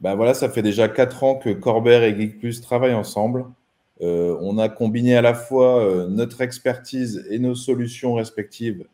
Voilà, 0.00 0.34
ça 0.34 0.48
fait 0.48 0.62
déjà 0.62 0.88
quatre 0.88 1.22
ans 1.22 1.36
que 1.36 1.50
Corber 1.50 2.02
et 2.02 2.16
Geek 2.16 2.40
Plus 2.40 2.60
travaillent 2.60 2.92
ensemble. 2.94 3.44
on 4.00 4.58
a 4.58 4.68
combiné 4.68 5.14
à 5.16 5.22
la 5.22 5.32
fois 5.32 6.06
notre 6.08 6.40
expertise 6.40 7.24
et 7.30 7.38
nos 7.38 7.54
solutions 7.54 8.14
respectives 8.14 8.84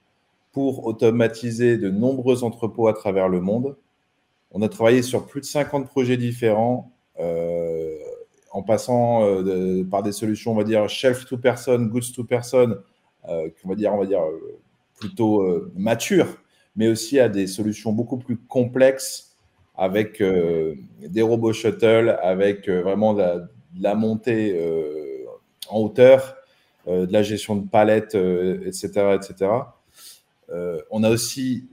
pour 0.58 0.86
automatiser 0.86 1.78
de 1.78 1.88
nombreux 1.88 2.42
entrepôts 2.42 2.88
à 2.88 2.92
travers 2.92 3.28
le 3.28 3.40
monde. 3.40 3.76
On 4.50 4.60
a 4.60 4.68
travaillé 4.68 5.02
sur 5.02 5.24
plus 5.24 5.40
de 5.40 5.46
50 5.46 5.86
projets 5.86 6.16
différents, 6.16 6.90
euh, 7.20 7.96
en 8.50 8.64
passant 8.64 9.22
euh, 9.22 9.84
par 9.88 10.02
des 10.02 10.10
solutions, 10.10 10.50
on 10.50 10.56
va 10.56 10.64
dire, 10.64 10.88
shelf 10.88 11.26
to 11.26 11.38
person, 11.38 11.78
goods 11.82 12.10
to 12.12 12.24
person, 12.24 12.74
euh, 13.28 13.48
on 13.64 13.68
va 13.68 13.76
dire, 13.76 13.94
on 13.94 13.98
va 13.98 14.06
dire 14.06 14.22
plutôt 14.98 15.46
matures, 15.76 16.42
mais 16.74 16.88
aussi 16.88 17.20
à 17.20 17.28
des 17.28 17.46
solutions 17.46 17.92
beaucoup 17.92 18.18
plus 18.18 18.36
complexes 18.36 19.36
avec 19.76 20.20
des 20.20 21.22
robots 21.22 21.52
shuttle, 21.52 22.18
avec 22.20 22.68
vraiment 22.68 23.14
de 23.14 23.44
la, 23.78 23.94
montée 23.94 24.60
en 25.70 25.78
hauteur, 25.78 26.34
de 26.88 27.12
la 27.12 27.22
gestion 27.22 27.54
de 27.54 27.68
palettes, 27.68 28.16
etc., 28.16 29.14
etc. 29.14 29.50
Euh, 30.50 30.80
on 30.90 31.02
a 31.02 31.10
aussi 31.10 31.68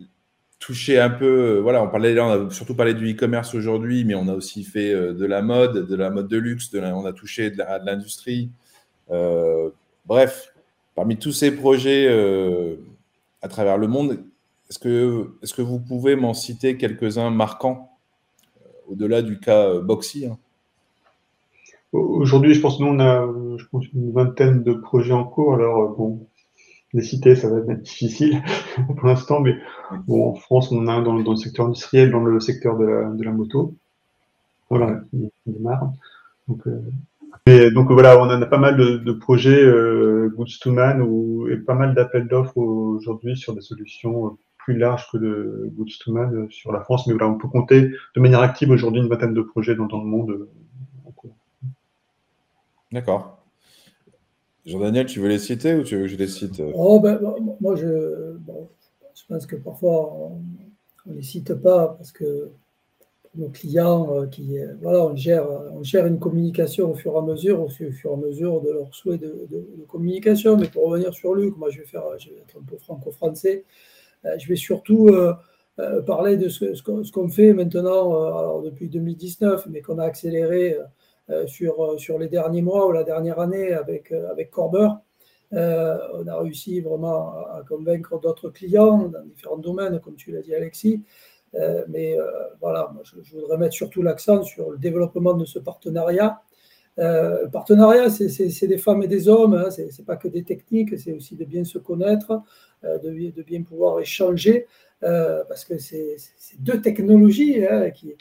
touché 0.60 1.00
un 1.00 1.10
peu, 1.10 1.60
voilà, 1.60 1.84
on 1.84 1.90
parlait 1.90 2.18
a 2.18 2.50
surtout 2.50 2.76
parlé 2.76 2.94
du 2.94 3.12
e-commerce 3.12 3.54
aujourd'hui, 3.54 4.04
mais 4.04 4.16
on 4.16 4.28
a 4.28 4.34
aussi 4.34 4.64
fait 4.64 4.94
de 4.94 5.26
la 5.26 5.42
mode, 5.42 5.88
de 5.88 5.96
la 5.96 6.10
mode 6.10 6.28
de 6.28 6.38
luxe, 6.38 6.72
on 6.74 7.06
a 7.06 7.14
touché 7.14 7.52
de 7.52 7.62
l'industrie. 7.86 8.50
bref, 10.06 10.54
parmi 10.96 11.18
tous 11.18 11.34
ces 11.34 11.52
projets 11.52 12.08
à 13.42 13.48
travers 13.48 13.78
le 13.78 13.88
monde, 13.88 14.24
est-ce 14.70 14.80
que, 14.80 15.30
est 15.44 15.54
que 15.54 15.62
vous 15.62 15.80
pouvez 15.80 16.16
m'en 16.16 16.34
citer 16.34 16.78
quelques-uns 16.78 17.30
marquants, 17.30 17.92
au-delà 18.88 19.22
du 19.22 19.40
cas 19.40 19.80
Boxy 19.80 20.26
hein? 20.26 20.38
Aujourd'hui, 21.92 22.54
je 22.54 22.62
pense 22.62 22.78
que 22.78 22.84
nous, 22.84 22.90
on 22.90 23.00
a 23.00 23.26
je 23.58 23.66
pense, 23.72 23.86
une 23.94 24.12
vingtaine 24.12 24.64
de 24.64 24.74
projets 24.74 25.14
en 25.14 25.24
cours. 25.24 25.54
Alors, 25.54 25.82
euh, 25.82 25.96
bon, 25.96 26.28
les 26.96 27.36
ça 27.36 27.50
va 27.50 27.58
être 27.58 27.82
difficile 27.82 28.42
pour 28.98 29.06
l'instant, 29.06 29.40
mais 29.42 29.56
bon, 30.08 30.30
en 30.30 30.36
France, 30.36 30.72
on 30.72 30.80
en 30.80 30.88
a 30.88 30.94
un 30.94 31.02
dans, 31.02 31.14
le 31.14 31.36
secteur 31.36 31.66
industriel, 31.66 32.12
dans 32.12 32.24
le 32.24 32.40
secteur 32.40 32.78
de 32.78 32.86
la, 32.86 33.10
de 33.10 33.30
moto. 33.30 33.74
Voilà, 34.70 35.02
on 35.14 35.30
démarre. 35.46 35.92
Donc, 36.48 36.62
euh, 36.68 37.72
donc 37.72 37.92
voilà, 37.92 38.18
on 38.20 38.24
en 38.24 38.42
a 38.42 38.46
pas 38.46 38.58
mal 38.58 38.78
de, 38.78 39.12
projets 39.12 39.64
euh, 39.64 40.32
Goods 40.36 40.60
to 40.62 40.72
Man 40.72 41.02
ou, 41.02 41.48
et 41.50 41.58
pas 41.58 41.76
mal 41.76 41.94
d'appels 41.94 42.28
d'offres 42.28 42.58
aujourd'hui 42.58 43.38
sur 43.38 43.54
des 43.54 43.62
solutions 43.62 44.38
plus 44.58 44.78
larges 44.78 45.08
que 45.12 45.18
le 45.18 45.70
Goods 45.76 46.00
to 46.04 46.12
Man 46.12 46.48
sur 46.50 46.72
la 46.72 46.80
France. 46.80 47.06
Mais 47.06 47.14
voilà, 47.14 47.30
on 47.30 47.38
peut 47.38 47.48
compter 47.48 47.92
de 48.16 48.22
manière 48.22 48.42
active 48.42 48.72
aujourd'hui 48.72 49.02
une 49.02 49.10
vingtaine 49.10 49.34
de 49.34 49.42
projets 49.42 49.76
dans, 49.76 49.86
dans 49.86 50.00
le 50.00 50.08
monde 50.08 50.48
D'accord. 52.92 53.45
Jean-Daniel, 54.66 55.06
tu 55.06 55.20
veux 55.20 55.30
les 55.30 55.40
citer 55.40 55.76
ou 55.76 55.84
tu 55.84 55.96
veux 55.96 56.04
que 56.04 56.08
je 56.08 56.16
les 56.16 56.28
cite 56.28 56.62
oh, 56.74 57.00
ben, 57.00 57.20
Moi, 57.62 57.76
je, 57.76 58.36
pense 59.28 59.46
que 59.46 59.56
parfois, 59.56 60.14
on 60.16 60.42
ne 61.06 61.16
les 61.16 61.22
cite 61.22 61.54
pas 61.54 61.96
parce 61.98 62.12
que 62.12 62.50
nos 63.36 63.50
clients, 63.50 64.08
euh, 64.14 64.28
qui, 64.28 64.58
euh, 64.58 64.74
voilà, 64.82 65.06
on 65.06 65.16
gère, 65.16 66.06
une 66.06 66.20
communication 66.20 66.92
au 66.92 66.96
fur 66.96 67.14
et 67.14 67.18
à 67.18 67.22
mesure, 67.22 67.62
au 67.62 67.68
fur 67.68 67.92
et 67.92 68.14
à 68.14 68.16
mesure 68.16 68.62
de 68.62 68.72
leur 68.72 68.94
souhait 68.96 69.18
de, 69.18 69.48
communication. 69.88 70.58
Mais 70.58 70.68
pour 70.68 70.86
revenir 70.86 71.14
sur 71.14 71.36
Luc, 71.36 71.58
moi, 71.58 71.70
je 71.70 71.80
vais, 71.80 71.86
faire, 71.86 72.04
être 72.16 72.58
un 72.58 72.64
peu 72.64 72.78
franco-français. 72.78 73.66
Euh, 74.26 74.36
je 74.40 74.48
vais 74.48 74.56
surtout 74.56 75.12
parler 76.08 76.38
de 76.38 76.48
ce, 76.48 76.74
ce 76.74 77.12
qu'on 77.12 77.30
fait 77.30 77.54
maintenant, 77.54 78.62
depuis 78.62 78.90
2019, 78.90 79.68
mais 79.70 79.82
qu'on 79.82 80.00
a 80.00 80.06
accéléré 80.06 80.76
euh, 80.76 80.84
sur, 81.48 81.84
euh, 81.84 81.98
sur 81.98 82.20
les 82.20 82.28
derniers 82.28 82.62
mois 82.62 82.88
ou 82.88 82.92
la 82.92 83.04
dernière 83.04 83.40
année 83.40 83.74
avec, 83.74 84.12
euh, 84.12 84.30
avec 84.32 84.52
Corber. 84.52 84.90
on 85.52 86.28
a 86.28 86.40
réussi 86.40 86.82
vraiment 86.82 87.32
à, 87.32 87.64
convaincre 87.68 88.20
d'autres 88.20 88.50
clients 88.50 89.10
dans 89.10 89.24
différents 89.24 89.58
domaines, 89.58 90.00
comme 90.00 90.16
tu 90.16 90.32
l'as 90.32 90.42
dit 90.42 90.54
Alexis. 90.54 91.04
mais 91.88 92.18
voilà, 92.60 92.92
je, 93.04 93.36
voudrais 93.36 93.58
mettre 93.58 93.74
surtout 93.74 94.02
l'accent 94.02 94.44
sur 94.44 94.72
le 94.72 94.78
développement 94.78 95.34
de 95.34 95.46
ce 95.46 95.60
partenariat. 95.60 96.42
le 96.98 97.48
partenariat, 97.50 98.10
c'est 98.10 98.68
des 98.68 98.78
femmes 98.78 99.04
et 99.04 99.08
des 99.08 99.30
hommes, 99.30 99.54
hein, 99.54 99.70
ce 99.72 99.84
n'est 99.84 100.06
pas 100.06 100.18
que 100.18 100.28
des 100.28 100.44
techniques, 100.44 101.00
c'est 101.00 101.14
aussi 101.14 101.36
de 101.38 101.46
bien 101.46 101.64
se 101.64 101.78
connaître, 101.78 102.42
de, 102.84 103.44
bien 103.44 103.64
pouvoir 103.64 104.02
échanger, 104.02 104.68
parce 105.48 105.66
que 105.66 105.78
c'est 105.78 106.18
deux 106.60 106.82
technologies 106.82 107.66
hein, 107.66 107.92
qui, 107.92 108.16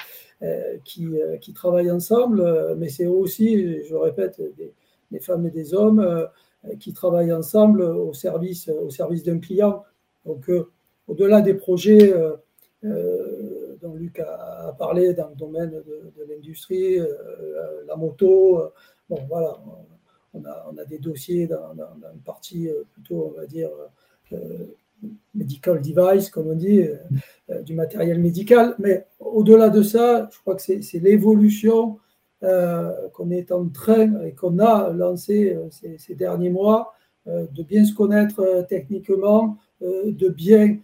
euh, 0.44 0.76
euh, 1.00 1.36
qui, 1.38 1.52
travaillent 1.52 1.90
ensemble, 1.90 2.40
euh, 2.40 2.74
mais 2.76 2.88
c'est 2.88 3.06
aussi, 3.06 3.82
je 3.84 3.94
répète, 3.94 4.40
des, 5.10 5.20
femmes 5.20 5.46
et 5.46 5.50
des 5.50 5.74
hommes 5.74 6.28
qui 6.80 6.92
travaillent 6.92 7.32
ensemble 7.32 7.82
au 7.82 8.12
service, 8.12 8.68
au 8.68 8.90
service 8.90 9.22
d'un 9.22 9.38
client. 9.38 9.84
Donc, 10.26 10.50
au-delà 11.06 11.40
des 11.40 11.54
projets 11.54 12.12
dont 12.82 13.94
Luc 13.94 14.18
a, 14.18 14.74
parlé 14.76 15.14
dans 15.14 15.28
le 15.28 15.36
domaine 15.36 15.70
de, 15.70 16.24
l'industrie, 16.28 16.98
la 17.86 17.94
moto, 17.94 18.60
bon, 19.08 19.20
voilà, 19.28 19.56
on 20.32 20.44
a, 20.44 20.66
on 20.72 20.76
a 20.78 20.84
des 20.84 20.98
dossiers 20.98 21.46
dans, 21.46 21.74
une 22.12 22.22
partie 22.24 22.68
plutôt, 22.92 23.32
on 23.32 23.38
va 23.38 23.46
dire, 23.46 23.70
medical 25.34 25.80
device, 25.80 26.30
comme 26.30 26.48
on 26.48 26.54
dit, 26.54 26.80
euh, 26.80 26.96
euh, 27.50 27.62
du 27.62 27.74
matériel 27.74 28.20
médical. 28.20 28.74
Mais 28.78 29.06
au-delà 29.18 29.68
de 29.68 29.82
ça, 29.82 30.28
je 30.32 30.38
crois 30.38 30.54
que 30.54 30.62
c'est 30.62 30.98
l'évolution 31.00 31.98
euh, 32.42 33.08
qu'on 33.12 33.30
est 33.30 33.52
en 33.52 33.68
train 33.68 34.22
et 34.22 34.32
qu'on 34.32 34.58
a 34.58 34.90
lancé 34.90 35.56
ces, 35.70 36.14
derniers 36.14 36.50
mois, 36.50 36.94
de 37.26 37.62
bien 37.62 37.84
se 37.86 37.94
connaître 37.94 38.66
techniquement, 38.68 39.56
de 39.80 40.28
bien 40.28 40.78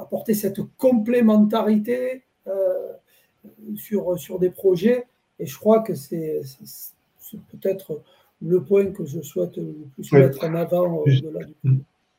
apporter 0.00 0.34
cette 0.34 0.60
complémentarité 0.76 2.24
sur, 3.76 4.18
sur 4.18 4.40
des 4.40 4.50
projets. 4.50 5.06
Et 5.38 5.46
je 5.46 5.56
crois 5.56 5.80
que 5.80 5.94
c'est 5.94 6.40
peut-être 7.52 8.02
le 8.42 8.64
point 8.64 8.86
que 8.86 9.04
je 9.04 9.20
souhaite 9.20 9.56
le 9.56 9.86
plus 9.94 10.12
mettre 10.12 10.44
en 10.44 10.54
avant 10.54 10.96
au-delà 10.96 11.44
du 11.44 11.54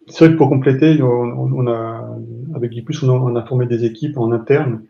c'est 0.09 0.25
vrai 0.25 0.33
que 0.33 0.37
pour 0.37 0.49
compléter, 0.49 1.01
on, 1.01 1.67
a, 1.67 2.17
avec 2.55 2.71
Geeplus, 2.71 3.03
on, 3.03 3.35
a 3.35 3.45
formé 3.45 3.65
des 3.67 3.83
équipes 3.83 4.17
en 4.17 4.31
interne 4.31 4.83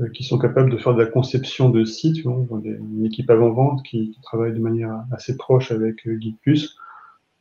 euh, 0.00 0.08
qui 0.08 0.24
sont 0.24 0.38
capables 0.38 0.70
de 0.70 0.76
faire 0.76 0.94
de 0.94 1.02
la 1.02 1.08
conception 1.08 1.70
de 1.70 1.84
sites. 1.84 2.24
une 2.24 3.04
équipe 3.04 3.30
avant-vente 3.30 3.82
qui, 3.82 4.18
travaille 4.22 4.52
de 4.52 4.60
manière 4.60 5.04
assez 5.10 5.36
proche 5.36 5.72
avec 5.72 6.06
euh, 6.06 6.18
Geekplus 6.20 6.76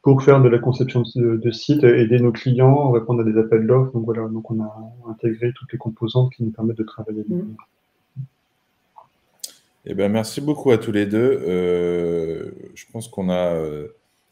pour 0.02 0.24
faire 0.24 0.42
de 0.42 0.50
la 0.50 0.58
conception 0.58 1.04
de, 1.16 1.52
sites, 1.52 1.84
aider 1.84 2.20
nos 2.20 2.32
clients, 2.32 2.90
répondre 2.90 3.22
à 3.22 3.24
des 3.24 3.38
appels 3.38 3.68
d'offres. 3.68 3.92
Donc 3.92 4.06
voilà, 4.06 4.28
donc 4.28 4.50
on 4.50 4.60
a 4.64 4.74
intégré 5.10 5.52
toutes 5.54 5.72
les 5.72 5.78
composantes 5.78 6.34
qui 6.34 6.44
nous 6.44 6.50
permettent 6.50 6.80
de 6.80 6.84
travailler. 6.84 7.24
Mmh. 7.28 7.42
Eh 9.86 9.94
ben, 9.94 10.12
merci 10.12 10.42
beaucoup 10.42 10.72
à 10.72 10.80
tous 10.80 10.92
les 10.92 11.06
deux. 11.06 11.44
Euh, 11.48 12.52
je 12.74 12.86
pense 12.92 13.08
qu'on 13.10 13.30
a 13.30 13.54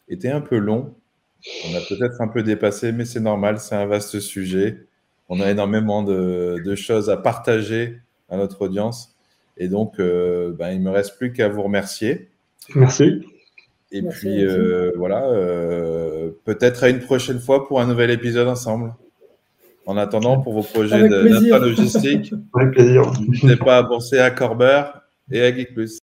été 0.07 0.31
un 0.31 0.41
peu 0.41 0.57
long 0.57 0.95
on 1.67 1.75
a 1.75 1.81
peut-être 1.81 2.21
un 2.21 2.27
peu 2.27 2.43
dépassé, 2.43 2.91
mais 2.91 3.05
c'est 3.05 3.19
normal, 3.19 3.59
c'est 3.59 3.75
un 3.75 3.85
vaste 3.85 4.19
sujet. 4.19 4.85
On 5.29 5.39
a 5.39 5.49
énormément 5.49 6.03
de, 6.03 6.75
choses 6.75 7.09
à 7.09 7.17
partager 7.17 7.99
à 8.29 8.37
notre 8.37 8.61
audience. 8.63 9.15
Et 9.57 9.67
donc, 9.67 9.99
euh, 9.99 10.53
ben, 10.57 10.71
il 10.71 10.79
ne 10.79 10.85
me 10.85 10.89
reste 10.89 11.17
plus 11.17 11.33
qu'à 11.33 11.49
vous 11.49 11.61
remercier. 11.61 12.29
Merci. 12.75 13.25
Et 13.91 14.01
puis, 14.03 14.43
euh, 14.43 14.91
voilà, 14.95 15.27
euh, 15.29 16.31
peut-être 16.45 16.83
à 16.83 16.89
une 16.89 16.99
prochaine 16.99 17.39
fois 17.39 17.67
pour 17.67 17.81
un 17.81 17.87
nouvel 17.87 18.11
épisode 18.11 18.47
ensemble. 18.47 18.93
En 19.85 19.97
attendant, 19.97 20.39
pour 20.39 20.53
vos 20.53 20.61
projets 20.61 21.07
plaisir. 21.09 21.59
n'hésitez 21.61 23.55
pas 23.55 23.77
à 23.77 23.83
penser 23.83 24.19
à 24.19 24.29
Corber 24.29 24.83
et 25.31 25.41
à 25.41 25.55
Geek 25.55 25.73
Plus. 25.73 25.98